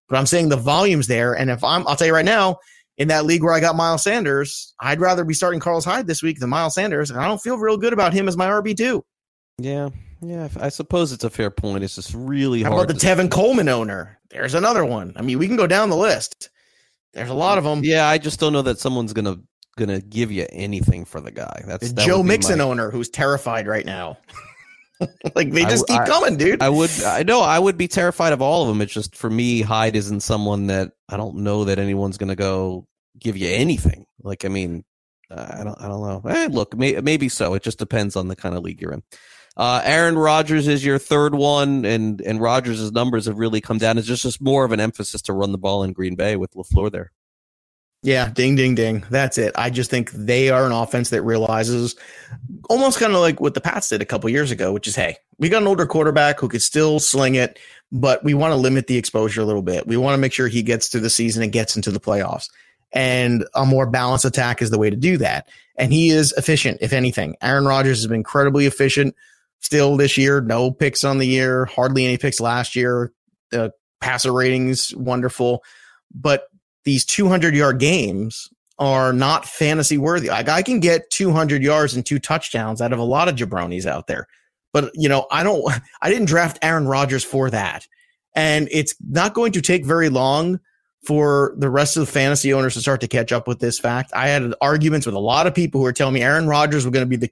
but 0.09 0.17
I'm 0.17 0.25
saying 0.25 0.49
the 0.49 0.57
volume's 0.57 1.07
there. 1.07 1.33
And 1.33 1.49
if 1.49 1.63
I'm, 1.63 1.88
I'll 1.88 1.95
tell 1.95 2.07
you 2.07 2.13
right 2.13 2.23
now, 2.23 2.59
in 2.97 3.08
that 3.08 3.25
league 3.25 3.43
where 3.43 3.53
I 3.53 3.60
got 3.60 3.75
Miles 3.75 4.03
Sanders, 4.03 4.73
I'd 4.79 4.99
rather 5.01 5.23
be 5.23 5.34
starting 5.34 5.60
Carlos 5.60 5.86
Hyde 5.86 6.08
this 6.08 6.21
week 6.21 6.39
than 6.39 6.49
Miles 6.49 6.75
Sanders, 6.75 7.10
and 7.10 7.19
I 7.19 7.27
don't 7.27 7.41
feel 7.41 7.58
real 7.58 7.77
good 7.77 7.93
about 7.93 8.13
him 8.13 8.27
as 8.27 8.38
my 8.38 8.47
RB 8.47 8.75
two. 8.77 9.03
Yeah, 9.58 9.89
yeah, 10.21 10.47
I 10.60 10.69
suppose 10.69 11.12
it's 11.12 11.23
a 11.23 11.29
fair 11.29 11.49
point. 11.51 11.84
It's 11.84 11.95
just 11.95 12.13
really 12.15 12.63
How 12.63 12.71
hard. 12.71 12.89
about 12.89 12.99
the 12.99 13.06
Tevin 13.08 13.29
Coleman 13.32 13.69
owner? 13.69 14.19
There's 14.29 14.53
another 14.53 14.84
one. 14.86 15.13
I 15.15 15.21
mean, 15.21 15.38
we 15.39 15.47
can 15.47 15.58
go 15.58 15.67
down 15.67 15.89
the 15.89 15.95
list. 15.97 16.49
There's 17.13 17.29
a 17.29 17.34
lot 17.36 17.58
of 17.60 17.63
them. 17.63 17.82
Yeah, 17.84 18.08
I 18.08 18.17
just 18.17 18.39
don't 18.39 18.53
know 18.53 18.63
that 18.63 18.79
someone's 18.79 19.13
gonna 19.13 19.38
gonna 19.77 20.01
give 20.01 20.32
you 20.32 20.45
anything 20.51 21.03
for 21.06 21.19
the 21.21 21.32
guy. 21.32 21.63
That's 21.67 21.91
that 21.93 22.06
Joe 22.06 22.21
Mixon 22.23 22.60
my- 22.60 22.63
owner 22.63 22.89
who's 22.91 23.10
terrified 23.10 23.67
right 23.67 23.86
now. 23.86 24.17
like 25.36 25.52
they 25.52 25.63
just 25.63 25.86
w- 25.88 26.00
keep 26.00 26.02
I- 26.02 26.06
coming, 26.08 26.38
dude. 26.38 26.62
I 26.62 26.70
would, 26.70 26.92
I 27.04 27.24
know, 27.24 27.42
I 27.42 27.60
would 27.60 27.78
be 27.78 27.88
terrified 27.88 28.34
of 28.34 28.42
all 28.42 28.63
of 28.63 28.68
them. 28.68 28.82
It's 28.82 28.94
just 28.94 29.16
for 29.16 29.30
me, 29.30 29.62
Hyde 29.62 29.96
isn't 29.96 30.22
someone 30.22 30.68
that 30.68 30.92
I 31.10 31.18
don't 31.18 31.38
know 31.38 31.66
that 31.66 31.80
anyone's 31.80 32.18
going 32.18 32.30
to 32.30 32.36
go 32.36 32.88
give 33.20 33.38
you 33.38 33.50
anything. 33.50 34.06
Like, 34.22 34.46
I 34.46 34.48
mean, 34.50 34.84
I 35.30 35.63
don't, 35.63 35.80
I 35.82 35.88
don't 35.88 36.02
know. 36.02 36.30
Eh, 36.30 36.48
look, 36.52 36.78
may, 36.78 37.00
maybe 37.02 37.30
so. 37.30 37.54
It 37.54 37.63
just 37.63 37.80
depends 37.80 38.16
on 38.16 38.28
the 38.28 38.36
kind 38.36 38.56
of 38.56 38.63
league 38.63 38.82
you're 38.82 38.94
in. 38.94 39.04
Uh, 39.56 39.82
Aaron 39.84 40.18
Rodgers 40.18 40.68
is 40.68 40.84
your 40.84 40.98
third 40.98 41.36
one, 41.36 41.86
and 41.86 42.22
and 42.22 42.42
Rodgers' 42.42 42.92
numbers 42.92 43.28
have 43.28 43.38
really 43.38 43.62
come 43.62 43.78
down. 43.78 43.98
It's 44.00 44.08
just 44.08 44.24
just 44.24 44.42
more 44.42 44.66
of 44.66 44.72
an 44.72 44.80
emphasis 44.80 45.22
to 45.24 45.34
run 45.34 45.52
the 45.52 45.60
ball 45.60 45.84
in 45.84 45.94
Green 45.94 46.16
Bay 46.16 46.36
with 46.36 46.54
Lafleur 46.54 46.92
there. 46.92 47.12
Yeah, 48.04 48.30
ding, 48.30 48.56
ding, 48.56 48.76
ding. 48.76 49.06
That's 49.10 49.38
it. 49.38 49.54
I 49.56 49.70
just 49.70 49.89
think 49.89 50.12
they 50.12 50.50
are 50.50 50.66
an 50.66 50.74
offense 50.74 51.10
that 51.12 51.22
realizes 51.22 51.96
almost 52.70 53.00
kind 53.00 53.13
of 53.13 53.22
like 53.22 53.39
what 53.39 53.54
the 53.54 53.62
Pats 53.62 53.88
did 53.88 54.02
a 54.02 54.06
couple 54.06 54.30
years 54.30 54.52
ago, 54.52 54.74
which 54.74 54.89
is, 54.89 54.96
hey, 54.96 55.16
we 55.38 55.48
got 55.48 55.62
an 55.62 55.70
older 55.70 55.86
quarterback 55.86 56.38
who 56.38 56.50
could 56.50 56.62
still 56.62 57.00
sling 57.00 57.36
it, 57.36 57.58
but 57.94 58.22
we 58.22 58.34
want 58.34 58.52
to 58.52 58.58
limit 58.58 58.88
the 58.88 58.98
exposure 58.98 59.39
a 59.39 59.46
little 59.46 59.62
bit. 59.62 59.88
We 59.88 59.96
want 59.96 60.16
to 60.16 60.18
make 60.18 60.34
sure 60.34 60.50
he 60.50 60.63
gets 60.63 60.89
through 60.89 61.00
the 61.02 61.10
season 61.10 61.44
and 61.44 61.52
gets 61.54 61.78
into 61.78 61.92
the 61.92 62.00
playoffs. 62.00 62.50
And 62.92 63.46
a 63.56 63.66
more 63.66 63.89
balanced 63.89 64.26
attack 64.26 64.62
is 64.62 64.70
the 64.70 64.78
way 64.78 64.89
to 64.89 64.98
do 64.98 65.16
that. 65.18 65.48
And 65.78 65.94
he 65.94 66.10
is 66.10 66.34
efficient, 66.34 66.80
if 66.82 66.92
anything. 66.92 67.38
Aaron 67.42 67.66
Rodgers 67.66 68.00
has 68.00 68.08
been 68.08 68.18
incredibly 68.18 68.66
efficient 68.66 69.16
still 69.62 69.96
this 69.96 70.18
year. 70.18 70.42
No 70.42 70.72
picks 70.72 71.06
on 71.06 71.20
the 71.20 71.26
year, 71.26 71.66
hardly 71.66 72.06
any 72.06 72.18
picks 72.18 72.42
last 72.42 72.76
year. 72.76 73.13
The 73.52 73.72
passer 74.02 74.34
ratings, 74.34 74.94
wonderful. 74.94 75.63
But 76.13 76.50
these 76.86 77.06
200 77.06 77.56
yard 77.56 77.80
games 77.80 78.50
are 78.80 79.13
not 79.13 79.46
fantasy 79.46 79.98
worthy. 79.98 80.30
Like 80.30 80.50
I 80.50 80.62
can 80.62 80.80
get 80.80 81.10
200 81.12 81.63
yards 81.63 81.96
and 81.96 82.06
two 82.06 82.19
touchdowns 82.19 82.82
out 82.82 82.93
of 82.93 83.00
a 83.00 83.04
lot 83.04 83.30
of 83.30 83.36
jabronis 83.36 83.86
out 83.86 84.08
there. 84.08 84.28
But, 84.74 84.91
you 84.96 85.08
know, 85.08 85.28
I 85.32 85.43
don't, 85.43 85.63
I 86.02 86.10
didn't 86.10 86.28
draft 86.28 86.60
Aaron 86.62 86.88
Rodgers 86.88 87.24
for 87.24 87.50
that. 87.50 87.88
And 88.36 88.67
it's 88.72 88.96
not 89.08 89.36
going 89.36 89.52
to 89.54 89.62
take 89.62 89.86
very 89.86 90.10
long 90.10 90.60
for 91.06 91.54
the 91.58 91.69
rest 91.69 91.98
of 91.98 92.06
the 92.06 92.12
fantasy 92.12 92.54
owners 92.54 92.74
to 92.74 92.82
start 92.82 93.02
to 93.02 93.08
catch 93.08 93.32
up 93.32 93.48
with 93.48 93.60
this 93.60 93.78
fact. 93.78 94.12
I 94.15 94.30
had 94.30 94.54
arguments 94.62 95.06
with 95.06 95.15
a 95.15 95.19
lot 95.19 95.48
of 95.48 95.54
people 95.54 95.80
who 95.80 95.84
were 95.84 95.93
telling 95.93 96.15
me 96.15 96.22
Aaron 96.22 96.48
Rodgers 96.48 96.86
was 96.86 96.93
going 96.93 97.06
to 97.06 97.10
be 97.10 97.17
the 97.17 97.32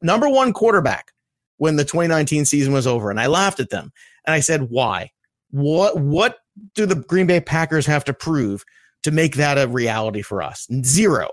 number 0.00 0.28
one 0.28 0.52
quarterback 0.52 1.12
when 1.58 1.76
the 1.76 1.84
2019 1.84 2.44
season 2.44 2.72
was 2.72 2.86
over. 2.86 3.10
And 3.10 3.20
I 3.20 3.26
laughed 3.26 3.60
at 3.60 3.70
them. 3.70 3.92
And 4.24 4.34
I 4.34 4.40
said, 4.40 4.70
why? 4.70 5.10
What, 5.50 5.98
what 5.98 6.38
do 6.74 6.86
the 6.86 6.94
Green 6.94 7.26
Bay 7.26 7.40
Packers 7.40 7.86
have 7.86 8.04
to 8.04 8.14
prove 8.14 8.64
to 9.02 9.10
make 9.10 9.36
that 9.36 9.58
a 9.58 9.68
reality 9.68 10.22
for 10.22 10.42
us? 10.42 10.66
Zero. 10.82 11.30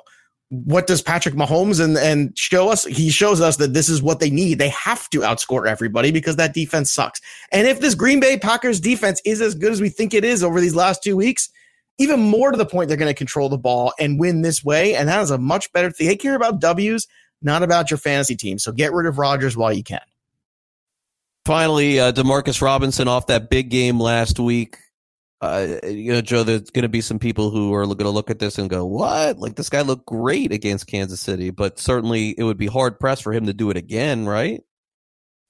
What 0.49 0.85
does 0.85 1.01
Patrick 1.01 1.35
Mahomes 1.35 1.83
and, 1.83 1.97
and 1.97 2.37
show 2.37 2.69
us? 2.69 2.85
He 2.85 3.09
shows 3.09 3.41
us 3.41 3.57
that 3.57 3.73
this 3.73 3.89
is 3.89 4.01
what 4.01 4.19
they 4.19 4.29
need. 4.29 4.59
They 4.59 4.69
have 4.69 5.09
to 5.09 5.21
outscore 5.21 5.67
everybody 5.67 6.11
because 6.11 6.35
that 6.35 6.53
defense 6.53 6.91
sucks. 6.91 7.19
And 7.51 7.67
if 7.67 7.79
this 7.79 7.95
Green 7.95 8.19
Bay 8.19 8.37
Packers 8.37 8.79
defense 8.79 9.21
is 9.25 9.41
as 9.41 9.55
good 9.55 9.71
as 9.71 9.81
we 9.81 9.89
think 9.89 10.13
it 10.13 10.23
is 10.23 10.43
over 10.43 10.61
these 10.61 10.75
last 10.75 11.01
two 11.01 11.17
weeks, 11.17 11.49
even 11.97 12.19
more 12.19 12.51
to 12.51 12.57
the 12.57 12.65
point, 12.65 12.89
they're 12.89 12.97
going 12.97 13.09
to 13.11 13.17
control 13.17 13.49
the 13.49 13.57
ball 13.57 13.93
and 13.99 14.19
win 14.19 14.41
this 14.41 14.63
way. 14.63 14.95
And 14.95 15.09
that 15.09 15.21
is 15.21 15.31
a 15.31 15.37
much 15.37 15.71
better 15.73 15.89
thing. 15.89 16.07
They 16.07 16.15
care 16.15 16.35
about 16.35 16.59
W's, 16.59 17.07
not 17.41 17.63
about 17.63 17.89
your 17.89 17.97
fantasy 17.97 18.35
team. 18.35 18.59
So 18.59 18.71
get 18.71 18.93
rid 18.93 19.07
of 19.07 19.17
Rodgers 19.17 19.57
while 19.57 19.73
you 19.73 19.83
can. 19.83 20.01
Finally, 21.45 21.99
uh, 21.99 22.11
Demarcus 22.11 22.61
Robinson 22.61 23.07
off 23.07 23.27
that 23.27 23.49
big 23.49 23.69
game 23.69 23.99
last 23.99 24.39
week. 24.39 24.77
Uh, 25.45 25.87
you 25.87 26.13
know, 26.13 26.21
Joe, 26.21 26.43
there's 26.43 26.69
going 26.69 26.83
to 26.83 26.89
be 26.89 27.01
some 27.01 27.19
people 27.19 27.49
who 27.49 27.73
are 27.73 27.85
going 27.85 27.97
to 27.97 28.09
look 28.09 28.29
at 28.29 28.39
this 28.39 28.57
and 28.57 28.69
go, 28.69 28.85
"What? 28.85 29.39
Like 29.39 29.55
this 29.55 29.69
guy 29.69 29.81
looked 29.81 30.05
great 30.05 30.51
against 30.51 30.87
Kansas 30.87 31.21
City," 31.21 31.49
but 31.49 31.79
certainly 31.79 32.35
it 32.37 32.43
would 32.43 32.57
be 32.57 32.67
hard 32.67 32.99
pressed 32.99 33.23
for 33.23 33.33
him 33.33 33.45
to 33.45 33.53
do 33.53 33.69
it 33.69 33.77
again, 33.77 34.25
right? 34.25 34.61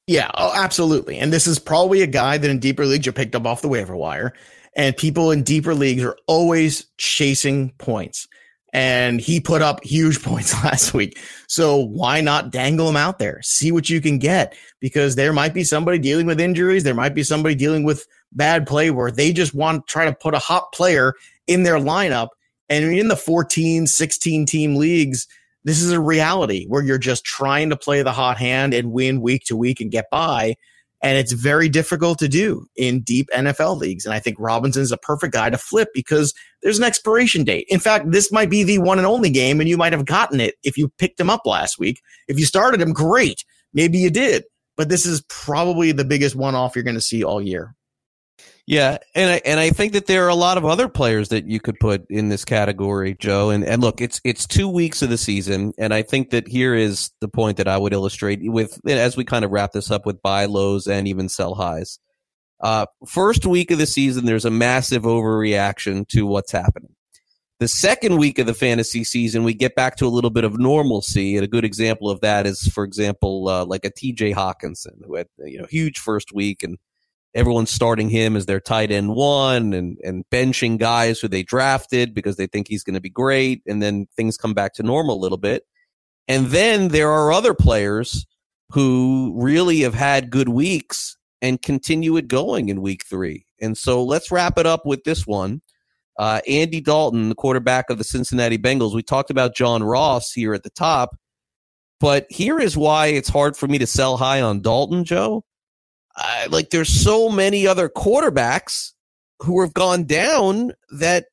Yeah, 0.08 0.30
oh, 0.36 0.52
absolutely. 0.54 1.18
And 1.18 1.34
this 1.34 1.48
is 1.48 1.58
probably 1.58 2.02
a 2.02 2.08
guy 2.08 2.38
that 2.38 2.50
in 2.50 2.60
deeper 2.60 2.86
leagues 2.86 3.06
you 3.06 3.12
picked 3.12 3.36
up 3.36 3.46
off 3.48 3.62
the 3.62 3.68
waiver 3.68 3.96
wire. 3.96 4.34
And 4.76 4.96
people 4.96 5.32
in 5.32 5.44
deeper 5.44 5.74
leagues 5.74 6.04
are 6.04 6.18
always 6.28 6.86
chasing 6.98 7.72
points. 7.78 8.28
And 8.72 9.22
he 9.22 9.40
put 9.40 9.62
up 9.62 9.84
huge 9.84 10.22
points 10.24 10.54
last 10.64 10.94
week. 10.94 11.18
So 11.48 11.78
why 11.78 12.22
not 12.22 12.52
dangle 12.52 12.90
him 12.90 12.98
out 12.98 13.18
there? 13.18 13.42
See 13.42 13.72
what 13.72 13.90
you 13.90 14.00
can 14.00 14.20
get 14.20 14.56
because 14.80 15.16
there 15.16 15.34
might 15.34 15.54
be 15.54 15.64
somebody 15.64 15.98
dealing 15.98 16.28
with 16.28 16.40
injuries. 16.40 16.84
There 16.84 16.94
might 16.94 17.16
be 17.16 17.24
somebody 17.24 17.56
dealing 17.56 17.84
with 17.84 18.06
bad 18.32 18.68
play 18.68 18.92
where 18.92 19.12
they 19.12 19.34
just 19.34 19.54
want 19.54 19.88
to 19.88 19.92
try 19.92 20.06
to 20.06 20.14
put 20.14 20.34
a 20.34 20.40
hot 20.40 20.72
player 20.74 21.14
in 21.48 21.64
their 21.64 21.78
lineup. 21.78 22.30
And 22.70 22.86
in 22.86 23.08
the 23.08 23.16
14, 23.16 23.88
16 23.88 24.46
team 24.46 24.76
leagues, 24.76 25.28
this 25.64 25.82
is 25.82 25.92
a 25.92 26.00
reality 26.00 26.66
where 26.68 26.84
you're 26.84 26.98
just 26.98 27.26
trying 27.26 27.70
to 27.72 27.76
play 27.76 28.02
the 28.04 28.12
hot 28.12 28.38
hand 28.38 28.74
and 28.74 28.92
win 28.92 29.22
week 29.22 29.46
to 29.46 29.56
week 29.56 29.82
and 29.82 29.92
get 29.92 30.10
by. 30.12 30.56
And 31.02 31.18
it's 31.18 31.34
very 31.34 31.70
difficult 31.70 32.20
to 32.20 32.28
do 32.28 32.68
in 32.76 33.02
deep 33.02 33.30
NFL 33.36 33.78
leagues. 33.78 34.06
And 34.06 34.14
I 34.14 34.20
think 34.20 34.38
Robinson 34.40 34.82
is 34.82 34.92
a 34.92 34.98
perfect 34.98 35.34
guy 35.34 35.50
to 35.50 35.58
flip 35.58 35.90
because 35.94 36.34
there's 36.64 36.80
an 36.80 36.84
expiration 36.84 37.44
date. 37.44 37.68
In 37.70 37.80
fact, 37.80 38.12
this 38.12 38.32
might 38.32 38.50
be 38.50 38.64
the 38.64 38.80
one 38.80 38.98
and 38.98 39.06
only 39.06 39.30
game, 39.30 39.60
and 39.60 39.70
you 39.70 39.78
might 39.78 39.94
have 39.94 40.06
gotten 40.06 40.40
it 40.40 40.56
if 40.64 40.78
you 40.78 40.90
picked 40.98 41.20
him 41.20 41.30
up 41.30 41.46
last 41.46 41.78
week. 41.78 42.02
If 42.28 42.40
you 42.40 42.46
started 42.46 42.82
him, 42.82 42.94
great. 42.94 43.44
Maybe 43.74 44.00
you 44.00 44.10
did. 44.10 44.46
But 44.78 44.90
this 44.90 45.06
is 45.06 45.22
probably 45.30 45.92
the 45.92 46.06
biggest 46.06 46.36
one 46.36 46.56
off 46.56 46.76
you're 46.76 46.84
going 46.84 46.96
to 46.96 47.02
see 47.02 47.24
all 47.24 47.42
year. 47.42 47.76
Yeah, 48.68 48.98
and 49.14 49.30
I, 49.30 49.42
and 49.46 49.60
I 49.60 49.70
think 49.70 49.94
that 49.94 50.08
there 50.08 50.26
are 50.26 50.30
a 50.30 50.36
lot 50.36 50.58
of 50.58 50.66
other 50.66 50.88
players 50.90 51.30
that 51.30 51.46
you 51.46 51.60
could 51.60 51.80
put 51.80 52.10
in 52.10 52.30
this 52.30 52.44
category, 52.44 53.16
Joe. 53.20 53.52
And 53.52 53.64
and 53.64 53.80
look, 53.80 54.02
it's 54.02 54.20
it's 54.24 54.48
two 54.48 54.68
weeks 54.68 55.04
of 55.04 55.10
the 55.10 55.20
season, 55.20 55.74
and 55.78 55.94
I 55.94 56.02
think 56.02 56.32
that 56.32 56.48
here 56.48 56.74
is 56.74 57.12
the 57.22 57.28
point 57.28 57.58
that 57.58 57.68
I 57.68 57.78
would 57.78 57.94
illustrate 57.94 58.40
with 58.42 58.80
as 58.90 59.16
we 59.16 59.24
kind 59.24 59.46
of 59.46 59.52
wrap 59.52 59.72
this 59.74 59.92
up 59.92 60.08
with 60.08 60.22
buy 60.24 60.46
lows 60.46 60.88
and 60.88 61.08
even 61.08 61.30
sell 61.30 61.54
highs. 61.54 62.00
Uh, 62.60 62.88
first 63.08 63.46
week 63.46 63.70
of 63.70 63.78
the 63.78 63.86
season, 63.86 64.26
there's 64.26 64.46
a 64.46 64.52
massive 64.52 65.04
overreaction 65.04 66.08
to 66.08 66.26
what's 66.26 66.52
happening. 66.52 66.96
The 67.60 67.68
second 67.68 68.18
week 68.18 68.40
of 68.40 68.48
the 68.48 68.54
fantasy 68.56 69.04
season, 69.04 69.44
we 69.44 69.54
get 69.54 69.76
back 69.76 69.96
to 69.98 70.06
a 70.06 70.10
little 70.10 70.32
bit 70.32 70.44
of 70.44 70.58
normalcy, 70.60 71.36
and 71.38 71.44
a 71.46 71.48
good 71.48 71.66
example 71.66 72.10
of 72.10 72.22
that 72.22 72.48
is, 72.48 72.68
for 72.70 72.84
example, 72.84 73.48
uh, 73.48 73.64
like 73.64 73.86
a 73.86 73.92
T.J. 73.92 74.34
Hockenson, 74.34 75.06
who 75.06 75.18
had 75.18 75.28
you 75.38 75.60
know 75.60 75.68
huge 75.70 76.00
first 76.00 76.34
week 76.34 76.64
and 76.64 76.80
everyone's 77.36 77.70
starting 77.70 78.10
him 78.10 78.38
as 78.38 78.46
their 78.46 78.62
tight 78.62 78.92
end 78.92 79.14
one 79.14 79.74
and, 79.74 79.98
and 80.04 80.24
benching 80.32 80.80
guys 80.80 81.20
who 81.20 81.28
they 81.28 81.44
drafted 81.44 82.16
because 82.16 82.38
they 82.38 82.48
think 82.48 82.68
he's 82.68 82.84
going 82.84 82.94
to 82.94 83.02
be 83.02 83.10
great. 83.10 83.62
And 83.68 83.84
then 83.84 84.08
things 84.16 84.38
come 84.38 84.54
back 84.54 84.74
to 84.76 84.84
normal 84.84 85.18
a 85.18 85.20
little 85.20 85.38
bit. 85.38 85.64
And 86.30 86.48
then 86.48 86.88
there 86.88 87.12
are 87.12 87.34
other 87.34 87.54
players 87.54 88.26
who 88.72 89.34
really 89.36 89.82
have 89.82 89.94
had 89.94 90.32
good 90.32 90.50
weeks 90.50 91.18
and 91.42 91.62
continue 91.62 92.16
it 92.16 92.30
going 92.30 92.70
in 92.70 92.82
week 92.82 93.04
three. 93.08 93.46
And 93.62 93.78
so 93.78 94.04
let's 94.04 94.32
wrap 94.32 94.58
it 94.58 94.66
up 94.66 94.86
with 94.86 95.04
this 95.04 95.28
one. 95.28 95.62
Uh, 96.18 96.40
Andy 96.48 96.80
Dalton, 96.80 97.28
the 97.28 97.36
quarterback 97.36 97.90
of 97.90 97.98
the 97.98 98.06
Cincinnati 98.06 98.58
Bengals. 98.58 98.96
We 98.96 99.04
talked 99.04 99.30
about 99.30 99.54
John 99.54 99.84
Ross 99.84 100.32
here 100.32 100.54
at 100.54 100.64
the 100.64 100.70
top, 100.70 101.18
but 102.00 102.26
here 102.30 102.60
is 102.60 102.78
why 102.78 103.08
it's 103.08 103.28
hard 103.28 103.58
for 103.58 103.68
me 103.68 103.78
to 103.80 103.86
sell 103.86 104.16
high 104.16 104.42
on 104.42 104.62
Dalton, 104.62 105.04
Joe 105.04 105.44
uh, 106.18 106.48
like 106.50 106.70
there's 106.70 106.90
so 106.90 107.30
many 107.30 107.68
other 107.68 107.90
quarterbacks 107.90 108.94
who 109.40 109.62
have 109.62 109.74
gone 109.74 110.06
down 110.06 110.72
that 110.92 111.26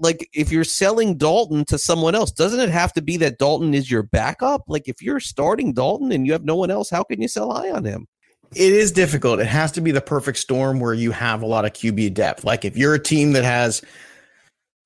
like 0.00 0.28
if 0.32 0.50
you're 0.50 0.64
selling 0.64 1.16
Dalton 1.16 1.64
to 1.66 1.78
someone 1.78 2.14
else, 2.14 2.30
doesn't 2.30 2.60
it 2.60 2.70
have 2.70 2.92
to 2.94 3.02
be 3.02 3.16
that 3.18 3.38
Dalton 3.38 3.74
is 3.74 3.90
your 3.90 4.02
backup? 4.02 4.64
Like 4.66 4.88
if 4.88 5.02
you're 5.02 5.20
starting 5.20 5.72
Dalton 5.72 6.12
and 6.12 6.26
you 6.26 6.32
have 6.32 6.44
no 6.44 6.56
one 6.56 6.70
else, 6.70 6.90
how 6.90 7.02
can 7.04 7.20
you 7.20 7.28
sell 7.28 7.52
high 7.52 7.70
on 7.70 7.84
him? 7.84 8.06
It 8.54 8.72
is 8.72 8.92
difficult. 8.92 9.40
It 9.40 9.46
has 9.46 9.72
to 9.72 9.80
be 9.80 9.90
the 9.90 10.00
perfect 10.00 10.38
storm 10.38 10.78
where 10.78 10.94
you 10.94 11.10
have 11.10 11.42
a 11.42 11.46
lot 11.46 11.64
of 11.64 11.72
QB 11.72 12.14
depth. 12.14 12.44
Like 12.44 12.64
if 12.64 12.76
you're 12.76 12.94
a 12.94 13.02
team 13.02 13.32
that 13.32 13.44
has 13.44 13.82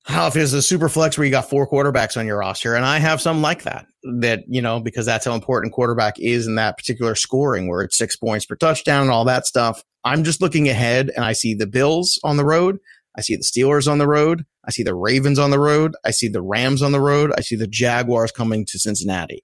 how 0.09 0.25
if 0.27 0.35
it's 0.35 0.53
a 0.53 0.61
super 0.61 0.89
flex 0.89 1.17
where 1.17 1.25
you 1.25 1.31
got 1.31 1.49
four 1.49 1.69
quarterbacks 1.69 2.17
on 2.17 2.25
your 2.25 2.39
roster, 2.39 2.73
and 2.73 2.83
I 2.83 2.97
have 2.97 3.21
some 3.21 3.41
like 3.41 3.63
that, 3.63 3.85
that, 4.19 4.43
you 4.47 4.61
know, 4.61 4.79
because 4.79 5.05
that's 5.05 5.25
how 5.25 5.35
important 5.35 5.71
quarterback 5.71 6.19
is 6.19 6.47
in 6.47 6.55
that 6.55 6.77
particular 6.77 7.13
scoring 7.13 7.67
where 7.67 7.81
it's 7.81 7.97
six 7.97 8.15
points 8.15 8.45
per 8.45 8.55
touchdown 8.55 9.03
and 9.03 9.11
all 9.11 9.23
that 9.25 9.45
stuff. 9.45 9.83
I'm 10.03 10.23
just 10.23 10.41
looking 10.41 10.67
ahead 10.67 11.11
and 11.15 11.23
I 11.23 11.33
see 11.33 11.53
the 11.53 11.67
Bills 11.67 12.19
on 12.23 12.37
the 12.37 12.45
road. 12.45 12.79
I 13.17 13.21
see 13.21 13.35
the 13.35 13.43
Steelers 13.43 13.89
on 13.89 13.99
the 13.99 14.07
road. 14.07 14.45
I 14.65 14.71
see 14.71 14.83
the 14.83 14.95
Ravens 14.95 15.37
on 15.37 15.51
the 15.51 15.59
road. 15.59 15.95
I 16.03 16.11
see 16.11 16.27
the 16.27 16.41
Rams 16.41 16.81
on 16.81 16.91
the 16.91 17.01
road. 17.01 17.31
I 17.37 17.41
see 17.41 17.55
the 17.55 17.67
Jaguars 17.67 18.31
coming 18.31 18.65
to 18.65 18.79
Cincinnati. 18.79 19.43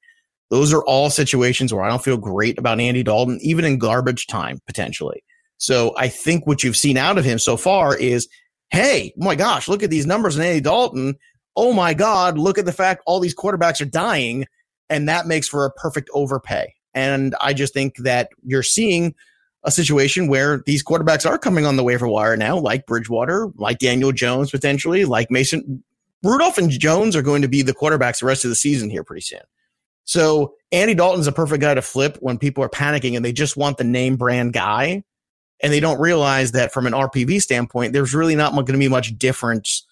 Those 0.50 0.74
are 0.74 0.84
all 0.86 1.10
situations 1.10 1.74
where 1.74 1.84
I 1.84 1.90
don't 1.90 2.04
feel 2.04 2.18
great 2.18 2.58
about 2.58 2.80
Andy 2.80 3.04
Dalton, 3.04 3.40
even 3.42 3.66
in 3.66 3.78
garbage 3.78 4.28
time, 4.28 4.62
potentially. 4.66 5.24
So 5.58 5.94
I 5.98 6.08
think 6.08 6.48
what 6.48 6.64
you've 6.64 6.76
seen 6.76 6.98
out 6.98 7.18
of 7.18 7.26
him 7.26 7.40
so 7.40 7.56
far 7.56 7.96
is, 7.96 8.28
hey, 8.70 9.14
my 9.18 9.36
gosh, 9.36 9.68
look 9.68 9.84
at 9.84 9.90
these 9.90 10.06
numbers 10.06 10.36
in 10.36 10.44
Andy 10.44 10.62
Dalton. 10.62 11.16
Oh 11.56 11.74
my 11.74 11.94
God, 11.94 12.38
look 12.38 12.58
at 12.58 12.66
the 12.66 12.74
fact 12.74 13.04
all 13.06 13.20
these 13.20 13.36
quarterbacks 13.36 13.82
are 13.82 13.86
dying. 13.86 14.46
And 14.90 15.10
that 15.10 15.28
makes 15.28 15.48
for 15.48 15.66
a 15.66 15.72
perfect 15.72 16.10
overpay. 16.14 16.74
And 16.94 17.36
I 17.42 17.54
just 17.54 17.74
think 17.74 17.98
that 17.98 18.30
you're 18.44 18.64
seeing 18.64 19.16
a 19.64 19.72
situation 19.72 20.28
where 20.28 20.62
these 20.66 20.84
quarterbacks 20.84 21.28
are 21.30 21.40
coming 21.40 21.66
on 21.66 21.76
the 21.76 21.84
waiver 21.84 22.08
wire 22.08 22.38
now, 22.38 22.58
like 22.58 22.86
Bridgewater, 22.86 23.50
like 23.56 23.80
Daniel 23.80 24.12
Jones 24.12 24.52
potentially, 24.52 25.06
like 25.06 25.32
Mason. 25.32 25.84
Rudolph 26.24 26.58
and 26.58 26.70
Jones 26.70 27.16
are 27.16 27.22
going 27.22 27.42
to 27.42 27.48
be 27.48 27.62
the 27.62 27.74
quarterbacks 27.74 28.20
the 28.20 28.26
rest 28.26 28.46
of 28.46 28.50
the 28.50 28.56
season 28.56 28.90
here 28.90 29.04
pretty 29.04 29.22
soon. 29.22 29.42
So 30.06 30.56
Andy 30.72 30.94
Dalton's 30.94 31.28
a 31.28 31.32
perfect 31.32 31.62
guy 31.62 31.74
to 31.74 31.82
flip 31.82 32.18
when 32.20 32.38
people 32.38 32.64
are 32.64 32.70
panicking 32.70 33.16
and 33.16 33.26
they 33.26 33.34
just 33.34 33.58
want 33.58 33.78
the 33.78 33.84
name 33.84 34.16
brand 34.18 34.54
guy. 34.54 35.04
And 35.64 35.72
they 35.72 35.80
don't 35.80 36.00
realize 36.00 36.52
that 36.52 36.74
from 36.74 36.86
an 36.86 36.94
RPV 36.94 37.42
standpoint, 37.42 37.94
there's 37.94 38.14
really 38.14 38.36
not 38.36 38.54
going 38.54 38.66
to 38.68 38.78
be 38.78 38.88
much 38.88 39.18
difference 39.18 39.86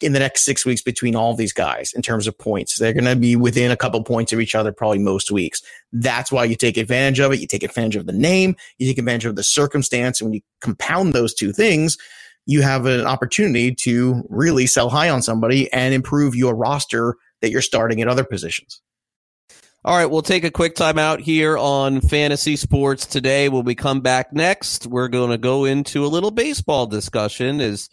in 0.00 0.12
the 0.12 0.18
next 0.18 0.44
six 0.44 0.64
weeks 0.64 0.80
between 0.80 1.14
all 1.14 1.34
these 1.34 1.52
guys 1.52 1.92
in 1.94 2.02
terms 2.02 2.26
of 2.26 2.38
points. 2.38 2.78
They're 2.78 2.92
going 2.92 3.04
to 3.04 3.16
be 3.16 3.36
within 3.36 3.70
a 3.70 3.76
couple 3.76 4.02
points 4.02 4.32
of 4.32 4.40
each 4.40 4.54
other 4.54 4.72
probably 4.72 4.98
most 4.98 5.30
weeks. 5.30 5.60
That's 5.92 6.32
why 6.32 6.44
you 6.44 6.56
take 6.56 6.76
advantage 6.76 7.20
of 7.20 7.32
it. 7.32 7.40
You 7.40 7.46
take 7.46 7.62
advantage 7.62 7.96
of 7.96 8.06
the 8.06 8.12
name, 8.12 8.56
you 8.78 8.86
take 8.86 8.98
advantage 8.98 9.26
of 9.26 9.36
the 9.36 9.42
circumstance. 9.42 10.20
And 10.20 10.26
when 10.28 10.34
you 10.34 10.40
compound 10.60 11.12
those 11.12 11.34
two 11.34 11.52
things, 11.52 11.98
you 12.46 12.62
have 12.62 12.86
an 12.86 13.06
opportunity 13.06 13.74
to 13.74 14.22
really 14.28 14.66
sell 14.66 14.88
high 14.88 15.10
on 15.10 15.20
somebody 15.20 15.70
and 15.72 15.92
improve 15.92 16.34
your 16.34 16.54
roster 16.54 17.16
that 17.42 17.50
you're 17.50 17.60
starting 17.60 18.00
at 18.00 18.08
other 18.08 18.24
positions. 18.24 18.80
All 19.86 19.96
right, 19.96 20.10
we'll 20.10 20.20
take 20.20 20.42
a 20.42 20.50
quick 20.50 20.74
time 20.74 20.98
out 20.98 21.20
here 21.20 21.56
on 21.56 22.00
fantasy 22.00 22.56
sports 22.56 23.06
today. 23.06 23.48
When 23.48 23.64
we 23.64 23.76
come 23.76 24.00
back 24.00 24.32
next, 24.32 24.84
we're 24.84 25.06
going 25.06 25.30
to 25.30 25.38
go 25.38 25.64
into 25.64 26.04
a 26.04 26.08
little 26.08 26.32
baseball 26.32 26.88
discussion. 26.88 27.60
Is 27.60 27.88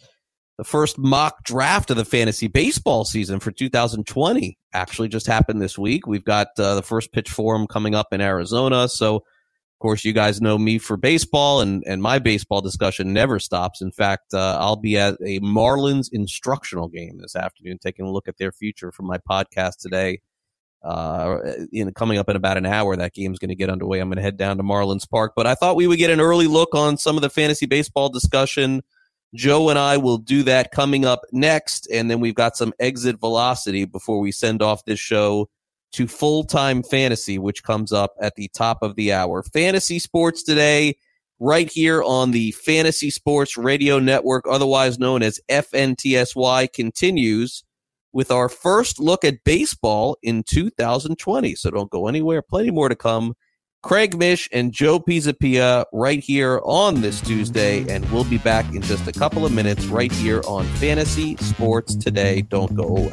the 0.58 0.64
first 0.64 0.98
mock 0.98 1.44
draft 1.44 1.92
of 1.92 1.96
the 1.96 2.04
fantasy 2.04 2.48
baseball 2.48 3.04
season 3.04 3.38
for 3.38 3.52
2020 3.52 4.58
actually 4.72 5.06
just 5.06 5.28
happened 5.28 5.62
this 5.62 5.78
week. 5.78 6.04
We've 6.04 6.24
got 6.24 6.48
uh, 6.58 6.74
the 6.74 6.82
first 6.82 7.12
pitch 7.12 7.30
forum 7.30 7.68
coming 7.68 7.94
up 7.94 8.08
in 8.12 8.20
Arizona. 8.20 8.88
So, 8.88 9.14
of 9.18 9.78
course, 9.78 10.04
you 10.04 10.12
guys 10.12 10.40
know 10.40 10.58
me 10.58 10.78
for 10.78 10.96
baseball, 10.96 11.60
and, 11.60 11.84
and 11.86 12.02
my 12.02 12.18
baseball 12.18 12.60
discussion 12.60 13.12
never 13.12 13.38
stops. 13.38 13.80
In 13.80 13.92
fact, 13.92 14.34
uh, 14.34 14.58
I'll 14.60 14.74
be 14.74 14.98
at 14.98 15.14
a 15.24 15.38
Marlins 15.38 16.08
instructional 16.10 16.88
game 16.88 17.18
this 17.18 17.36
afternoon, 17.36 17.78
taking 17.78 18.04
a 18.04 18.10
look 18.10 18.26
at 18.26 18.38
their 18.38 18.50
future 18.50 18.90
from 18.90 19.06
my 19.06 19.18
podcast 19.18 19.76
today. 19.78 20.18
Uh, 20.84 21.38
in 21.72 21.90
coming 21.94 22.18
up 22.18 22.28
in 22.28 22.36
about 22.36 22.58
an 22.58 22.66
hour, 22.66 22.94
that 22.94 23.14
game's 23.14 23.38
going 23.38 23.48
to 23.48 23.54
get 23.54 23.70
underway. 23.70 24.00
I'm 24.00 24.08
going 24.08 24.16
to 24.16 24.22
head 24.22 24.36
down 24.36 24.58
to 24.58 24.62
Marlins 24.62 25.08
Park, 25.08 25.32
but 25.34 25.46
I 25.46 25.54
thought 25.54 25.76
we 25.76 25.86
would 25.86 25.98
get 25.98 26.10
an 26.10 26.20
early 26.20 26.46
look 26.46 26.74
on 26.74 26.98
some 26.98 27.16
of 27.16 27.22
the 27.22 27.30
fantasy 27.30 27.64
baseball 27.64 28.10
discussion 28.10 28.82
Joe 29.34 29.68
and 29.68 29.78
I 29.78 29.96
will 29.96 30.18
do 30.18 30.44
that 30.44 30.70
coming 30.70 31.04
up 31.04 31.22
next. 31.32 31.88
And 31.92 32.10
then 32.10 32.20
we've 32.20 32.34
got 32.34 32.56
some 32.56 32.72
exit 32.78 33.18
velocity 33.18 33.84
before 33.84 34.20
we 34.20 34.30
send 34.30 34.62
off 34.62 34.84
this 34.84 35.00
show 35.00 35.48
to 35.92 36.06
full 36.06 36.44
time 36.44 36.82
fantasy, 36.82 37.38
which 37.38 37.64
comes 37.64 37.92
up 37.92 38.14
at 38.20 38.36
the 38.36 38.48
top 38.54 38.78
of 38.82 38.94
the 38.94 39.12
hour. 39.12 39.42
Fantasy 39.42 39.98
sports 39.98 40.42
today, 40.42 40.96
right 41.40 41.70
here 41.70 42.02
on 42.02 42.30
the 42.30 42.52
Fantasy 42.52 43.10
Sports 43.10 43.56
Radio 43.56 43.98
Network, 43.98 44.44
otherwise 44.48 44.98
known 44.98 45.22
as 45.22 45.40
FNTSY, 45.48 46.72
continues 46.72 47.64
with 48.14 48.30
our 48.30 48.48
first 48.48 48.98
look 48.98 49.24
at 49.24 49.44
baseball 49.44 50.16
in 50.22 50.42
2020. 50.44 51.54
So 51.56 51.70
don't 51.70 51.90
go 51.90 52.08
anywhere. 52.08 52.40
Plenty 52.40 52.70
more 52.70 52.88
to 52.88 52.96
come 52.96 53.34
Craig 53.82 54.16
Mish 54.16 54.48
and 54.50 54.72
Joe 54.72 54.98
Pisapia 54.98 55.84
right 55.92 56.20
here 56.20 56.58
on 56.64 57.02
this 57.02 57.20
Tuesday, 57.20 57.86
and 57.94 58.10
we'll 58.10 58.24
be 58.24 58.38
back 58.38 58.64
in 58.74 58.80
just 58.80 59.06
a 59.06 59.12
couple 59.12 59.44
of 59.44 59.52
minutes 59.52 59.84
right 59.86 60.10
here 60.10 60.40
on 60.46 60.64
Fantasy 60.76 61.36
Sports 61.36 61.94
Today. 61.94 62.40
Don't 62.40 62.74
go 62.74 62.84
away. 62.84 63.12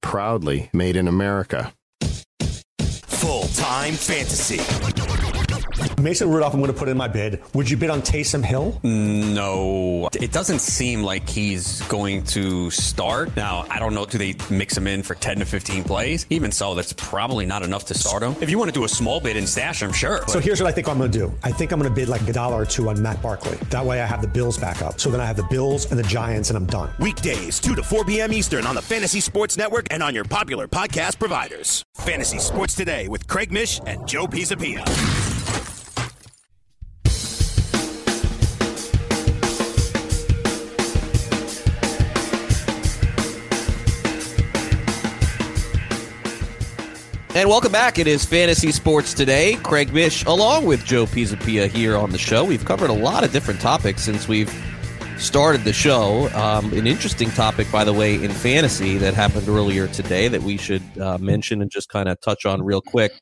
proudly 0.00 0.70
made 0.72 0.96
in 0.96 1.08
America. 1.08 1.72
Full 2.80 3.48
time 3.48 3.94
fantasy. 3.94 4.58
Mason 6.00 6.30
Rudolph, 6.30 6.54
I'm 6.54 6.60
going 6.60 6.72
to 6.72 6.78
put 6.78 6.88
in 6.88 6.96
my 6.96 7.08
bid. 7.08 7.40
Would 7.54 7.68
you 7.70 7.76
bid 7.76 7.90
on 7.90 8.02
Taysom 8.02 8.44
Hill? 8.44 8.80
No. 8.82 10.08
It 10.14 10.32
doesn't 10.32 10.60
seem 10.60 11.02
like 11.02 11.28
he's 11.28 11.80
going 11.82 12.24
to 12.24 12.70
start. 12.70 13.34
Now, 13.36 13.66
I 13.70 13.78
don't 13.78 13.94
know. 13.94 14.06
Do 14.06 14.18
they 14.18 14.34
mix 14.50 14.76
him 14.76 14.86
in 14.86 15.02
for 15.02 15.14
10 15.14 15.38
to 15.38 15.44
15 15.44 15.84
plays? 15.84 16.26
Even 16.30 16.52
so, 16.52 16.74
that's 16.74 16.92
probably 16.92 17.46
not 17.46 17.62
enough 17.62 17.86
to 17.86 17.94
start 17.94 18.22
him. 18.22 18.34
If 18.40 18.50
you 18.50 18.58
want 18.58 18.68
to 18.68 18.74
do 18.78 18.84
a 18.84 18.88
small 18.88 19.20
bid 19.20 19.36
and 19.36 19.48
stash 19.48 19.82
him, 19.82 19.92
sure. 19.92 20.26
So 20.28 20.40
here's 20.40 20.60
what 20.60 20.68
I 20.68 20.72
think 20.72 20.88
I'm 20.88 20.98
going 20.98 21.10
to 21.10 21.18
do. 21.18 21.32
I 21.42 21.52
think 21.52 21.72
I'm 21.72 21.78
going 21.80 21.90
to 21.90 21.94
bid 21.94 22.08
like 22.08 22.22
a 22.28 22.32
dollar 22.32 22.62
or 22.62 22.66
two 22.66 22.88
on 22.88 23.00
Matt 23.02 23.20
Barkley. 23.22 23.56
That 23.70 23.84
way 23.84 24.00
I 24.00 24.06
have 24.06 24.22
the 24.22 24.28
Bills 24.28 24.58
back 24.58 24.82
up. 24.82 25.00
So 25.00 25.10
then 25.10 25.20
I 25.20 25.26
have 25.26 25.36
the 25.36 25.46
Bills 25.50 25.90
and 25.90 25.98
the 25.98 26.04
Giants 26.04 26.50
and 26.50 26.56
I'm 26.56 26.66
done. 26.66 26.90
Weekdays, 26.98 27.60
2 27.60 27.74
to 27.74 27.82
4 27.82 28.04
p.m. 28.04 28.32
Eastern 28.32 28.66
on 28.66 28.74
the 28.74 28.82
Fantasy 28.82 29.20
Sports 29.20 29.56
Network 29.56 29.86
and 29.90 30.02
on 30.02 30.14
your 30.14 30.24
popular 30.24 30.68
podcast 30.68 31.18
providers. 31.18 31.84
Fantasy 31.94 32.38
Sports 32.38 32.74
Today 32.74 33.08
with 33.08 33.26
Craig 33.26 33.50
Mish 33.52 33.80
and 33.86 34.06
Joe 34.06 34.26
Pisapia. 34.26 34.84
And 47.38 47.48
welcome 47.48 47.70
back. 47.70 48.00
It 48.00 48.08
is 48.08 48.24
Fantasy 48.24 48.72
Sports 48.72 49.14
Today. 49.14 49.54
Craig 49.62 49.92
Mish, 49.92 50.24
along 50.24 50.66
with 50.66 50.84
Joe 50.84 51.06
Pisapia, 51.06 51.68
here 51.68 51.96
on 51.96 52.10
the 52.10 52.18
show. 52.18 52.42
We've 52.44 52.64
covered 52.64 52.90
a 52.90 52.94
lot 52.94 53.22
of 53.22 53.30
different 53.30 53.60
topics 53.60 54.02
since 54.02 54.26
we've 54.26 54.52
started 55.18 55.62
the 55.62 55.72
show. 55.72 56.28
Um, 56.30 56.72
an 56.72 56.88
interesting 56.88 57.30
topic, 57.30 57.70
by 57.70 57.84
the 57.84 57.92
way, 57.92 58.16
in 58.16 58.32
fantasy 58.32 58.98
that 58.98 59.14
happened 59.14 59.48
earlier 59.48 59.86
today 59.86 60.26
that 60.26 60.42
we 60.42 60.56
should 60.56 60.82
uh, 61.00 61.16
mention 61.18 61.62
and 61.62 61.70
just 61.70 61.88
kind 61.90 62.08
of 62.08 62.20
touch 62.20 62.44
on 62.44 62.60
real 62.60 62.80
quick. 62.80 63.12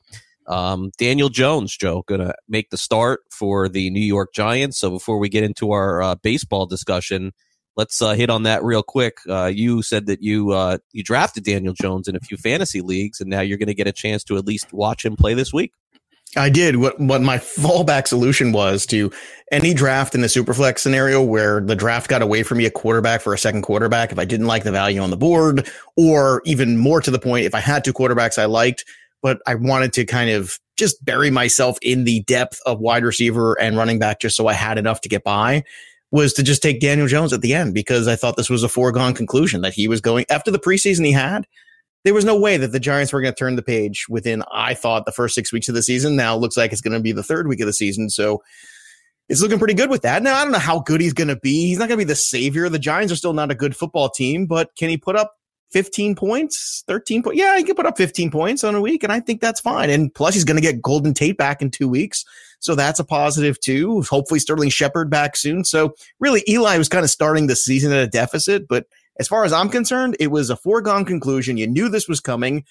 Um, 0.47 0.89
Daniel 0.97 1.29
Jones, 1.29 1.77
Joe, 1.77 2.03
going 2.07 2.21
to 2.21 2.33
make 2.49 2.71
the 2.71 2.77
start 2.77 3.19
for 3.29 3.69
the 3.69 3.91
New 3.91 3.99
York 3.99 4.33
Giants. 4.33 4.79
So 4.79 4.89
before 4.89 5.19
we 5.19 5.29
get 5.29 5.43
into 5.43 5.73
our 5.73 6.01
uh, 6.01 6.15
baseball 6.15 6.65
discussion, 6.65 7.33
let's 7.77 8.01
uh, 8.01 8.13
hit 8.13 8.29
on 8.29 8.43
that 8.43 8.63
real 8.63 8.83
quick. 8.83 9.19
Uh, 9.29 9.45
you 9.45 9.81
said 9.81 10.07
that 10.07 10.21
you 10.21 10.51
uh, 10.51 10.79
you 10.91 11.03
drafted 11.03 11.43
Daniel 11.43 11.73
Jones 11.73 12.07
in 12.07 12.15
a 12.15 12.19
few 12.19 12.35
fantasy 12.35 12.81
leagues, 12.81 13.21
and 13.21 13.29
now 13.29 13.39
you're 13.39 13.57
going 13.57 13.67
to 13.67 13.75
get 13.75 13.87
a 13.87 13.93
chance 13.93 14.23
to 14.25 14.37
at 14.37 14.45
least 14.45 14.73
watch 14.73 15.05
him 15.05 15.15
play 15.15 15.33
this 15.33 15.53
week. 15.53 15.71
I 16.35 16.49
did. 16.49 16.77
What 16.77 16.99
what 16.99 17.21
my 17.21 17.37
fallback 17.37 18.07
solution 18.07 18.51
was 18.51 18.85
to 18.87 19.11
any 19.51 19.73
draft 19.73 20.13
in 20.13 20.21
the 20.21 20.27
superflex 20.27 20.79
scenario 20.79 21.23
where 21.23 21.61
the 21.61 21.75
draft 21.75 22.09
got 22.09 22.21
away 22.21 22.43
from 22.43 22.57
me 22.57 22.65
a 22.65 22.71
quarterback 22.71 23.21
for 23.21 23.33
a 23.33 23.37
second 23.37 23.61
quarterback 23.61 24.11
if 24.11 24.19
I 24.19 24.25
didn't 24.25 24.47
like 24.47 24.63
the 24.63 24.71
value 24.71 24.99
on 24.99 25.09
the 25.09 25.17
board, 25.17 25.69
or 25.95 26.41
even 26.45 26.77
more 26.77 26.99
to 26.99 27.11
the 27.11 27.19
point, 27.19 27.45
if 27.45 27.55
I 27.55 27.59
had 27.59 27.85
two 27.85 27.93
quarterbacks 27.93 28.37
I 28.37 28.45
liked, 28.45 28.83
but 29.21 29.39
I 29.47 29.55
wanted 29.55 29.93
to 29.93 30.05
kind 30.05 30.29
of 30.29 30.59
just 30.75 31.03
bury 31.03 31.31
myself 31.31 31.77
in 31.81 32.03
the 32.03 32.21
depth 32.23 32.59
of 32.65 32.79
wide 32.79 33.03
receiver 33.03 33.59
and 33.59 33.77
running 33.77 33.97
back 33.97 34.19
just 34.19 34.35
so 34.35 34.47
I 34.47 34.53
had 34.53 34.77
enough 34.77 35.01
to 35.01 35.09
get 35.09 35.23
by 35.23 35.63
was 36.11 36.33
to 36.33 36.43
just 36.43 36.61
take 36.61 36.79
Daniel 36.79 37.07
Jones 37.07 37.33
at 37.33 37.41
the 37.41 37.53
end 37.53 37.73
because 37.73 38.07
I 38.07 38.15
thought 38.15 38.37
this 38.37 38.49
was 38.49 38.63
a 38.63 38.69
foregone 38.69 39.13
conclusion 39.13 39.61
that 39.61 39.73
he 39.73 39.87
was 39.87 40.01
going 40.01 40.25
after 40.29 40.51
the 40.51 40.59
preseason 40.59 41.05
he 41.05 41.11
had. 41.11 41.45
There 42.03 42.13
was 42.13 42.25
no 42.25 42.39
way 42.39 42.55
that 42.57 42.71
the 42.71 42.79
Giants 42.79 43.11
were 43.11 43.21
going 43.21 43.33
to 43.33 43.37
turn 43.37 43.57
the 43.57 43.61
page 43.61 44.05
within, 44.07 44.43
I 44.53 44.73
thought, 44.73 45.05
the 45.05 45.11
first 45.11 45.35
six 45.35 45.51
weeks 45.51 45.67
of 45.67 45.75
the 45.75 45.83
season. 45.83 46.15
Now 46.15 46.37
looks 46.37 46.55
like 46.55 46.71
it's 46.71 46.81
going 46.81 46.93
to 46.93 47.01
be 47.01 47.11
the 47.11 47.23
third 47.23 47.47
week 47.47 47.59
of 47.59 47.67
the 47.67 47.73
season. 47.73 48.09
So 48.09 48.41
it's 49.29 49.41
looking 49.41 49.59
pretty 49.59 49.73
good 49.73 49.89
with 49.89 50.03
that. 50.03 50.23
Now, 50.23 50.37
I 50.37 50.43
don't 50.43 50.53
know 50.53 50.59
how 50.59 50.79
good 50.79 51.01
he's 51.01 51.13
going 51.13 51.27
to 51.27 51.35
be. 51.35 51.67
He's 51.67 51.79
not 51.79 51.89
going 51.89 51.99
to 51.99 52.05
be 52.05 52.07
the 52.07 52.15
savior. 52.15 52.69
The 52.69 52.79
Giants 52.79 53.11
are 53.11 53.17
still 53.17 53.33
not 53.33 53.51
a 53.51 53.55
good 53.55 53.75
football 53.75 54.09
team, 54.09 54.45
but 54.45 54.69
can 54.77 54.89
he 54.89 54.97
put 54.97 55.17
up 55.17 55.33
15 55.71 56.15
points, 56.15 56.83
13 56.87 57.23
points? 57.23 57.37
Yeah, 57.37 57.57
he 57.57 57.63
can 57.63 57.75
put 57.75 57.85
up 57.85 57.97
15 57.97 58.31
points 58.31 58.63
on 58.63 58.73
a 58.73 58.79
week, 58.79 59.03
and 59.03 59.11
I 59.11 59.19
think 59.19 59.41
that's 59.41 59.59
fine. 59.59 59.89
And 59.89 60.13
plus, 60.13 60.33
he's 60.33 60.45
going 60.45 60.55
to 60.55 60.61
get 60.61 60.81
Golden 60.81 61.13
Tate 61.13 61.37
back 61.37 61.61
in 61.61 61.71
two 61.71 61.89
weeks. 61.89 62.23
So 62.59 62.75
that's 62.75 62.99
a 62.99 63.05
positive 63.05 63.59
too. 63.59 64.01
Hopefully, 64.03 64.39
Sterling 64.39 64.69
Shepard 64.69 65.09
back 65.09 65.35
soon. 65.37 65.63
So 65.63 65.93
really, 66.19 66.43
Eli 66.47 66.77
was 66.77 66.89
kind 66.89 67.03
of 67.03 67.11
starting 67.11 67.47
the 67.47 67.55
season 67.55 67.91
at 67.91 68.03
a 68.03 68.07
deficit. 68.07 68.67
But 68.67 68.85
as 69.19 69.27
far 69.27 69.45
as 69.45 69.53
I'm 69.53 69.69
concerned, 69.69 70.17
it 70.19 70.27
was 70.27 70.49
a 70.49 70.55
foregone 70.55 71.05
conclusion. 71.05 71.57
You 71.57 71.67
knew 71.67 71.89
this 71.89 72.07
was 72.07 72.19
coming. 72.19 72.65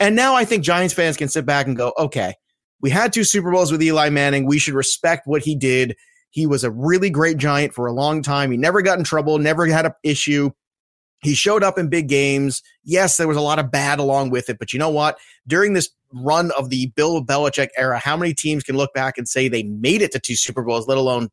And 0.00 0.16
now 0.16 0.34
I 0.34 0.44
think 0.44 0.64
Giants 0.64 0.94
fans 0.94 1.16
can 1.16 1.28
sit 1.28 1.46
back 1.46 1.66
and 1.66 1.76
go, 1.76 1.92
okay, 1.98 2.34
we 2.80 2.90
had 2.90 3.12
two 3.12 3.24
Super 3.24 3.52
Bowls 3.52 3.70
with 3.70 3.82
Eli 3.82 4.08
Manning. 4.08 4.46
We 4.46 4.58
should 4.58 4.74
respect 4.74 5.26
what 5.26 5.42
he 5.42 5.54
did. 5.54 5.96
He 6.30 6.46
was 6.46 6.64
a 6.64 6.70
really 6.70 7.10
great 7.10 7.36
Giant 7.36 7.74
for 7.74 7.86
a 7.86 7.92
long 7.92 8.22
time. 8.22 8.50
He 8.50 8.56
never 8.56 8.82
got 8.82 8.98
in 8.98 9.04
trouble, 9.04 9.38
never 9.38 9.66
had 9.66 9.86
an 9.86 9.92
issue. 10.02 10.50
He 11.22 11.34
showed 11.34 11.62
up 11.62 11.78
in 11.78 11.88
big 11.88 12.08
games. 12.08 12.62
Yes, 12.82 13.16
there 13.16 13.28
was 13.28 13.36
a 13.36 13.42
lot 13.42 13.60
of 13.60 13.70
bad 13.70 14.00
along 14.00 14.30
with 14.30 14.50
it, 14.50 14.58
but 14.58 14.72
you 14.72 14.78
know 14.80 14.90
what? 14.90 15.18
During 15.46 15.72
this 15.72 15.88
run 16.12 16.50
of 16.58 16.70
the 16.70 16.86
Bill 16.94 17.24
Belichick 17.24 17.68
era, 17.76 17.98
how 17.98 18.16
many 18.16 18.34
teams 18.34 18.62
can 18.62 18.76
look 18.76 18.92
back 18.94 19.18
and 19.18 19.28
say 19.28 19.48
they 19.48 19.62
made 19.62 20.02
it 20.02 20.12
to 20.12 20.18
two 20.18 20.36
Super 20.36 20.62
Bowls, 20.62 20.86
let 20.86 20.98
alone 20.98 21.30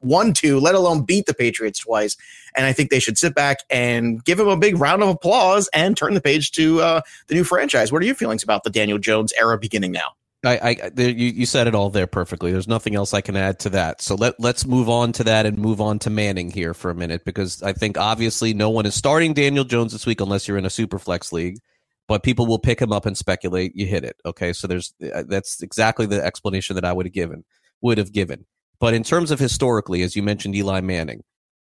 one, 0.00 0.32
two, 0.32 0.58
let 0.60 0.74
alone 0.74 1.04
beat 1.04 1.26
the 1.26 1.34
Patriots 1.34 1.80
twice? 1.80 2.16
And 2.56 2.66
I 2.66 2.72
think 2.72 2.90
they 2.90 3.00
should 3.00 3.18
sit 3.18 3.34
back 3.34 3.58
and 3.70 4.24
give 4.24 4.38
him 4.40 4.48
a 4.48 4.56
big 4.56 4.78
round 4.78 5.02
of 5.02 5.08
applause 5.08 5.68
and 5.72 5.96
turn 5.96 6.14
the 6.14 6.20
page 6.20 6.52
to 6.52 6.80
uh, 6.80 7.00
the 7.26 7.34
new 7.34 7.44
franchise. 7.44 7.92
What 7.92 8.02
are 8.02 8.06
your 8.06 8.14
feelings 8.14 8.42
about 8.42 8.64
the 8.64 8.70
Daniel 8.70 8.98
Jones 8.98 9.32
era 9.38 9.58
beginning 9.58 9.92
now? 9.92 10.14
I, 10.44 10.78
I 10.96 11.00
you, 11.00 11.26
you 11.26 11.46
said 11.46 11.66
it 11.66 11.74
all 11.74 11.90
there 11.90 12.06
perfectly. 12.06 12.52
There's 12.52 12.68
nothing 12.68 12.94
else 12.94 13.12
I 13.12 13.20
can 13.20 13.36
add 13.36 13.58
to 13.60 13.70
that. 13.70 14.00
So 14.00 14.14
let 14.14 14.38
let's 14.38 14.64
move 14.64 14.88
on 14.88 15.12
to 15.12 15.24
that 15.24 15.46
and 15.46 15.58
move 15.58 15.80
on 15.80 15.98
to 16.00 16.10
Manning 16.10 16.50
here 16.50 16.74
for 16.74 16.90
a 16.90 16.94
minute 16.94 17.24
because 17.24 17.60
I 17.62 17.72
think 17.72 17.98
obviously 17.98 18.54
no 18.54 18.70
one 18.70 18.86
is 18.86 18.94
starting 18.94 19.34
Daniel 19.34 19.64
Jones 19.64 19.92
this 19.92 20.06
week 20.06 20.20
unless 20.20 20.46
you're 20.46 20.58
in 20.58 20.64
a 20.64 20.70
super 20.70 21.00
flex 21.00 21.32
league, 21.32 21.58
but 22.08 22.22
people 22.22 22.46
will 22.46 22.58
pick 22.58 22.80
him 22.80 22.92
up 22.92 23.06
and 23.06 23.16
speculate. 23.16 23.76
You 23.76 23.86
hit 23.86 24.04
it, 24.04 24.16
okay? 24.24 24.52
So 24.52 24.66
there's 24.66 24.94
uh, 25.14 25.24
that's 25.28 25.62
exactly 25.62 26.06
the 26.06 26.24
explanation 26.24 26.74
that 26.74 26.84
I 26.84 26.92
would 26.92 27.06
have 27.06 27.12
given 27.12 27.44
would 27.80 27.98
have 27.98 28.12
given. 28.12 28.46
But 28.80 28.94
in 28.94 29.04
terms 29.04 29.30
of 29.30 29.38
historically, 29.38 30.02
as 30.02 30.16
you 30.16 30.22
mentioned, 30.22 30.56
Eli 30.56 30.80
Manning, 30.80 31.22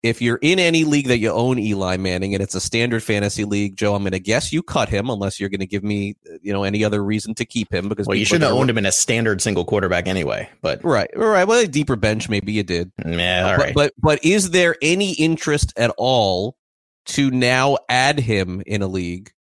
if 0.03 0.21
you're 0.21 0.39
in 0.41 0.59
any 0.59 0.83
league 0.83 1.07
that 1.07 1.19
you 1.19 1.31
own 1.31 1.59
Eli 1.59 1.97
Manning 1.97 2.33
and 2.33 2.43
it's 2.43 2.55
a 2.55 2.61
standard 2.61 3.03
fantasy 3.03 3.45
league, 3.45 3.77
Joe, 3.77 3.95
I'm 3.95 4.03
going 4.03 4.11
to 4.11 4.19
guess 4.19 4.51
you 4.51 4.61
cut 4.61 4.89
him 4.89 5.09
unless 5.09 5.39
you're 5.39 5.49
going 5.49 5.61
to 5.61 5.67
give 5.67 5.83
me, 5.83 6.15
you 6.41 6.51
know, 6.51 6.63
any 6.63 6.83
other 6.83 7.03
reason 7.03 7.33
to 7.35 7.45
keep 7.45 7.73
him 7.73 7.87
because 7.87 8.07
well, 8.07 8.17
you 8.17 8.25
should 8.25 8.41
have 8.41 8.51
owned 8.51 8.69
him 8.69 8.77
in 8.77 8.85
a 8.85 8.91
standard 8.91 9.41
single 9.41 9.63
quarterback 9.63 10.07
anyway. 10.07 10.49
But 10.61 10.83
right, 10.83 11.09
right. 11.15 11.47
Well, 11.47 11.59
a 11.59 11.67
deeper 11.67 11.95
bench, 11.95 12.27
maybe 12.27 12.51
you 12.51 12.63
did. 12.63 12.91
Yeah, 13.05 13.51
all 13.51 13.57
but, 13.57 13.63
right. 13.63 13.73
But 13.73 13.93
but 13.97 14.25
is 14.25 14.51
there 14.51 14.75
any 14.81 15.13
interest 15.13 15.73
at 15.77 15.93
all 15.97 16.57
to 17.05 17.31
now 17.31 17.77
add 17.89 18.19
him 18.19 18.63
in 18.65 18.81
a 18.81 18.87
league 18.87 19.32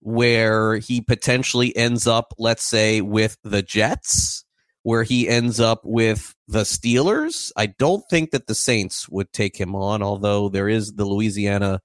where 0.00 0.76
he 0.76 1.00
potentially 1.00 1.76
ends 1.76 2.06
up, 2.06 2.32
let's 2.38 2.64
say, 2.64 3.00
with 3.00 3.36
the 3.44 3.62
Jets? 3.62 4.44
where 4.82 5.02
he 5.02 5.28
ends 5.28 5.60
up 5.60 5.80
with 5.84 6.34
the 6.48 6.60
Steelers. 6.60 7.52
I 7.56 7.66
don't 7.66 8.02
think 8.08 8.30
that 8.30 8.46
the 8.46 8.54
Saints 8.54 9.08
would 9.08 9.32
take 9.32 9.56
him 9.58 9.74
on, 9.74 10.02
although 10.02 10.48
there 10.48 10.68
is 10.68 10.92
the 10.92 11.04
Louisiana, 11.04 11.80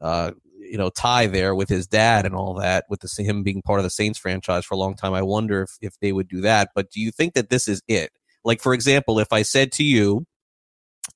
uh, 0.00 0.32
you 0.58 0.78
know, 0.78 0.90
tie 0.90 1.26
there 1.26 1.54
with 1.54 1.68
his 1.68 1.86
dad 1.86 2.24
and 2.24 2.34
all 2.34 2.54
that, 2.54 2.84
with 2.88 3.00
the, 3.00 3.22
him 3.22 3.42
being 3.42 3.62
part 3.62 3.80
of 3.80 3.84
the 3.84 3.90
Saints 3.90 4.18
franchise 4.18 4.64
for 4.64 4.74
a 4.74 4.78
long 4.78 4.94
time. 4.94 5.12
I 5.12 5.22
wonder 5.22 5.62
if, 5.62 5.76
if 5.82 5.98
they 6.00 6.12
would 6.12 6.28
do 6.28 6.40
that. 6.42 6.70
But 6.74 6.90
do 6.90 7.00
you 7.00 7.10
think 7.10 7.34
that 7.34 7.50
this 7.50 7.68
is 7.68 7.82
it? 7.86 8.10
Like, 8.44 8.60
for 8.60 8.72
example, 8.72 9.18
if 9.18 9.32
I 9.32 9.42
said 9.42 9.72
to 9.72 9.84
you, 9.84 10.24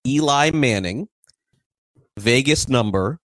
Eli 0.07 0.51
Manning, 0.51 1.09
Vegas 2.19 2.69
number, 2.69 3.21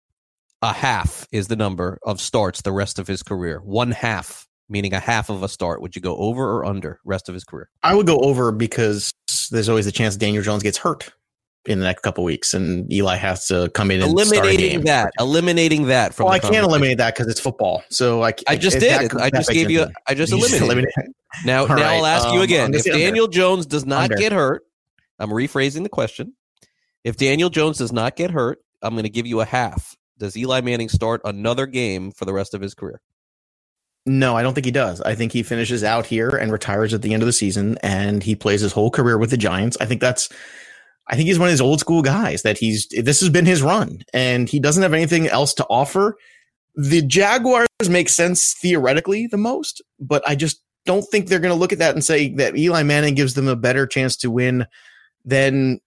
a 0.61 0.73
half 0.73 1.27
is 1.31 1.47
the 1.47 1.55
number 1.55 1.99
of 2.03 2.19
starts 2.19 2.61
the 2.61 2.71
rest 2.71 2.99
of 2.99 3.07
his 3.07 3.23
career, 3.23 3.59
one 3.59 3.91
half 3.91 4.47
meaning 4.69 4.93
a 4.93 4.99
half 4.99 5.29
of 5.29 5.43
a 5.43 5.49
start. 5.49 5.81
Would 5.81 5.95
you 5.95 6.01
go 6.01 6.15
over 6.17 6.57
or 6.57 6.65
under 6.65 6.99
rest 7.05 7.29
of 7.29 7.33
his 7.33 7.43
career? 7.43 7.69
I 7.83 7.95
would 7.95 8.07
go 8.07 8.19
over 8.19 8.51
because 8.51 9.13
there's 9.51 9.69
always 9.69 9.87
a 9.87 9.91
chance 9.91 10.15
Daniel 10.15 10.43
Jones 10.43 10.63
gets 10.63 10.77
hurt 10.77 11.11
in 11.65 11.79
the 11.79 11.85
next 11.85 12.01
couple 12.01 12.23
weeks, 12.23 12.53
and 12.53 12.91
Eli 12.91 13.15
has 13.15 13.47
to 13.47 13.69
come 13.73 13.91
in 13.91 14.01
and 14.01 14.11
eliminating 14.11 14.81
that. 14.81 15.11
Eliminating 15.19 15.87
that 15.87 16.13
from. 16.13 16.25
Well, 16.25 16.33
I 16.33 16.39
can't 16.39 16.65
eliminate 16.65 16.97
that 16.97 17.13
because 17.13 17.27
it's 17.27 17.39
football. 17.39 17.83
So 17.89 18.23
I, 18.23 18.33
I 18.47 18.55
just 18.55 18.79
did. 18.79 19.13
I 19.15 19.29
just 19.29 19.49
gave 19.49 19.69
you. 19.71 19.85
I 20.07 20.13
just 20.13 20.31
eliminated. 20.31 20.63
eliminated. 20.63 21.13
Now, 21.45 21.65
now 21.65 21.75
right. 21.75 21.83
I'll 21.83 22.05
ask 22.05 22.27
um, 22.27 22.35
you 22.35 22.41
again. 22.41 22.73
If 22.73 22.85
Daniel 22.85 23.25
under. 23.25 23.33
Jones 23.33 23.65
does 23.65 23.85
not 23.85 24.03
under. 24.03 24.15
get 24.15 24.31
hurt, 24.31 24.63
I'm 25.19 25.29
rephrasing 25.29 25.83
the 25.83 25.89
question. 25.89 26.33
If 27.03 27.17
Daniel 27.17 27.49
Jones 27.49 27.77
does 27.77 27.91
not 27.91 28.15
get 28.15 28.31
hurt, 28.31 28.59
I'm 28.81 28.93
going 28.93 29.03
to 29.03 29.09
give 29.09 29.27
you 29.27 29.41
a 29.41 29.45
half. 29.45 29.95
Does 30.17 30.35
Eli 30.35 30.61
Manning 30.61 30.89
start 30.89 31.21
another 31.25 31.65
game 31.65 32.11
for 32.11 32.25
the 32.25 32.33
rest 32.33 32.53
of 32.53 32.61
his 32.61 32.73
career? 32.73 33.01
No, 34.05 34.37
I 34.37 34.41
don't 34.41 34.53
think 34.53 34.65
he 34.65 34.71
does. 34.71 35.01
I 35.01 35.15
think 35.15 35.33
he 35.33 35.43
finishes 35.43 35.83
out 35.83 36.05
here 36.05 36.29
and 36.29 36.51
retires 36.51 36.93
at 36.93 37.01
the 37.01 37.13
end 37.13 37.21
of 37.21 37.27
the 37.27 37.33
season 37.33 37.77
and 37.83 38.23
he 38.23 38.35
plays 38.35 38.61
his 38.61 38.71
whole 38.71 38.89
career 38.89 39.17
with 39.17 39.31
the 39.31 39.37
Giants. 39.37 39.77
I 39.81 39.85
think 39.85 39.99
that's 39.99 40.29
I 41.09 41.15
think 41.15 41.27
he's 41.27 41.39
one 41.39 41.49
of 41.49 41.51
his 41.51 41.61
old 41.61 41.79
school 41.81 42.01
guys 42.01 42.41
that 42.43 42.57
he's 42.57 42.87
this 42.87 43.19
has 43.19 43.29
been 43.29 43.45
his 43.45 43.61
run 43.61 44.03
and 44.13 44.47
he 44.47 44.59
doesn't 44.59 44.83
have 44.83 44.93
anything 44.93 45.27
else 45.27 45.53
to 45.55 45.65
offer. 45.69 46.17
The 46.75 47.01
Jaguars 47.01 47.67
make 47.89 48.07
sense 48.07 48.53
theoretically 48.61 49.27
the 49.27 49.37
most, 49.37 49.81
but 49.99 50.23
I 50.27 50.35
just 50.35 50.61
don't 50.85 51.03
think 51.03 51.27
they're 51.27 51.39
going 51.39 51.53
to 51.53 51.59
look 51.59 51.73
at 51.73 51.79
that 51.79 51.93
and 51.93 52.03
say 52.03 52.29
that 52.35 52.55
Eli 52.55 52.83
Manning 52.83 53.15
gives 53.15 53.33
them 53.33 53.49
a 53.49 53.55
better 53.57 53.85
chance 53.85 54.15
to 54.17 54.31
win 54.31 54.65
than 55.25 55.81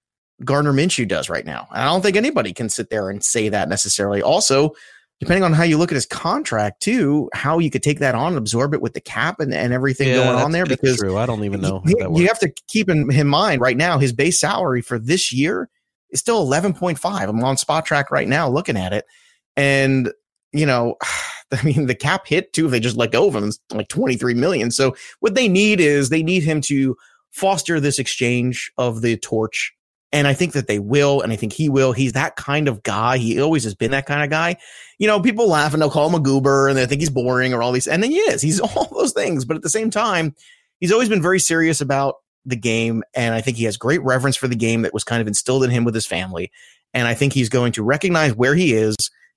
Gardner 0.44 0.72
Minshew 0.72 1.06
does 1.06 1.28
right 1.28 1.44
now. 1.44 1.68
I 1.70 1.84
don't 1.84 2.02
think 2.02 2.16
anybody 2.16 2.52
can 2.52 2.68
sit 2.68 2.90
there 2.90 3.10
and 3.10 3.22
say 3.22 3.48
that 3.48 3.68
necessarily. 3.68 4.22
Also, 4.22 4.74
depending 5.20 5.44
on 5.44 5.52
how 5.52 5.64
you 5.64 5.76
look 5.76 5.92
at 5.92 5.96
his 5.96 6.06
contract 6.06 6.80
too, 6.80 7.28
how 7.34 7.58
you 7.58 7.70
could 7.70 7.82
take 7.82 7.98
that 7.98 8.14
on 8.14 8.28
and 8.28 8.38
absorb 8.38 8.72
it 8.72 8.80
with 8.80 8.94
the 8.94 9.00
cap 9.00 9.38
and, 9.40 9.52
and 9.52 9.72
everything 9.72 10.08
Yeah, 10.08 10.14
going 10.16 10.38
on 10.38 10.52
there. 10.52 10.64
that's 10.64 10.80
Because 10.80 10.96
true. 10.98 11.18
I 11.18 11.26
don't 11.26 11.44
even 11.44 11.60
know. 11.60 11.80
how 11.80 11.90
you, 11.90 12.20
you 12.22 12.26
have 12.26 12.38
to 12.38 12.50
keep 12.68 12.88
in, 12.88 13.12
in 13.12 13.26
mind 13.26 13.60
right 13.60 13.76
now 13.76 13.98
his 13.98 14.12
base 14.12 14.40
salary 14.40 14.80
for 14.80 14.98
this 14.98 15.30
year 15.32 15.68
is 16.10 16.20
still 16.20 16.46
11.5. 16.46 17.28
I'm 17.28 17.44
on 17.44 17.56
Spotrac 17.56 18.10
right 18.10 18.26
now 18.28 18.48
looking 18.48 18.76
at 18.78 18.92
it. 18.92 19.04
And, 19.56 20.10
you 20.52 20.64
know, 20.66 20.96
I 21.52 21.62
mean, 21.64 21.86
the 21.86 21.94
cap 21.96 22.26
hit 22.28 22.52
too, 22.52 22.66
if 22.66 22.70
they 22.70 22.80
just 22.80 22.96
let 22.96 23.10
go 23.12 23.26
of 23.26 23.34
him, 23.34 23.44
it's 23.48 23.58
like 23.72 23.88
23 23.88 24.34
million. 24.34 24.70
So 24.70 24.94
what 25.18 25.34
they 25.34 25.48
need 25.48 25.80
is 25.80 26.08
they 26.08 26.22
need 26.22 26.44
him 26.44 26.60
to 26.62 26.96
foster 27.32 27.78
this 27.80 27.98
exchange 27.98 28.70
of 28.78 29.02
the 29.02 29.16
torch. 29.16 29.74
And 30.12 30.26
I 30.26 30.34
think 30.34 30.54
that 30.54 30.66
they 30.66 30.80
will, 30.80 31.20
and 31.20 31.32
I 31.32 31.36
think 31.36 31.52
he 31.52 31.68
will. 31.68 31.92
He's 31.92 32.14
that 32.14 32.34
kind 32.34 32.66
of 32.66 32.82
guy. 32.82 33.18
He 33.18 33.40
always 33.40 33.62
has 33.62 33.76
been 33.76 33.92
that 33.92 34.06
kind 34.06 34.24
of 34.24 34.30
guy. 34.30 34.56
You 34.98 35.06
know, 35.06 35.20
people 35.20 35.48
laugh 35.48 35.72
and 35.72 35.80
they'll 35.80 35.90
call 35.90 36.08
him 36.08 36.14
a 36.14 36.20
goober 36.20 36.68
and 36.68 36.76
they 36.76 36.84
think 36.86 37.00
he's 37.00 37.10
boring 37.10 37.54
or 37.54 37.62
all 37.62 37.70
these, 37.70 37.86
and 37.86 38.02
then 38.02 38.10
he 38.10 38.18
is. 38.18 38.42
He's 38.42 38.60
all 38.60 38.88
those 38.92 39.12
things. 39.12 39.44
But 39.44 39.56
at 39.56 39.62
the 39.62 39.70
same 39.70 39.90
time, 39.90 40.34
he's 40.80 40.92
always 40.92 41.08
been 41.08 41.22
very 41.22 41.38
serious 41.38 41.80
about 41.80 42.16
the 42.44 42.56
game. 42.56 43.02
And 43.14 43.34
I 43.34 43.40
think 43.40 43.56
he 43.56 43.64
has 43.64 43.76
great 43.76 44.02
reverence 44.02 44.36
for 44.36 44.48
the 44.48 44.56
game 44.56 44.82
that 44.82 44.94
was 44.94 45.04
kind 45.04 45.20
of 45.20 45.28
instilled 45.28 45.64
in 45.64 45.70
him 45.70 45.84
with 45.84 45.94
his 45.94 46.06
family. 46.06 46.50
And 46.92 47.06
I 47.06 47.14
think 47.14 47.32
he's 47.32 47.48
going 47.48 47.72
to 47.72 47.82
recognize 47.82 48.34
where 48.34 48.54
he 48.54 48.74
is 48.74 48.96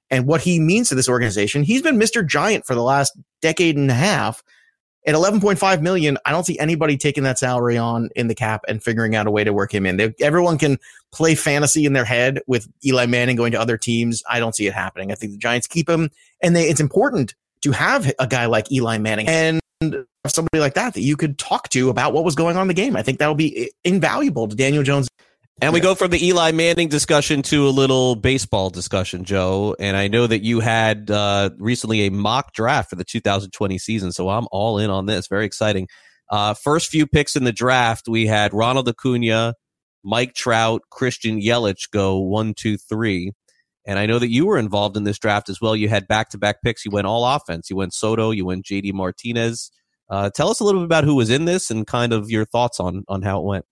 and 0.10 0.26
what 0.26 0.42
he 0.42 0.60
means 0.60 0.90
to 0.90 0.96
this 0.96 1.10
organization. 1.10 1.64
He's 1.64 1.82
been 1.82 2.00
Mr. 2.00 2.26
Giant 2.26 2.66
for 2.66 2.76
the 2.76 2.84
last 2.84 3.18
decade 3.42 3.78
and 3.78 3.92
a 3.92 3.96
half. 3.96 4.44
At 5.06 5.16
11.5 5.16 5.82
million, 5.82 6.18
I 6.26 6.32
don't 6.32 6.46
see 6.46 6.58
anybody 6.60 6.96
taking 6.96 7.24
that 7.24 7.38
salary 7.38 7.78
on 7.78 8.10
in 8.16 8.28
the 8.28 8.36
cap 8.36 8.64
and 8.70 8.82
figuring 8.82 9.16
out 9.16 9.28
a 9.28 9.32
way 9.32 9.44
to 9.44 9.52
work 9.52 9.74
him 9.74 9.86
in. 9.86 9.98
They, 9.98 10.14
everyone 10.22 10.58
can 10.58 10.80
play 11.12 11.36
fantasy 11.36 11.86
in 11.86 11.92
their 11.92 12.06
head 12.06 12.40
with 12.48 12.70
Eli 12.86 13.06
Manning 13.06 13.36
going 13.36 13.52
to 13.52 13.60
other 13.60 13.78
teams. 13.78 14.24
I 14.30 14.40
don't 14.40 14.56
see 14.56 14.66
it 14.66 14.74
happening. 14.74 15.12
I 15.12 15.16
think 15.16 15.34
the 15.34 15.38
Giants 15.38 15.68
keep 15.68 15.90
him, 15.90 16.10
and 16.42 16.56
they, 16.56 16.70
it's 16.70 16.80
important 16.80 17.36
to 17.64 17.72
have 17.72 18.12
a 18.20 18.28
guy 18.28 18.46
like 18.46 18.72
Eli 18.72 18.98
Manning 18.98 19.28
and 19.28 19.60
somebody 20.28 20.60
like 20.60 20.76
that 20.76 20.94
that 20.94 21.02
you 21.02 21.18
could 21.18 21.38
talk 21.38 21.70
to 21.70 21.90
about 21.90 22.14
what 22.14 22.24
was 22.24 22.36
going 22.36 22.56
on 22.56 22.64
in 22.64 22.68
the 22.70 22.74
game. 22.74 22.96
I 22.96 23.02
think 23.02 23.20
that'll 23.20 23.36
be 23.36 23.72
invaluable 23.84 24.48
to 24.48 24.56
Daniel 24.56 24.84
Jones. 24.84 25.10
And 25.62 25.72
we 25.72 25.80
go 25.80 25.96
from 25.96 26.12
the 26.12 26.26
Eli 26.26 26.52
Manning 26.52 26.90
discussion 26.90 27.42
to 27.44 27.68
a 27.68 27.70
little 27.70 28.16
baseball 28.16 28.70
discussion, 28.70 29.24
Joe. 29.24 29.76
And 29.80 29.96
I 29.96 30.08
know 30.08 30.28
that 30.28 30.44
you 30.44 30.60
had 30.60 31.10
uh, 31.10 31.52
recently 31.58 32.08
a 32.08 32.12
mock 32.12 32.54
draft 32.54 32.90
for 32.90 32.96
the 32.96 33.06
2020 33.06 33.78
season, 33.78 34.12
so 34.12 34.30
I'm 34.30 34.48
all 34.52 34.78
in 34.78 34.90
on 34.90 35.06
this. 35.06 35.28
Very 35.28 35.46
exciting. 35.46 35.88
Uh, 36.30 36.54
first 36.54 36.90
few 36.90 37.06
picks 37.06 37.36
in 37.36 37.44
the 37.44 37.52
draft, 37.52 38.08
we 38.08 38.26
had 38.26 38.54
Ronald 38.54 38.90
Acuna, 38.90 39.54
Mike 40.04 40.34
Trout, 40.34 40.82
Christian 40.90 41.40
Yelich 41.40 41.90
go 41.92 42.20
one, 42.20 42.54
two, 42.56 42.76
three. 42.76 43.32
And 43.86 44.00
I 44.00 44.06
know 44.06 44.20
that 44.20 44.30
you 44.30 44.46
were 44.46 44.58
involved 44.58 44.98
in 44.98 45.04
this 45.04 45.20
draft 45.20 45.50
as 45.50 45.62
well. 45.62 45.76
You 45.76 45.90
had 45.90 46.08
back 46.08 46.30
to 46.30 46.38
back 46.38 46.62
picks. 46.64 46.86
You 46.86 46.92
went 46.92 47.08
all 47.08 47.26
offense. 47.26 47.70
You 47.70 47.76
went 47.76 47.94
Soto. 47.94 48.32
You 48.32 48.46
went 48.46 48.66
JD 48.66 48.94
Martinez. 48.94 49.72
Uh, 50.10 50.30
tell 50.30 50.50
us 50.50 50.60
a 50.60 50.64
little 50.64 50.82
bit 50.82 50.86
about 50.86 51.04
who 51.04 51.16
was 51.16 51.30
in 51.30 51.46
this 51.46 51.70
and 51.70 51.86
kind 51.86 52.14
of 52.14 52.30
your 52.30 52.46
thoughts 52.46 52.80
on 52.80 53.04
on 53.08 53.22
how 53.22 53.40
it 53.40 53.46
went. 53.46 53.66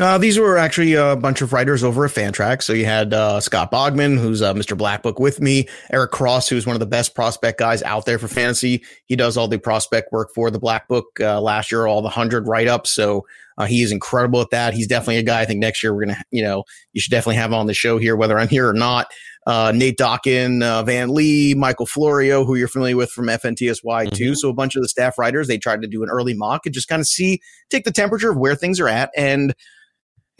Uh, 0.00 0.18
these 0.18 0.38
were 0.38 0.56
actually 0.56 0.94
a 0.94 1.14
bunch 1.14 1.42
of 1.42 1.52
writers 1.52 1.84
over 1.84 2.04
at 2.04 2.10
Fantrax. 2.10 2.62
So 2.62 2.72
you 2.72 2.86
had 2.86 3.12
uh, 3.12 3.40
Scott 3.40 3.70
Bogman, 3.70 4.18
who's 4.18 4.40
uh, 4.40 4.54
Mr. 4.54 4.76
Black 4.76 5.02
Book 5.02 5.18
with 5.18 5.40
me, 5.40 5.68
Eric 5.92 6.10
Cross, 6.10 6.48
who's 6.48 6.66
one 6.66 6.74
of 6.74 6.80
the 6.80 6.86
best 6.86 7.14
prospect 7.14 7.58
guys 7.58 7.82
out 7.82 8.06
there 8.06 8.18
for 8.18 8.28
fantasy. 8.28 8.82
He 9.06 9.16
does 9.16 9.36
all 9.36 9.48
the 9.48 9.58
prospect 9.58 10.12
work 10.12 10.30
for 10.34 10.50
the 10.50 10.58
Black 10.58 10.88
Book 10.88 11.06
uh, 11.20 11.40
last 11.40 11.70
year, 11.70 11.86
all 11.86 12.00
the 12.00 12.06
100 12.06 12.48
write 12.48 12.68
ups. 12.68 12.90
So 12.90 13.26
uh, 13.58 13.66
he 13.66 13.82
is 13.82 13.92
incredible 13.92 14.40
at 14.40 14.50
that. 14.50 14.72
He's 14.72 14.86
definitely 14.86 15.18
a 15.18 15.22
guy 15.22 15.42
I 15.42 15.44
think 15.44 15.60
next 15.60 15.82
year 15.82 15.94
we're 15.94 16.06
going 16.06 16.16
to, 16.16 16.24
you 16.30 16.42
know, 16.42 16.64
you 16.92 17.00
should 17.00 17.10
definitely 17.10 17.36
have 17.36 17.52
on 17.52 17.66
the 17.66 17.74
show 17.74 17.98
here, 17.98 18.16
whether 18.16 18.38
I'm 18.38 18.48
here 18.48 18.68
or 18.68 18.74
not. 18.74 19.08
Uh, 19.46 19.72
Nate 19.74 19.98
Dawkin, 19.98 20.62
uh, 20.62 20.82
Van 20.82 21.12
Lee, 21.12 21.54
Michael 21.54 21.86
Florio, 21.86 22.44
who 22.44 22.54
you're 22.54 22.68
familiar 22.68 22.96
with 22.96 23.10
from 23.10 23.26
FNTSY 23.26 24.12
too. 24.12 24.34
So 24.34 24.48
a 24.48 24.54
bunch 24.54 24.76
of 24.76 24.82
the 24.82 24.88
staff 24.88 25.18
writers, 25.18 25.48
they 25.48 25.58
tried 25.58 25.82
to 25.82 25.88
do 25.88 26.02
an 26.02 26.10
early 26.10 26.34
mock 26.34 26.66
and 26.66 26.74
just 26.74 26.88
kind 26.88 27.00
of 27.00 27.06
see, 27.06 27.40
take 27.70 27.84
the 27.84 27.92
temperature 27.92 28.30
of 28.30 28.36
where 28.36 28.54
things 28.54 28.80
are 28.80 28.88
at. 28.88 29.10
And 29.16 29.54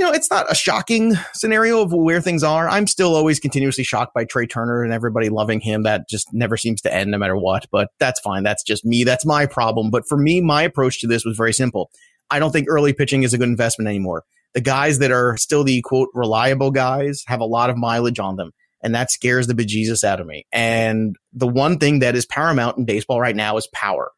you 0.00 0.06
know, 0.06 0.12
it's 0.12 0.30
not 0.30 0.50
a 0.50 0.54
shocking 0.54 1.14
scenario 1.34 1.82
of 1.82 1.92
where 1.92 2.22
things 2.22 2.42
are. 2.42 2.66
I'm 2.66 2.86
still 2.86 3.14
always 3.14 3.38
continuously 3.38 3.84
shocked 3.84 4.14
by 4.14 4.24
Trea 4.24 4.46
Turner 4.46 4.82
and 4.82 4.94
everybody 4.94 5.28
loving 5.28 5.60
him. 5.60 5.82
That 5.82 6.08
just 6.08 6.32
never 6.32 6.56
seems 6.56 6.80
to 6.80 6.94
end 6.94 7.10
no 7.10 7.18
matter 7.18 7.36
what, 7.36 7.66
but 7.70 7.88
that's 7.98 8.18
fine. 8.20 8.42
That's 8.42 8.62
just 8.62 8.82
me. 8.82 9.04
That's 9.04 9.26
my 9.26 9.44
problem. 9.44 9.90
But 9.90 10.08
for 10.08 10.16
me, 10.16 10.40
my 10.40 10.62
approach 10.62 11.00
to 11.00 11.06
this 11.06 11.26
was 11.26 11.36
very 11.36 11.52
simple. 11.52 11.90
I 12.30 12.38
don't 12.38 12.50
think 12.50 12.66
early 12.70 12.94
pitching 12.94 13.24
is 13.24 13.34
a 13.34 13.38
good 13.38 13.50
investment 13.50 13.88
anymore. 13.88 14.24
The 14.54 14.62
guys 14.62 15.00
that 15.00 15.10
are 15.10 15.36
still 15.36 15.64
the 15.64 15.82
quote 15.82 16.08
reliable 16.14 16.70
guys 16.70 17.22
have 17.26 17.40
a 17.40 17.44
lot 17.44 17.68
of 17.68 17.76
mileage 17.76 18.18
on 18.18 18.36
them. 18.36 18.52
And 18.82 18.94
that 18.94 19.10
scares 19.10 19.48
the 19.48 19.54
bejesus 19.54 20.02
out 20.02 20.18
of 20.18 20.26
me. 20.26 20.46
And 20.50 21.14
the 21.34 21.46
one 21.46 21.76
thing 21.76 21.98
that 21.98 22.16
is 22.16 22.24
paramount 22.24 22.78
in 22.78 22.86
baseball 22.86 23.20
right 23.20 23.36
now 23.36 23.58
is 23.58 23.68
power. 23.74 24.12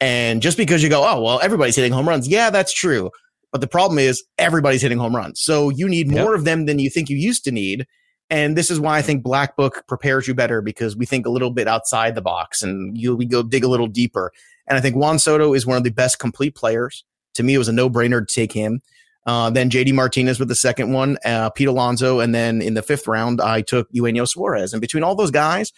And 0.00 0.40
just 0.40 0.56
because 0.56 0.84
you 0.84 0.88
go, 0.88 1.02
oh, 1.04 1.20
well, 1.20 1.40
everybody's 1.42 1.74
hitting 1.74 1.90
home 1.90 2.08
runs. 2.08 2.28
Yeah, 2.28 2.50
that's 2.50 2.72
true. 2.72 3.10
But 3.52 3.60
the 3.60 3.68
problem 3.68 3.98
is 3.98 4.24
everybody's 4.38 4.82
hitting 4.82 4.98
home 4.98 5.14
runs. 5.14 5.40
So 5.40 5.70
you 5.70 5.88
need 5.88 6.10
more 6.10 6.34
of 6.34 6.44
them 6.44 6.66
than 6.66 6.78
you 6.78 6.90
think 6.90 7.08
you 7.08 7.16
used 7.16 7.44
to 7.44 7.52
need. 7.52 7.86
And 8.28 8.56
this 8.56 8.70
is 8.70 8.80
why 8.80 8.98
I 8.98 9.02
think 9.02 9.22
Black 9.22 9.56
Book 9.56 9.84
prepares 9.86 10.26
you 10.26 10.34
better 10.34 10.60
because 10.60 10.96
we 10.96 11.06
think 11.06 11.26
a 11.26 11.30
little 11.30 11.50
bit 11.50 11.68
outside 11.68 12.14
the 12.14 12.22
box 12.22 12.62
and 12.62 12.98
you 12.98 13.14
we 13.14 13.24
go 13.24 13.42
dig 13.42 13.64
a 13.64 13.68
little 13.68 13.86
deeper. 13.86 14.32
And 14.66 14.76
I 14.76 14.80
think 14.80 14.96
Juan 14.96 15.18
Soto 15.18 15.54
is 15.54 15.64
one 15.64 15.76
of 15.76 15.84
the 15.84 15.90
best 15.90 16.18
complete 16.18 16.54
players. 16.54 17.04
To 17.34 17.42
me, 17.42 17.54
it 17.54 17.58
was 17.58 17.68
a 17.68 17.72
no 17.72 17.88
brainer 17.88 18.26
to 18.26 18.34
take 18.34 18.52
him. 18.52 18.80
Uh, 19.26 19.50
then 19.50 19.70
JD 19.70 19.92
Martinez 19.92 20.38
with 20.38 20.48
the 20.48 20.54
second 20.54 20.92
one, 20.92 21.18
uh, 21.24 21.50
Pete 21.50 21.68
Alonso. 21.68 22.20
And 22.20 22.34
then 22.34 22.62
in 22.62 22.74
the 22.74 22.82
fifth 22.82 23.06
round, 23.06 23.40
I 23.40 23.60
took 23.60 23.88
Eugenio 23.90 24.24
Suarez. 24.24 24.72
And 24.72 24.80
between 24.80 25.02
all 25.02 25.14
those 25.14 25.30
guys, 25.30 25.72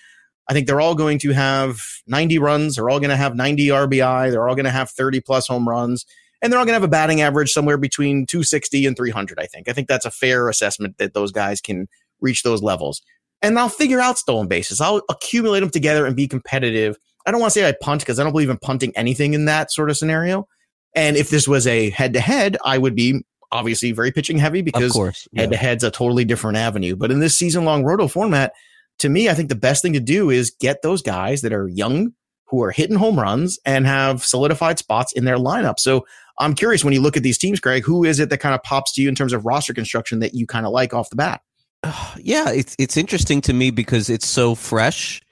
I 0.49 0.55
think 0.55 0.67
they're 0.67 0.81
all 0.81 0.95
going 0.95 1.19
to 1.21 1.33
have 1.33 1.81
90 2.07 2.39
runs. 2.39 2.77
They're 2.77 2.89
all 2.89 3.01
going 3.01 3.11
to 3.11 3.17
have 3.17 3.37
90 3.37 3.69
RBI. 3.69 4.31
They're 4.31 4.49
all 4.49 4.55
going 4.55 4.65
to 4.65 4.71
have 4.71 4.91
30 4.91 5.21
plus 5.21 5.47
home 5.47 5.69
runs 5.69 6.07
and 6.43 6.53
they're 6.53 6.59
all 6.59 6.65
going 6.65 6.73
to 6.73 6.81
have 6.81 6.85
a 6.85 6.89
batting 6.89 7.21
average 7.21 7.53
somewhere 7.53 7.77
between 7.77 8.27
260 8.27 8.87
and 8.87 8.97
300 8.97 9.39
i 9.39 9.47
think. 9.47 9.69
I 9.69 9.73
think 9.73 9.89
that's 9.89 10.07
a 10.07 10.11
fair 10.11 10.49
assessment 10.49 10.99
that 10.99 11.15
those 11.15 11.33
guys 11.33 11.61
can 11.61 11.89
reach 12.21 12.43
those 12.43 12.63
levels. 12.63 13.03
And 13.43 13.59
i'll 13.59 13.69
figure 13.69 14.01
out 14.01 14.19
stolen 14.19 14.49
bases. 14.49 14.81
I'll 14.81 15.03
accumulate 15.09 15.61
them 15.61 15.71
together 15.71 16.07
and 16.07 16.17
be 16.17 16.29
competitive. 16.29 16.97
I 17.27 17.31
don't 17.31 17.41
want 17.41 17.53
to 17.53 17.61
say 17.61 17.69
i 17.69 17.75
punt 17.81 18.01
because 18.01 18.19
i 18.19 18.23
don't 18.23 18.33
believe 18.33 18.51
in 18.51 18.59
punting 18.59 18.93
anything 18.97 19.35
in 19.35 19.47
that 19.47 19.71
sort 19.73 19.91
of 19.91 19.97
scenario. 19.97 20.47
And 20.95 21.17
if 21.17 21.31
this 21.31 21.47
was 21.47 21.67
a 21.67 21.91
head 21.91 22.15
to 22.15 22.21
head 22.21 22.57
i 22.65 22.79
would 22.79 22.95
be 22.95 23.23
obviously 23.51 23.93
very 23.93 24.13
pitching 24.13 24.39
heavy 24.39 24.61
because 24.61 24.93
head 25.35 25.51
to 25.51 25.57
head's 25.57 25.85
a 25.85 25.91
totally 25.91 26.25
different 26.25 26.59
avenue. 26.59 26.97
But 26.97 27.11
in 27.11 27.21
this 27.21 27.39
season 27.39 27.65
long 27.65 27.85
roto 27.85 28.09
format 28.09 28.53
to 28.99 29.09
me 29.09 29.29
i 29.29 29.35
think 29.35 29.49
the 29.49 29.55
best 29.55 29.83
thing 29.83 29.93
to 29.93 30.01
do 30.01 30.31
is 30.31 30.51
get 30.51 30.83
those 30.83 31.03
guys 31.03 31.43
that 31.43 31.53
are 31.53 31.69
young 31.69 32.13
who 32.49 32.63
are 32.63 32.71
hitting 32.71 32.97
home 32.97 33.19
runs 33.19 33.59
and 33.65 33.87
have 33.87 34.25
solidified 34.25 34.79
spots 34.79 35.13
in 35.13 35.25
their 35.25 35.37
lineup. 35.37 35.79
So 35.79 36.07
I'm 36.39 36.55
curious 36.55 36.85
when 36.85 36.95
you 36.95 37.01
look 37.01 37.17
at 37.17 37.23
these 37.23 37.39
teams, 37.39 37.61
Greg, 37.61 37.85
who 37.85 38.05
is 38.05 38.21
it 38.21 38.31
that 38.31 38.39
kind 38.39 38.55
of 38.55 38.63
pops 38.63 38.93
to 38.95 39.03
you 39.03 39.09
in 39.09 39.15
terms 39.15 39.33
of 39.33 39.45
roster 39.45 39.75
construction 39.75 40.21
that 40.21 40.35
you 40.35 40.47
kind 40.47 40.67
of 40.67 40.73
like 40.73 40.95
off 40.95 41.11
the 41.11 41.17
bat? 41.17 41.43
yeah, 42.19 42.51
it's 42.51 42.75
it's 42.79 42.97
interesting 42.97 43.41
to 43.43 43.53
me 43.53 43.71
because 43.71 44.11
it's 44.11 44.27
so 44.27 44.55
fresh. 44.55 45.23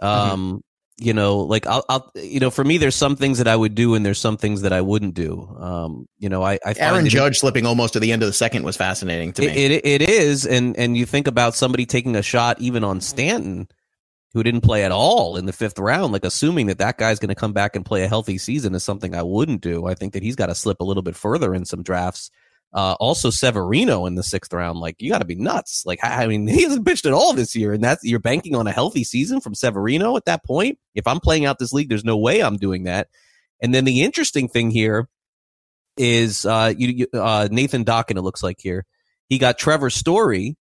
Um, 0.00 0.64
you 0.98 1.12
know, 1.12 1.38
like 1.38 1.66
I'll, 1.66 1.84
I'll, 1.88 2.10
you 2.14 2.38
know, 2.40 2.50
for 2.50 2.64
me, 2.64 2.78
there's 2.78 2.94
some 2.94 3.16
things 3.16 3.38
that 3.38 3.48
I 3.48 3.56
would 3.56 3.74
do 3.74 3.94
and 3.94 4.04
there's 4.04 4.20
some 4.20 4.36
things 4.36 4.62
that 4.62 4.72
I 4.72 4.80
wouldn't 4.80 5.14
do. 5.14 5.48
Um, 5.58 6.06
you 6.18 6.28
know, 6.28 6.42
I, 6.42 6.58
I 6.64 6.74
Aaron 6.78 7.06
it- 7.06 7.10
Judge 7.10 7.38
slipping 7.38 7.66
almost 7.66 7.94
to 7.94 8.00
the 8.00 8.12
end 8.12 8.22
of 8.22 8.28
the 8.28 8.32
second 8.32 8.64
was 8.64 8.76
fascinating 8.76 9.32
to 9.34 9.42
me. 9.42 9.48
It, 9.48 9.70
it 9.72 9.86
it 9.86 10.02
is, 10.02 10.46
and 10.46 10.76
and 10.76 10.96
you 10.96 11.06
think 11.06 11.26
about 11.26 11.54
somebody 11.54 11.86
taking 11.86 12.16
a 12.16 12.22
shot 12.22 12.60
even 12.60 12.84
on 12.84 13.00
Stanton, 13.00 13.68
who 14.34 14.42
didn't 14.42 14.62
play 14.62 14.84
at 14.84 14.92
all 14.92 15.36
in 15.36 15.46
the 15.46 15.52
fifth 15.52 15.78
round, 15.78 16.12
like 16.12 16.24
assuming 16.24 16.66
that 16.66 16.78
that 16.78 16.98
guy's 16.98 17.18
going 17.18 17.28
to 17.28 17.34
come 17.34 17.52
back 17.52 17.76
and 17.76 17.84
play 17.84 18.02
a 18.02 18.08
healthy 18.08 18.38
season 18.38 18.74
is 18.74 18.82
something 18.82 19.14
I 19.14 19.22
wouldn't 19.22 19.60
do. 19.60 19.86
I 19.86 19.94
think 19.94 20.14
that 20.14 20.22
he's 20.22 20.36
got 20.36 20.46
to 20.46 20.54
slip 20.54 20.80
a 20.80 20.84
little 20.84 21.02
bit 21.02 21.16
further 21.16 21.54
in 21.54 21.64
some 21.64 21.82
drafts. 21.82 22.30
Uh, 22.74 22.94
also 22.98 23.28
Severino 23.28 24.06
in 24.06 24.14
the 24.14 24.22
sixth 24.22 24.50
round, 24.52 24.78
like 24.78 24.96
you 24.98 25.10
got 25.10 25.18
to 25.18 25.26
be 25.26 25.34
nuts. 25.34 25.84
Like 25.84 25.98
I 26.02 26.26
mean, 26.26 26.46
he 26.48 26.62
hasn't 26.62 26.86
pitched 26.86 27.04
at 27.04 27.12
all 27.12 27.34
this 27.34 27.54
year, 27.54 27.74
and 27.74 27.84
that's 27.84 28.02
you're 28.02 28.18
banking 28.18 28.56
on 28.56 28.66
a 28.66 28.72
healthy 28.72 29.04
season 29.04 29.40
from 29.40 29.54
Severino 29.54 30.16
at 30.16 30.24
that 30.24 30.44
point. 30.44 30.78
If 30.94 31.06
I'm 31.06 31.20
playing 31.20 31.44
out 31.44 31.58
this 31.58 31.74
league, 31.74 31.90
there's 31.90 32.04
no 32.04 32.16
way 32.16 32.40
I'm 32.40 32.56
doing 32.56 32.84
that. 32.84 33.08
And 33.60 33.74
then 33.74 33.84
the 33.84 34.02
interesting 34.02 34.48
thing 34.48 34.70
here 34.70 35.08
is 35.98 36.46
uh, 36.46 36.72
you, 36.74 37.06
uh, 37.12 37.48
Nathan 37.50 37.84
Dawkin. 37.84 38.16
It 38.16 38.22
looks 38.22 38.42
like 38.42 38.58
here 38.58 38.86
he 39.28 39.38
got 39.38 39.58
Trevor 39.58 39.90
Story, 39.90 40.56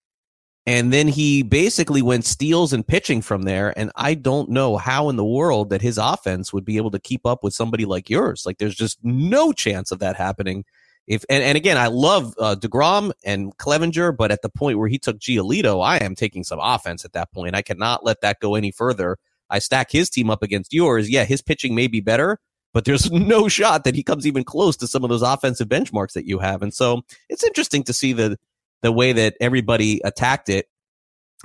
and 0.68 0.94
then 0.94 1.08
he 1.08 1.42
basically 1.42 2.02
went 2.02 2.26
steals 2.26 2.72
and 2.72 2.86
pitching 2.86 3.22
from 3.22 3.44
there. 3.44 3.74
And 3.78 3.92
I 3.96 4.14
don't 4.14 4.50
know 4.50 4.78
how 4.78 5.10
in 5.10 5.16
the 5.16 5.26
world 5.26 5.70
that 5.72 5.82
his 5.82 5.98
offense 5.98 6.54
would 6.54 6.66
be 6.66 6.78
able 6.78 6.92
to 6.92 7.00
keep 7.00 7.26
up 7.26 7.44
with 7.44 7.54
somebody 7.54 7.86
like 7.86 8.10
yours. 8.10 8.44
Like, 8.46 8.60
there's 8.60 8.76
just 8.76 9.00
no 9.04 9.52
chance 9.54 9.92
of 9.92 10.00
that 10.00 10.16
happening. 10.16 10.64
If 11.08 11.26
and, 11.30 11.44
and 11.44 11.58
again, 11.58 11.78
I 11.78 11.88
love 11.88 12.36
uh, 12.38 12.56
Degrom 12.56 13.12
and 13.26 13.58
Clevinger, 13.58 14.16
but 14.16 14.32
at 14.32 14.44
the 14.44 14.50
point 14.50 14.78
where 14.78 14.88
he 14.88 15.00
took 15.00 15.18
Giolito, 15.18 15.84
I 15.84 15.98
am 15.98 16.14
taking 16.14 16.44
some 16.44 16.60
offense 16.62 17.04
at 17.04 17.14
that 17.14 17.32
point. 17.32 17.56
I 17.56 17.64
cannot 17.64 18.06
let 18.06 18.22
that 18.22 18.40
go 18.40 18.54
any 18.54 18.72
further. 18.72 19.18
I 19.50 19.60
stack 19.60 19.92
his 19.92 20.12
team 20.12 20.30
up 20.30 20.44
against 20.44 20.74
yours. 20.74 21.10
Yeah, 21.10 21.26
his 21.26 21.42
pitching 21.42 21.74
may 21.74 21.88
be 21.88 22.02
better, 22.02 22.40
but 22.72 22.86
there's 22.86 23.12
no 23.12 23.48
shot 23.48 23.84
that 23.84 23.96
he 23.96 24.04
comes 24.04 24.28
even 24.28 24.44
close 24.44 24.78
to 24.78 24.88
some 24.88 25.04
of 25.04 25.10
those 25.10 25.24
offensive 25.24 25.68
benchmarks 25.68 26.14
that 26.14 26.28
you 26.28 26.38
have. 26.38 26.62
And 26.62 26.74
so 26.74 27.02
it's 27.30 27.44
interesting 27.44 27.84
to 27.84 27.94
see 27.94 28.14
the 28.14 28.38
the 28.82 28.92
way 28.92 29.14
that 29.14 29.36
everybody 29.40 30.02
attacked 30.04 30.50
it, 30.50 30.66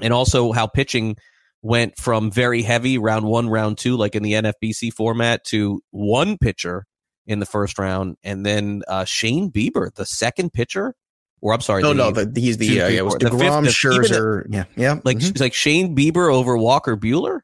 and 0.00 0.12
also 0.12 0.52
how 0.52 0.66
pitching 0.66 1.16
went 1.62 1.96
from 1.98 2.30
very 2.30 2.62
heavy 2.62 2.98
round 2.98 3.26
one, 3.26 3.48
round 3.48 3.78
two, 3.78 3.96
like 3.96 4.14
in 4.14 4.22
the 4.22 4.34
NFBC 4.34 4.92
format, 4.92 5.44
to 5.44 5.82
one 5.90 6.38
pitcher 6.38 6.86
in 7.26 7.40
the 7.40 7.46
first 7.46 7.78
round, 7.78 8.16
and 8.22 8.46
then 8.46 8.82
uh, 8.88 9.04
Shane 9.04 9.50
Bieber, 9.50 9.92
the 9.94 10.06
second 10.06 10.52
pitcher. 10.52 10.94
Or 11.42 11.52
I'm 11.52 11.60
sorry, 11.60 11.82
No, 11.82 11.88
the, 11.88 11.94
no, 11.94 12.10
the- 12.10 12.40
he's 12.40 12.56
the, 12.56 12.68
two, 12.68 12.82
uh, 12.82 12.88
yeah, 12.88 12.98
it 12.98 13.04
was 13.04 13.14
the 13.14 13.28
the- 13.28 13.36
Scherzer, 13.68 14.46
yeah, 14.48 14.64
yeah, 14.74 15.00
like 15.04 15.18
mhm. 15.18 15.38
like 15.38 15.52
Shane 15.52 15.94
Bieber 15.94 16.32
over 16.32 16.56
Walker 16.56 16.96
Buehler. 16.96 17.40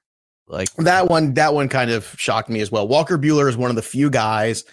Like 0.48 0.72
that 0.76 1.08
one, 1.08 1.34
that 1.34 1.54
one 1.54 1.68
kind 1.68 1.90
of 1.90 2.14
shocked 2.18 2.48
me 2.48 2.60
as 2.60 2.70
well. 2.70 2.86
Walker 2.88 3.18
Buehler 3.18 3.48
is 3.48 3.56
one 3.56 3.70
of 3.70 3.76
the 3.76 3.82
few 3.82 4.10
guys 4.10 4.64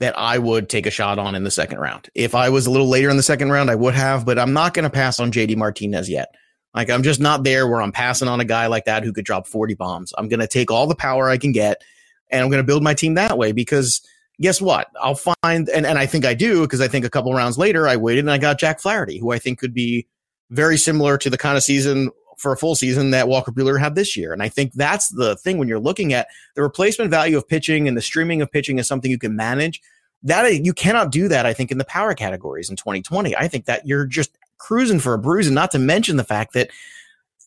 that 0.00 0.18
I 0.18 0.38
would 0.38 0.68
take 0.68 0.86
a 0.86 0.90
shot 0.90 1.18
on 1.18 1.34
in 1.34 1.44
the 1.44 1.50
second 1.50 1.78
round. 1.78 2.08
If 2.14 2.34
I 2.34 2.48
was 2.48 2.66
a 2.66 2.70
little 2.70 2.88
later 2.88 3.10
in 3.10 3.18
the 3.18 3.22
second 3.22 3.52
round, 3.52 3.70
I 3.70 3.74
would 3.74 3.94
have, 3.94 4.26
but 4.26 4.38
I'm 4.38 4.54
not 4.54 4.74
going 4.74 4.84
to 4.84 4.90
pass 4.90 5.20
on 5.20 5.30
JD 5.30 5.56
Martinez 5.56 6.08
yet. 6.08 6.34
Like 6.74 6.88
I'm 6.88 7.02
just 7.02 7.20
not 7.20 7.44
there 7.44 7.68
where 7.68 7.82
I'm 7.82 7.92
passing 7.92 8.26
on 8.26 8.40
a 8.40 8.44
guy 8.44 8.66
like 8.66 8.86
that 8.86 9.04
who 9.04 9.12
could 9.12 9.26
drop 9.26 9.46
40 9.46 9.74
bombs. 9.74 10.12
I'm 10.16 10.28
going 10.28 10.40
to 10.40 10.46
take 10.46 10.70
all 10.70 10.86
the 10.86 10.94
power 10.94 11.28
I 11.28 11.36
can 11.36 11.52
get 11.52 11.82
and 12.30 12.42
I'm 12.42 12.48
going 12.48 12.62
to 12.62 12.66
build 12.66 12.82
my 12.82 12.94
team 12.94 13.14
that 13.14 13.36
way 13.36 13.52
because 13.52 14.00
guess 14.40 14.60
what? 14.60 14.88
I'll 15.00 15.16
find, 15.16 15.68
and, 15.68 15.84
and 15.84 15.98
I 15.98 16.06
think 16.06 16.24
I 16.24 16.32
do 16.32 16.62
because 16.62 16.80
I 16.80 16.88
think 16.88 17.04
a 17.04 17.10
couple 17.10 17.34
rounds 17.34 17.58
later 17.58 17.86
I 17.86 17.96
waited 17.96 18.20
and 18.20 18.30
I 18.30 18.38
got 18.38 18.58
Jack 18.58 18.80
Flaherty, 18.80 19.18
who 19.18 19.32
I 19.32 19.38
think 19.38 19.58
could 19.58 19.74
be 19.74 20.06
very 20.48 20.78
similar 20.78 21.18
to 21.18 21.28
the 21.28 21.38
kind 21.38 21.56
of 21.56 21.62
season 21.62 22.10
for 22.40 22.52
a 22.52 22.56
full 22.56 22.74
season 22.74 23.10
that 23.10 23.28
Walker 23.28 23.52
Buehler 23.52 23.78
had 23.78 23.94
this 23.94 24.16
year. 24.16 24.32
And 24.32 24.42
I 24.42 24.48
think 24.48 24.72
that's 24.72 25.08
the 25.08 25.36
thing 25.36 25.58
when 25.58 25.68
you're 25.68 25.78
looking 25.78 26.12
at 26.12 26.28
the 26.54 26.62
replacement 26.62 27.10
value 27.10 27.36
of 27.36 27.46
pitching 27.46 27.86
and 27.86 27.96
the 27.96 28.02
streaming 28.02 28.40
of 28.40 28.50
pitching 28.50 28.78
is 28.78 28.88
something 28.88 29.10
you 29.10 29.18
can 29.18 29.36
manage. 29.36 29.80
That 30.22 30.64
you 30.64 30.74
cannot 30.74 31.12
do 31.12 31.28
that, 31.28 31.46
I 31.46 31.54
think, 31.54 31.70
in 31.70 31.78
the 31.78 31.84
power 31.84 32.14
categories 32.14 32.68
in 32.68 32.76
2020. 32.76 33.34
I 33.36 33.48
think 33.48 33.64
that 33.64 33.86
you're 33.86 34.06
just 34.06 34.36
cruising 34.58 35.00
for 35.00 35.14
a 35.14 35.18
bruise, 35.18 35.46
and 35.46 35.54
not 35.54 35.70
to 35.70 35.78
mention 35.78 36.16
the 36.16 36.24
fact 36.24 36.52
that 36.52 36.70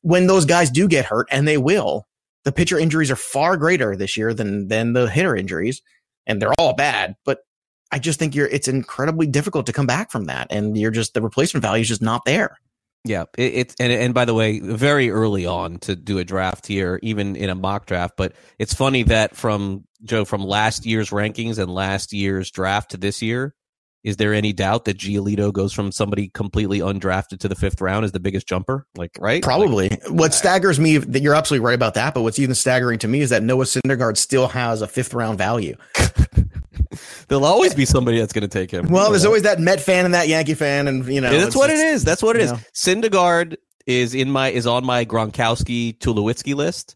when 0.01 0.25
those 0.25 0.45
guys 0.45 0.71
do 0.71 0.87
get 0.87 1.05
hurt, 1.05 1.27
and 1.29 1.47
they 1.47 1.57
will, 1.57 2.07
the 2.43 2.51
pitcher 2.51 2.79
injuries 2.79 3.11
are 3.11 3.15
far 3.15 3.57
greater 3.57 3.95
this 3.95 4.17
year 4.17 4.33
than 4.33 4.69
than 4.69 4.93
the 4.93 5.07
hitter 5.07 5.35
injuries, 5.35 5.83
and 6.25 6.41
they're 6.41 6.53
all 6.57 6.73
bad. 6.73 7.15
But 7.25 7.45
I 7.91 7.99
just 7.99 8.17
think 8.17 8.33
you're 8.33 8.47
it's 8.47 8.67
incredibly 8.67 9.27
difficult 9.27 9.67
to 9.67 9.73
come 9.73 9.85
back 9.85 10.11
from 10.11 10.25
that, 10.25 10.47
and 10.49 10.75
you're 10.75 10.89
just 10.89 11.13
the 11.13 11.21
replacement 11.21 11.61
value 11.61 11.81
is 11.81 11.89
just 11.89 12.01
not 12.01 12.25
there. 12.25 12.57
Yeah, 13.05 13.23
it, 13.37 13.53
it's 13.53 13.75
and 13.79 13.91
and 13.91 14.13
by 14.13 14.25
the 14.25 14.33
way, 14.33 14.59
very 14.59 15.09
early 15.09 15.45
on 15.45 15.79
to 15.79 15.95
do 15.95 16.19
a 16.19 16.23
draft 16.23 16.67
here, 16.67 16.99
even 17.03 17.35
in 17.35 17.49
a 17.49 17.55
mock 17.55 17.85
draft. 17.85 18.13
But 18.15 18.33
it's 18.59 18.73
funny 18.73 19.03
that 19.03 19.35
from 19.35 19.85
Joe 20.03 20.23
from 20.25 20.43
last 20.43 20.85
year's 20.85 21.09
rankings 21.09 21.57
and 21.57 21.73
last 21.73 22.13
year's 22.13 22.49
draft 22.49 22.91
to 22.91 22.97
this 22.97 23.21
year, 23.21 23.55
is 24.03 24.17
there 24.17 24.33
any 24.33 24.51
doubt 24.51 24.85
that 24.85 24.97
Giolito 24.97 25.51
goes 25.51 25.71
from 25.71 25.91
somebody 25.91 26.29
completely 26.29 26.79
undrafted 26.79 27.39
to 27.39 27.47
the 27.47 27.55
fifth 27.55 27.79
round 27.79 28.03
as 28.03 28.11
the 28.11 28.19
biggest 28.19 28.47
jumper? 28.47 28.85
Like, 28.97 29.11
right? 29.19 29.41
Probably. 29.41 29.97
what 30.09 30.33
staggers 30.33 30.79
me, 30.79 30.97
that 30.97 31.21
you're 31.21 31.35
absolutely 31.35 31.65
right 31.65 31.75
about 31.75 31.93
that. 31.93 32.13
But 32.13 32.23
what's 32.23 32.39
even 32.39 32.55
staggering 32.55 32.99
to 32.99 33.07
me 33.07 33.21
is 33.21 33.29
that 33.29 33.43
Noah 33.43 33.63
Syndergaard 33.63 34.17
still 34.17 34.49
has 34.49 34.81
a 34.81 34.87
fifth 34.87 35.13
round 35.13 35.37
value. 35.37 35.75
There'll 37.27 37.45
always 37.45 37.73
be 37.73 37.85
somebody 37.85 38.19
that's 38.19 38.33
going 38.33 38.43
to 38.43 38.47
take 38.47 38.71
him. 38.71 38.89
Well, 38.89 39.09
there's 39.11 39.25
always 39.25 39.43
that 39.43 39.59
Met 39.59 39.79
fan 39.81 40.05
and 40.05 40.13
that 40.13 40.27
Yankee 40.27 40.53
fan, 40.53 40.87
and 40.87 41.05
you 41.07 41.21
know 41.21 41.31
Yeah, 41.31 41.39
that's 41.39 41.55
what 41.55 41.69
it's- 41.69 42.03
That's 42.03 42.21
what 42.23 42.35
it 42.35 42.41
is. 42.43 42.51
is. 42.51 42.57
know. 42.57 42.63
Syndergaard 42.73 43.55
is 43.85 44.15
in 44.15 44.31
my 44.31 44.49
is 44.49 44.65
on 44.65 44.85
my 44.85 45.03
Gronkowski 45.03 45.97
Tulowitzki 45.97 46.55
list 46.55 46.95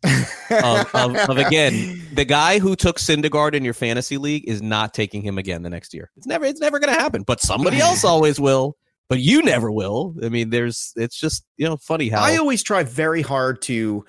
of, 0.50 0.96
of, 0.96 1.16
of 1.30 1.38
again 1.38 2.02
the 2.14 2.24
guy 2.24 2.60
who 2.60 2.78
took 2.78 2.98
Syndergaard 2.98 3.54
in 3.56 3.66
your 3.66 3.74
fantasy 3.74 4.18
league 4.18 4.48
is 4.48 4.62
not 4.62 4.94
taking 4.94 5.22
him 5.22 5.38
again 5.38 5.64
the 5.64 5.70
next 5.70 5.94
year. 5.94 6.10
It's 6.16 6.26
never 6.28 6.46
it's 6.46 6.62
never 6.62 6.80
going 6.80 6.94
to 6.94 7.00
happen. 7.00 7.24
But 7.24 7.42
somebody 7.42 7.80
else 7.80 8.04
always 8.06 8.40
will. 8.40 8.78
But 9.10 9.20
you 9.20 9.42
never 9.42 9.72
will. 9.72 10.16
I 10.24 10.30
mean, 10.30 10.50
there's 10.50 10.94
it's 10.96 11.20
just 11.20 11.46
you 11.58 11.66
know 11.68 11.76
funny 11.78 12.08
how 12.10 12.22
I 12.24 12.38
always 12.38 12.64
try 12.64 12.84
very 12.84 13.22
hard 13.22 13.62
to 13.64 14.06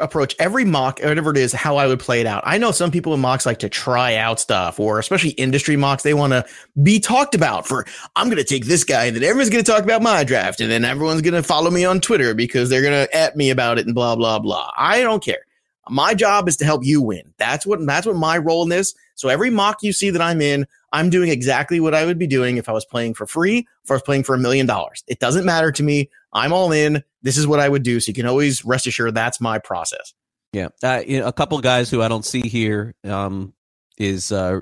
approach 0.00 0.34
every 0.38 0.64
mock, 0.64 1.00
whatever 1.00 1.30
it 1.30 1.36
is, 1.36 1.52
how 1.52 1.76
I 1.76 1.86
would 1.86 2.00
play 2.00 2.20
it 2.20 2.26
out. 2.26 2.42
I 2.46 2.58
know 2.58 2.70
some 2.70 2.90
people 2.90 3.14
in 3.14 3.20
mocks 3.20 3.46
like 3.46 3.58
to 3.60 3.68
try 3.68 4.16
out 4.16 4.40
stuff, 4.40 4.80
or 4.80 4.98
especially 4.98 5.30
industry 5.30 5.76
mocks, 5.76 6.02
they 6.02 6.14
want 6.14 6.32
to 6.32 6.44
be 6.82 6.98
talked 7.00 7.34
about 7.34 7.66
for, 7.66 7.86
I'm 8.16 8.28
going 8.28 8.38
to 8.38 8.44
take 8.44 8.66
this 8.66 8.84
guy, 8.84 9.04
and 9.04 9.16
then 9.16 9.22
everyone's 9.22 9.50
going 9.50 9.64
to 9.64 9.70
talk 9.70 9.82
about 9.82 10.02
my 10.02 10.24
draft, 10.24 10.60
and 10.60 10.70
then 10.70 10.84
everyone's 10.84 11.22
going 11.22 11.34
to 11.34 11.42
follow 11.42 11.70
me 11.70 11.84
on 11.84 12.00
Twitter 12.00 12.34
because 12.34 12.68
they're 12.68 12.82
going 12.82 13.06
to 13.06 13.16
at 13.16 13.36
me 13.36 13.50
about 13.50 13.78
it 13.78 13.86
and 13.86 13.94
blah, 13.94 14.16
blah, 14.16 14.38
blah. 14.38 14.70
I 14.76 15.00
don't 15.00 15.22
care. 15.22 15.46
My 15.88 16.14
job 16.14 16.48
is 16.48 16.56
to 16.58 16.64
help 16.64 16.84
you 16.84 17.02
win. 17.02 17.32
That's 17.36 17.66
what 17.66 17.84
that's 17.84 18.06
what 18.06 18.14
my 18.14 18.38
role 18.38 18.62
in 18.62 18.68
this. 18.68 18.94
So 19.20 19.28
every 19.28 19.50
mock 19.50 19.82
you 19.82 19.92
see 19.92 20.08
that 20.10 20.22
I'm 20.22 20.40
in, 20.40 20.66
I'm 20.92 21.10
doing 21.10 21.28
exactly 21.28 21.78
what 21.78 21.94
I 21.94 22.06
would 22.06 22.18
be 22.18 22.26
doing 22.26 22.56
if 22.56 22.68
I 22.68 22.72
was 22.72 22.86
playing 22.86 23.14
for 23.14 23.26
free, 23.26 23.66
if 23.84 23.90
I 23.90 23.94
was 23.94 24.02
playing 24.02 24.24
for 24.24 24.34
a 24.34 24.38
million 24.38 24.66
dollars. 24.66 25.04
It 25.06 25.18
doesn't 25.18 25.44
matter 25.44 25.70
to 25.72 25.82
me. 25.82 26.08
I'm 26.32 26.52
all 26.52 26.72
in. 26.72 27.04
This 27.22 27.36
is 27.36 27.46
what 27.46 27.60
I 27.60 27.68
would 27.68 27.82
do. 27.82 28.00
So 28.00 28.08
you 28.08 28.14
can 28.14 28.26
always 28.26 28.64
rest 28.64 28.86
assured 28.86 29.14
that's 29.14 29.40
my 29.40 29.58
process. 29.58 30.14
Yeah, 30.52 30.68
uh, 30.82 31.02
you 31.06 31.20
know, 31.20 31.26
a 31.26 31.32
couple 31.32 31.60
guys 31.60 31.90
who 31.90 32.02
I 32.02 32.08
don't 32.08 32.24
see 32.24 32.40
here 32.40 32.94
um, 33.04 33.52
is 33.98 34.32
uh, 34.32 34.60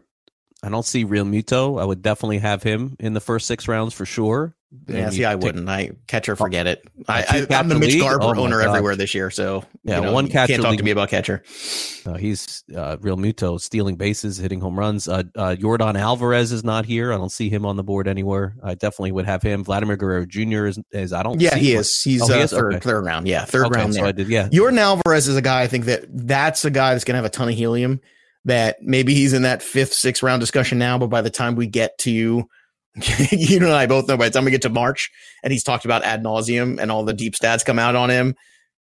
I 0.63 0.69
don't 0.69 0.85
see 0.85 1.05
Realmuto. 1.07 1.81
I 1.81 1.85
would 1.85 2.03
definitely 2.03 2.39
have 2.39 2.63
him 2.63 2.97
in 2.99 3.15
the 3.15 3.21
first 3.21 3.47
six 3.47 3.69
rounds 3.69 3.95
for 3.95 4.05
sure. 4.05 4.55
Yeah, 4.87 5.09
see, 5.09 5.25
I 5.25 5.33
take- 5.35 5.43
wouldn't. 5.45 5.67
I 5.69 5.93
catcher, 6.09 6.37
forget 6.37 6.67
it. 6.67 6.87
I, 7.09 7.47
I, 7.51 7.55
I'm 7.57 7.69
the 7.69 7.75
Mitch? 7.79 7.99
Garver 7.99 8.23
Oh 8.37 8.41
owner 8.41 8.59
gosh. 8.59 8.69
everywhere 8.69 8.97
this 8.97 9.15
year. 9.15 9.31
So 9.31 9.65
Yeah, 9.83 9.97
you 9.97 10.03
know, 10.03 10.13
one 10.13 10.29
catcher 10.29 10.53
Can't 10.53 10.63
talk 10.63 10.71
league- 10.73 10.81
to 10.81 10.85
me 10.85 10.91
about 10.91 11.09
catcher. 11.09 11.43
Uh, 12.05 12.15
he's 12.19 12.65
uh, 12.77 12.99
Realmuto 12.99 13.59
stealing 13.59 13.97
bases, 13.97 14.37
hitting 14.37 14.61
home 14.61 14.79
runs. 14.79 15.09
Uh, 15.09 15.23
uh, 15.37 15.57
Yordan 15.59 15.99
Alvarez 15.99 16.53
is 16.53 16.65
not 16.65 16.85
here. 16.85 17.15
I 17.15 17.17
don't 17.17 17.33
see 17.33 17.49
him 17.49 17.65
on 17.65 17.77
the 17.77 17.83
board 17.83 18.07
anywhere. 18.09 18.57
I 18.63 18.75
definitely 18.75 19.13
would 19.13 19.25
have 19.25 19.41
him. 19.43 19.65
Vladimir 19.65 19.97
Guerrero 19.97 20.27
Jr. 20.27 20.67
is, 20.67 20.79
is 20.93 21.15
I 21.15 21.23
don't. 21.23 21.41
Yeah, 21.41 21.55
see 21.55 21.61
he 21.61 21.73
him. 21.75 21.81
is. 21.81 22.03
He's 22.03 22.23
Oh, 22.23 22.27
he 22.27 22.41
uh, 22.41 22.45
is? 22.45 22.51
third, 22.51 22.75
Okay. 22.75 22.81
third 22.81 23.05
round. 23.07 23.27
Yeah, 23.27 23.47
third 23.47 23.67
Okay, 23.67 23.79
round 23.81 23.95
so 23.95 24.01
there. 24.01 24.09
I 24.09 24.13
did- 24.13 24.29
yeah. 24.29 24.49
Yordan 24.51 24.79
Alvarez 24.79 25.29
is 25.29 25.37
a 25.37 25.43
guy. 25.43 25.63
I 25.63 25.67
think 25.67 25.87
that 25.87 26.05
that's 26.11 26.67
a 26.67 26.71
guy 26.71 26.93
that's 26.93 27.05
going 27.05 27.15
to 27.15 27.19
have 27.19 27.25
a 27.25 27.31
ton 27.31 27.49
of 27.49 27.55
helium. 27.55 28.01
That 28.45 28.77
maybe 28.83 29.15
he's 29.15 29.33
in 29.33 29.43
that 29.43 29.63
fifth, 29.63 29.93
sixth 29.95 30.23
round 30.23 30.41
discussion 30.41 30.79
now, 30.79 30.97
but 30.99 31.09
by 31.09 31.21
the 31.23 31.31
time 31.31 31.55
we 31.57 31.67
get 31.67 31.97
to 32.01 32.11
you 33.31 33.59
and 33.59 33.73
I 33.73 33.87
both 33.87 34.09
know 34.09 34.17
by 34.17 34.29
the 34.29 34.35
time 34.35 34.45
we 34.45 34.51
get 34.51 34.63
to 34.63 34.69
March 34.69 35.11
and 35.43 35.53
he's 35.53 35.65
talked 35.65 35.85
about 35.85 36.05
ad 36.05 36.23
nauseum 36.23 36.81
and 36.81 36.91
all 36.91 37.05
the 37.05 37.15
deep 37.15 37.35
stats 37.35 37.65
come 37.65 37.79
out 37.79 37.97
on 37.97 38.11
him, 38.11 38.35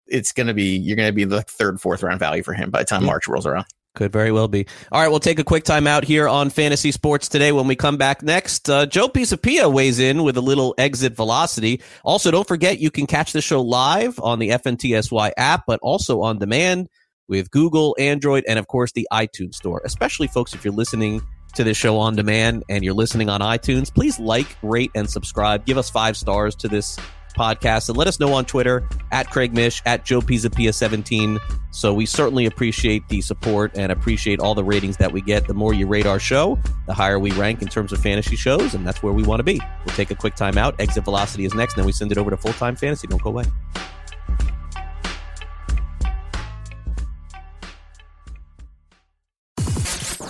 it's 0.07 0.33
going 0.33 0.47
to 0.47 0.55
be 0.55 0.77
you're 0.77 0.97
going 0.97 1.09
to 1.09 1.13
be 1.13 1.25
the 1.25 1.43
third, 1.43 1.81
fourth 1.81 2.03
round 2.03 2.21
value 2.21 2.43
for 2.43 2.55
him 2.55 2.71
by 2.71 2.81
the 2.81 2.85
time 2.85 3.03
Yeah. 3.03 3.09
March 3.09 3.29
rolls 3.29 3.47
around. 3.47 3.67
Could 3.95 4.13
very 4.13 4.31
well 4.31 4.47
be. 4.47 4.67
All 4.93 5.01
right, 5.01 5.09
we'll 5.09 5.21
take 5.21 5.39
a 5.39 5.45
quick 5.45 5.65
time 5.65 5.87
out 5.87 6.05
here 6.05 6.29
on 6.29 6.51
Fantasy 6.51 6.93
Sports 6.93 7.31
today. 7.31 7.51
When 7.51 7.67
we 7.67 7.75
come 7.75 7.97
back 7.97 8.23
next, 8.23 8.69
uh, 8.69 8.85
Joe 8.85 9.09
Pisapia 9.09 9.73
weighs 9.73 9.99
in 9.99 10.23
with 10.23 10.37
a 10.37 10.43
little 10.43 10.75
exit 10.77 11.17
velocity. 11.17 11.81
Also, 12.05 12.31
don't 12.31 12.47
forget 12.47 12.79
you 12.79 12.91
can 12.91 13.07
catch 13.07 13.33
the 13.33 13.41
show 13.41 13.63
live 13.63 14.21
on 14.21 14.39
the 14.39 14.51
FNTSY 14.51 15.33
app, 15.39 15.63
but 15.67 15.81
also 15.81 16.21
on 16.21 16.39
demand 16.39 16.91
with 17.29 17.51
Google, 17.51 17.97
Android, 17.99 18.45
and 18.49 18.59
of 18.59 18.67
course 18.67 18.93
the 18.93 19.07
iTunes 19.13 19.55
Store. 19.55 19.83
Especially, 19.85 20.27
folks, 20.27 20.55
if 20.55 20.65
you're 20.65 20.75
listening 20.75 21.23
to 21.55 21.65
this 21.65 21.77
show 21.77 21.99
on 21.99 22.15
demand 22.15 22.65
and 22.69 22.85
you're 22.85 22.95
listening 22.95 23.29
on 23.29 23.41
iTunes, 23.41 23.93
please 23.93 24.19
like, 24.19 24.57
rate, 24.63 24.91
and 24.95 25.09
subscribe. 25.09 25.65
Give 25.65 25.79
us 25.79 25.91
five 25.91 26.17
stars 26.17 26.55
to 26.57 26.69
this 26.69 26.99
podcast 27.37 27.89
and 27.89 27.99
let 27.99 28.09
us 28.09 28.19
know 28.19 28.33
on 28.33 28.45
Twitter 28.45 28.89
at 29.13 29.31
Craig 29.31 29.53
Mish, 29.53 29.83
at 29.85 30.05
Joe 30.05 30.21
Pisapia 30.21 30.73
17. 30.73 31.39
So 31.71 31.93
we 31.93 32.07
certainly 32.07 32.47
appreciate 32.47 33.07
the 33.09 33.21
support 33.21 33.73
and 33.77 33.93
appreciate 33.93 34.41
all 34.41 34.55
the 34.55 34.65
ratings 34.65 34.97
that 34.97 35.13
we 35.13 35.21
get. 35.21 35.47
The 35.47 35.55
more 35.55 35.75
you 35.75 35.87
rate 35.87 36.07
our 36.07 36.19
show, 36.19 36.59
the 36.87 36.95
higher 36.95 37.19
we 37.19 37.31
rank 37.33 37.63
in 37.63 37.69
terms 37.69 37.93
of 37.93 38.01
fantasy 38.01 38.37
shows, 38.37 38.75
and 38.75 38.87
that's 38.87 39.03
where 39.03 39.13
we 39.13 39.23
want 39.23 39.41
to 39.41 39.45
be. 39.45 39.61
We'll 39.85 39.95
take 39.95 40.11
a 40.11 40.15
quick 40.15 40.35
time 40.35 40.57
out. 40.57 40.81
Exit 40.81 41.05
Velocity 41.05 41.45
is 41.45 41.55
next, 41.55 41.75
and 41.75 41.83
then 41.83 41.87
we 41.87 41.93
send 41.93 42.11
it 42.13 42.19
over 42.19 42.31
to 42.31 42.37
full 42.37 42.55
time 42.55 42.77
fantasy. 42.77 43.07
Don't 43.07 43.23
go 43.23 43.31
away. 43.31 43.45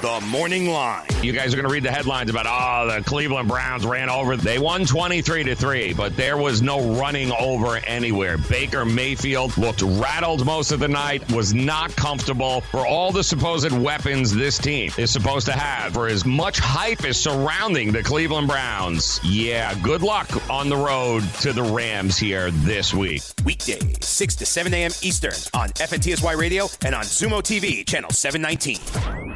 The 0.07 0.17
The 0.21 0.27
Morning 0.27 0.71
Line. 0.71 1.05
You 1.23 1.33
guys 1.33 1.53
are 1.53 1.57
going 1.57 1.69
to 1.69 1.73
read 1.73 1.83
the 1.83 1.91
headlines 1.91 2.31
about, 2.31 2.47
oh, 2.49 2.95
the 2.95 3.05
Cleveland 3.05 3.49
Browns 3.49 3.85
ran 3.85 4.09
over. 4.09 4.37
They 4.37 4.59
won 4.59 4.87
23 4.87 5.45
to 5.45 5.55
3, 5.55 5.93
but 5.93 6.17
there 6.17 6.39
was 6.39 6.63
no 6.63 6.95
running 6.95 7.33
over 7.33 7.77
anywhere. 7.79 8.39
Baker 8.39 8.87
Mayfield 8.87 9.57
looked 9.59 9.83
rattled 9.83 10.47
most 10.47 10.73
of 10.73 10.81
the 10.81 10.89
night, 10.89 11.31
was 11.33 11.53
not 11.53 11.95
comfortable 11.97 12.63
for 12.63 12.87
all 12.87 13.13
the 13.13 13.23
supposed 13.23 13.73
weapons 13.73 14.35
this 14.35 14.57
team 14.59 14.91
is 14.97 15.11
supposed 15.11 15.45
to 15.47 15.53
have, 15.53 15.93
for 15.93 16.07
as 16.07 16.25
much 16.25 16.61
hype 16.61 17.05
as 17.05 17.21
surrounding 17.21 17.93
the 17.93 18.03
Cleveland 18.03 18.49
Browns. 18.49 19.21
Yeah, 19.23 19.75
good 19.83 20.03
luck 20.03 20.49
on 20.49 20.71
the 20.71 20.77
road 20.77 21.25
to 21.41 21.53
the 21.53 21.63
Rams 21.63 22.17
here 22.17 22.51
this 22.53 22.95
week. 22.95 23.23
Weekday, 23.45 23.81
6 24.01 24.37
to 24.37 24.47
7 24.47 24.73
a.m. 24.73 24.93
Eastern 25.03 25.35
on 25.53 25.69
FNTSY 25.71 26.37
Radio 26.37 26.69
and 26.85 26.95
on 26.95 27.05
Xumo 27.05 27.43
TV, 27.43 27.85
channel 27.85 28.11
719. 28.11 29.36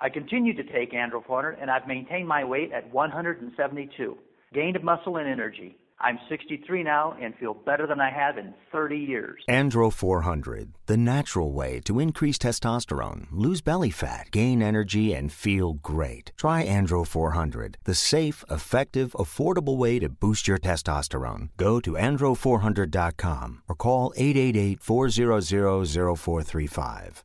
I 0.00 0.08
continue 0.08 0.54
to 0.54 0.64
take 0.64 0.92
Andro 0.92 1.24
400 1.24 1.58
and 1.60 1.70
I've 1.70 1.86
maintained 1.86 2.26
my 2.26 2.42
weight 2.44 2.72
at 2.72 2.92
172. 2.92 4.16
Gained 4.54 4.82
muscle 4.82 5.16
and 5.16 5.28
energy. 5.28 5.76
I'm 6.02 6.18
63 6.30 6.82
now 6.82 7.14
and 7.20 7.34
feel 7.36 7.52
better 7.52 7.86
than 7.86 8.00
I 8.00 8.10
have 8.10 8.38
in 8.38 8.54
30 8.72 8.96
years. 8.96 9.42
Andro 9.48 9.92
400, 9.92 10.72
the 10.86 10.96
natural 10.96 11.52
way 11.52 11.78
to 11.80 12.00
increase 12.00 12.38
testosterone, 12.38 13.26
lose 13.30 13.60
belly 13.60 13.90
fat, 13.90 14.30
gain 14.30 14.62
energy, 14.62 15.12
and 15.12 15.30
feel 15.30 15.74
great. 15.74 16.32
Try 16.38 16.66
Andro 16.66 17.06
400, 17.06 17.76
the 17.84 17.94
safe, 17.94 18.42
effective, 18.50 19.12
affordable 19.12 19.76
way 19.76 19.98
to 19.98 20.08
boost 20.08 20.48
your 20.48 20.58
testosterone. 20.58 21.50
Go 21.58 21.80
to 21.80 21.92
andro400.com 21.92 23.62
or 23.68 23.74
call 23.74 24.14
888 24.16 24.80
400 24.80 26.16
0435. 26.16 27.24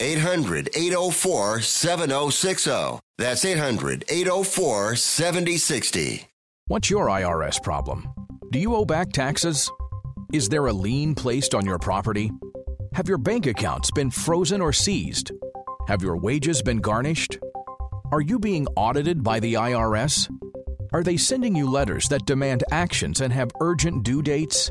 800 0.00 0.70
804 0.74 1.60
7060. 1.60 2.98
That's 3.18 3.44
800 3.44 4.04
804 4.08 4.96
7060. 4.96 6.26
What's 6.68 6.88
your 6.88 7.06
IRS 7.06 7.62
problem? 7.62 8.08
Do 8.50 8.58
you 8.58 8.74
owe 8.74 8.84
back 8.84 9.12
taxes? 9.12 9.70
Is 10.32 10.48
there 10.48 10.66
a 10.66 10.72
lien 10.72 11.14
placed 11.14 11.54
on 11.54 11.66
your 11.66 11.78
property? 11.78 12.32
Have 12.94 13.08
your 13.08 13.18
bank 13.18 13.46
accounts 13.46 13.90
been 13.90 14.10
frozen 14.10 14.60
or 14.60 14.72
seized? 14.72 15.32
Have 15.88 16.02
your 16.02 16.16
wages 16.16 16.62
been 16.62 16.78
garnished? 16.78 17.38
Are 18.10 18.20
you 18.20 18.38
being 18.38 18.66
audited 18.76 19.22
by 19.22 19.38
the 19.38 19.54
IRS? 19.54 20.28
Are 20.92 21.02
they 21.02 21.16
sending 21.16 21.54
you 21.54 21.70
letters 21.70 22.08
that 22.08 22.26
demand 22.26 22.64
actions 22.70 23.20
and 23.20 23.32
have 23.32 23.50
urgent 23.60 24.02
due 24.02 24.22
dates? 24.22 24.70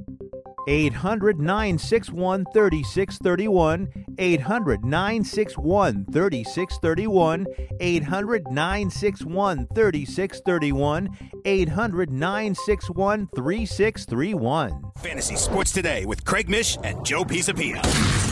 800 0.67 1.39
961 1.39 2.45
3631. 2.53 3.89
800 4.17 4.85
961 4.85 6.05
3631. 6.11 7.47
800 7.79 8.51
961 8.51 9.67
3631. 9.73 11.09
800 11.45 12.11
961 12.11 13.29
3631. 13.35 14.91
Fantasy 14.97 15.35
Sports 15.35 15.71
Today 15.71 16.05
with 16.05 16.23
Craig 16.25 16.49
Mish 16.49 16.77
and 16.83 17.03
Joe 17.05 17.23
Pisapia. 17.23 18.30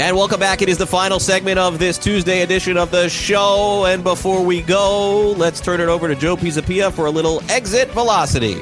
And 0.00 0.16
welcome 0.16 0.38
back. 0.38 0.62
It 0.62 0.68
is 0.68 0.78
the 0.78 0.86
final 0.86 1.18
segment 1.18 1.58
of 1.58 1.80
this 1.80 1.98
Tuesday 1.98 2.42
edition 2.42 2.76
of 2.76 2.92
the 2.92 3.08
show. 3.08 3.84
And 3.84 4.04
before 4.04 4.44
we 4.44 4.62
go, 4.62 5.32
let's 5.32 5.60
turn 5.60 5.80
it 5.80 5.88
over 5.88 6.06
to 6.06 6.14
Joe 6.14 6.36
Pisapia 6.36 6.92
for 6.92 7.06
a 7.06 7.10
little 7.10 7.42
exit 7.50 7.88
velocity. 7.88 8.60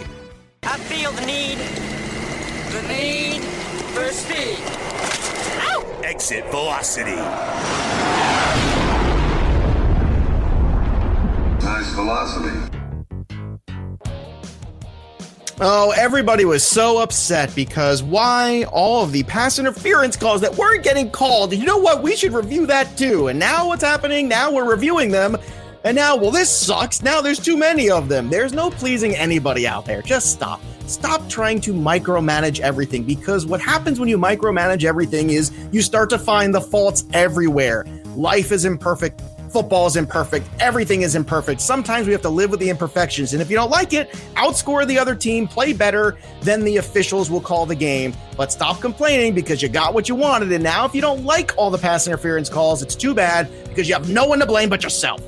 I 0.63 0.79
feel 0.79 1.13
the 1.13 1.27
need, 1.27 1.59
the 2.73 2.81
need 2.89 3.43
for 3.93 4.11
speed. 4.13 4.57
Exit 6.03 6.47
velocity. 6.47 7.17
Nice 11.63 11.93
velocity. 11.93 12.76
Oh, 15.59 15.95
everybody 15.97 16.45
was 16.45 16.63
so 16.63 16.99
upset 16.99 17.55
because 17.55 18.03
why 18.03 18.65
all 18.65 19.03
of 19.03 19.13
the 19.13 19.23
pass 19.23 19.59
interference 19.59 20.15
calls 20.15 20.43
that 20.43 20.55
weren't 20.55 20.85
getting 20.85 21.11
called. 21.11 21.55
You 21.55 21.65
know 21.65 21.79
what? 21.79 22.03
We 22.03 22.15
should 22.15 22.35
review 22.35 22.67
that 22.67 22.99
too. 22.99 23.29
And 23.29 23.39
now 23.39 23.69
what's 23.69 23.83
happening? 23.83 24.29
Now 24.29 24.53
we're 24.53 24.69
reviewing 24.69 25.11
them. 25.11 25.39
And 25.83 25.95
now, 25.95 26.15
well, 26.15 26.31
this 26.31 26.51
sucks. 26.51 27.01
Now 27.01 27.23
there's 27.23 27.39
too 27.39 27.57
many 27.57 27.89
of 27.89 28.11
them. 28.11 28.29
There's 28.29 28.53
no 28.53 28.69
pleasing 28.69 29.17
anybody 29.17 29.67
out 29.67 29.87
there. 29.87 30.03
Just 30.03 30.31
stop. 30.31 30.61
Stop 30.89 31.27
trying 31.31 31.63
to 31.63 31.73
micromanage 31.73 32.61
everything 32.61 33.05
because 33.05 33.47
what 33.47 33.63
happens 33.63 33.99
when 33.99 34.11
you 34.11 34.19
micromanage 34.19 34.85
everything 34.85 35.31
is 35.31 35.53
you 35.73 35.81
start 35.81 36.11
to 36.11 36.19
find 36.19 36.55
the 36.55 36.61
faults 36.61 37.05
everywhere. 37.15 37.87
Life 38.15 38.53
is 38.53 38.67
imperfect. 38.67 39.23
Football 39.57 39.87
is 39.87 39.97
imperfect. 39.97 40.47
Everything 40.61 41.01
is 41.01 41.15
imperfect. 41.15 41.63
Sometimes 41.63 42.07
we 42.07 42.13
have 42.13 42.21
to 42.21 42.29
live 42.29 42.51
with 42.51 42.61
the 42.61 42.69
imperfections. 42.69 43.33
And 43.33 43.41
if 43.41 43.49
you 43.49 43.57
don't 43.57 43.71
like 43.71 43.95
it, 43.95 44.11
outscore 44.35 44.87
the 44.87 44.99
other 44.99 45.15
team, 45.15 45.49
play 45.49 45.73
better, 45.73 46.19
then 46.43 46.63
the 46.63 46.77
officials 46.77 47.31
will 47.31 47.41
call 47.41 47.65
the 47.65 47.75
game. 47.75 48.13
But 48.37 48.53
stop 48.53 48.83
complaining 48.83 49.35
because 49.35 49.63
you 49.63 49.71
got 49.71 49.95
what 49.95 50.11
you 50.11 50.15
wanted. 50.15 50.53
And 50.53 50.63
now, 50.63 50.85
if 50.85 50.95
you 50.95 51.01
don't 51.01 51.25
like 51.25 51.57
all 51.57 51.71
the 51.71 51.79
pass 51.79 52.07
interference 52.07 52.51
calls, 52.51 52.83
it's 52.83 52.95
too 52.95 53.15
bad 53.15 53.51
because 53.67 53.89
you 53.89 53.95
have 53.95 54.11
no 54.11 54.27
one 54.27 54.41
to 54.41 54.47
blame 54.47 54.69
but 54.69 54.83
yourself. 54.83 55.23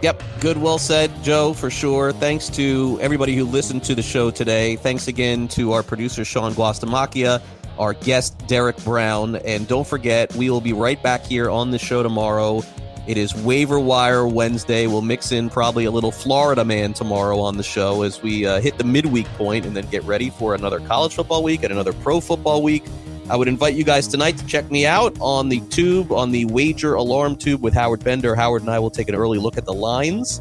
Yep, 0.00 0.22
good, 0.38 0.58
well 0.58 0.78
said, 0.78 1.10
Joe, 1.24 1.52
for 1.52 1.68
sure. 1.68 2.12
Thanks 2.12 2.48
to 2.50 3.00
everybody 3.00 3.34
who 3.34 3.44
listened 3.46 3.82
to 3.82 3.96
the 3.96 4.02
show 4.02 4.30
today. 4.30 4.76
Thanks 4.76 5.08
again 5.08 5.48
to 5.48 5.72
our 5.72 5.82
producer, 5.82 6.24
Sean 6.24 6.52
Guastamacchia, 6.52 7.42
our 7.80 7.94
guest, 7.94 8.46
Derek 8.46 8.76
Brown. 8.84 9.34
And 9.34 9.66
don't 9.66 9.88
forget, 9.88 10.32
we 10.36 10.50
will 10.50 10.60
be 10.60 10.72
right 10.72 11.02
back 11.02 11.24
here 11.24 11.50
on 11.50 11.72
the 11.72 11.80
show 11.80 12.04
tomorrow 12.04 12.62
It 13.04 13.16
is 13.16 13.34
waiver 13.34 13.80
wire 13.80 14.28
Wednesday. 14.28 14.86
We'll 14.86 15.02
mix 15.02 15.32
in 15.32 15.50
probably 15.50 15.86
a 15.86 15.90
little 15.90 16.12
Florida 16.12 16.64
man 16.64 16.92
tomorrow 16.92 17.40
on 17.40 17.56
the 17.56 17.62
show 17.64 18.02
as 18.02 18.22
we 18.22 18.46
uh, 18.46 18.60
hit 18.60 18.78
the 18.78 18.84
midweek 18.84 19.26
point 19.34 19.66
and 19.66 19.76
then 19.76 19.86
get 19.88 20.04
ready 20.04 20.30
for 20.30 20.54
another 20.54 20.78
college 20.78 21.14
football 21.14 21.42
week 21.42 21.64
and 21.64 21.72
another 21.72 21.92
pro 21.92 22.20
football 22.20 22.62
week. 22.62 22.84
I 23.28 23.34
would 23.34 23.48
invite 23.48 23.74
you 23.74 23.82
guys 23.82 24.06
tonight 24.06 24.38
to 24.38 24.46
check 24.46 24.70
me 24.70 24.86
out 24.86 25.16
on 25.20 25.48
the 25.48 25.60
tube, 25.68 26.12
on 26.12 26.30
the 26.30 26.44
wager 26.46 26.94
alarm 26.94 27.34
tube 27.34 27.60
with 27.60 27.74
Howard 27.74 28.04
Bender. 28.04 28.36
Howard 28.36 28.62
and 28.62 28.70
I 28.70 28.78
will 28.78 28.90
take 28.90 29.08
an 29.08 29.16
early 29.16 29.38
look 29.38 29.58
at 29.58 29.64
the 29.64 29.72
lines 29.72 30.40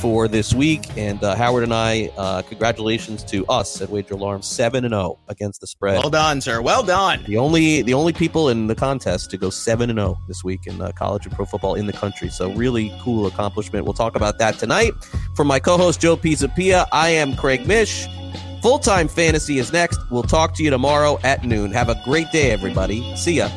for 0.00 0.28
this 0.28 0.54
week. 0.54 0.86
And 0.96 1.22
uh, 1.22 1.34
Howard 1.36 1.62
and 1.62 1.74
I, 1.74 2.10
uh, 2.16 2.42
congratulations 2.42 3.22
to 3.24 3.46
us 3.46 3.80
at 3.80 3.90
Wager 3.90 4.14
Alarm, 4.14 4.42
seven 4.42 4.84
and 4.84 4.92
zero 4.92 5.18
against 5.28 5.60
the 5.60 5.66
spread. 5.66 5.98
Well 5.98 6.10
done, 6.10 6.40
sir. 6.40 6.62
Well 6.62 6.82
done. 6.82 7.22
The 7.26 7.36
only 7.36 7.82
the 7.82 7.94
only 7.94 8.12
people 8.12 8.48
in 8.48 8.66
the 8.66 8.74
contest 8.74 9.30
to 9.30 9.36
go 9.36 9.50
seven 9.50 9.90
and 9.90 9.98
zero 9.98 10.18
this 10.28 10.42
week 10.42 10.66
in 10.66 10.80
uh, 10.80 10.92
college 10.92 11.26
and 11.26 11.34
pro 11.34 11.44
football 11.44 11.74
in 11.74 11.86
the 11.86 11.92
country. 11.92 12.28
So 12.30 12.50
really 12.52 12.92
cool 13.00 13.26
accomplishment. 13.26 13.84
We'll 13.84 13.94
talk 13.94 14.16
about 14.16 14.38
that 14.38 14.58
tonight. 14.58 14.92
For 15.36 15.44
my 15.44 15.58
co-host 15.58 16.00
Joe 16.00 16.16
Pisapia, 16.16 16.86
I 16.92 17.10
am 17.10 17.36
Craig 17.36 17.66
Mish. 17.66 18.08
Full 18.62 18.78
time 18.78 19.08
fantasy 19.08 19.58
is 19.58 19.72
next. 19.72 19.98
We'll 20.10 20.22
talk 20.22 20.54
to 20.56 20.62
you 20.62 20.70
tomorrow 20.70 21.18
at 21.22 21.44
noon. 21.44 21.72
Have 21.72 21.88
a 21.88 22.00
great 22.04 22.30
day, 22.30 22.50
everybody. 22.50 23.14
See 23.16 23.34
ya. 23.34 23.48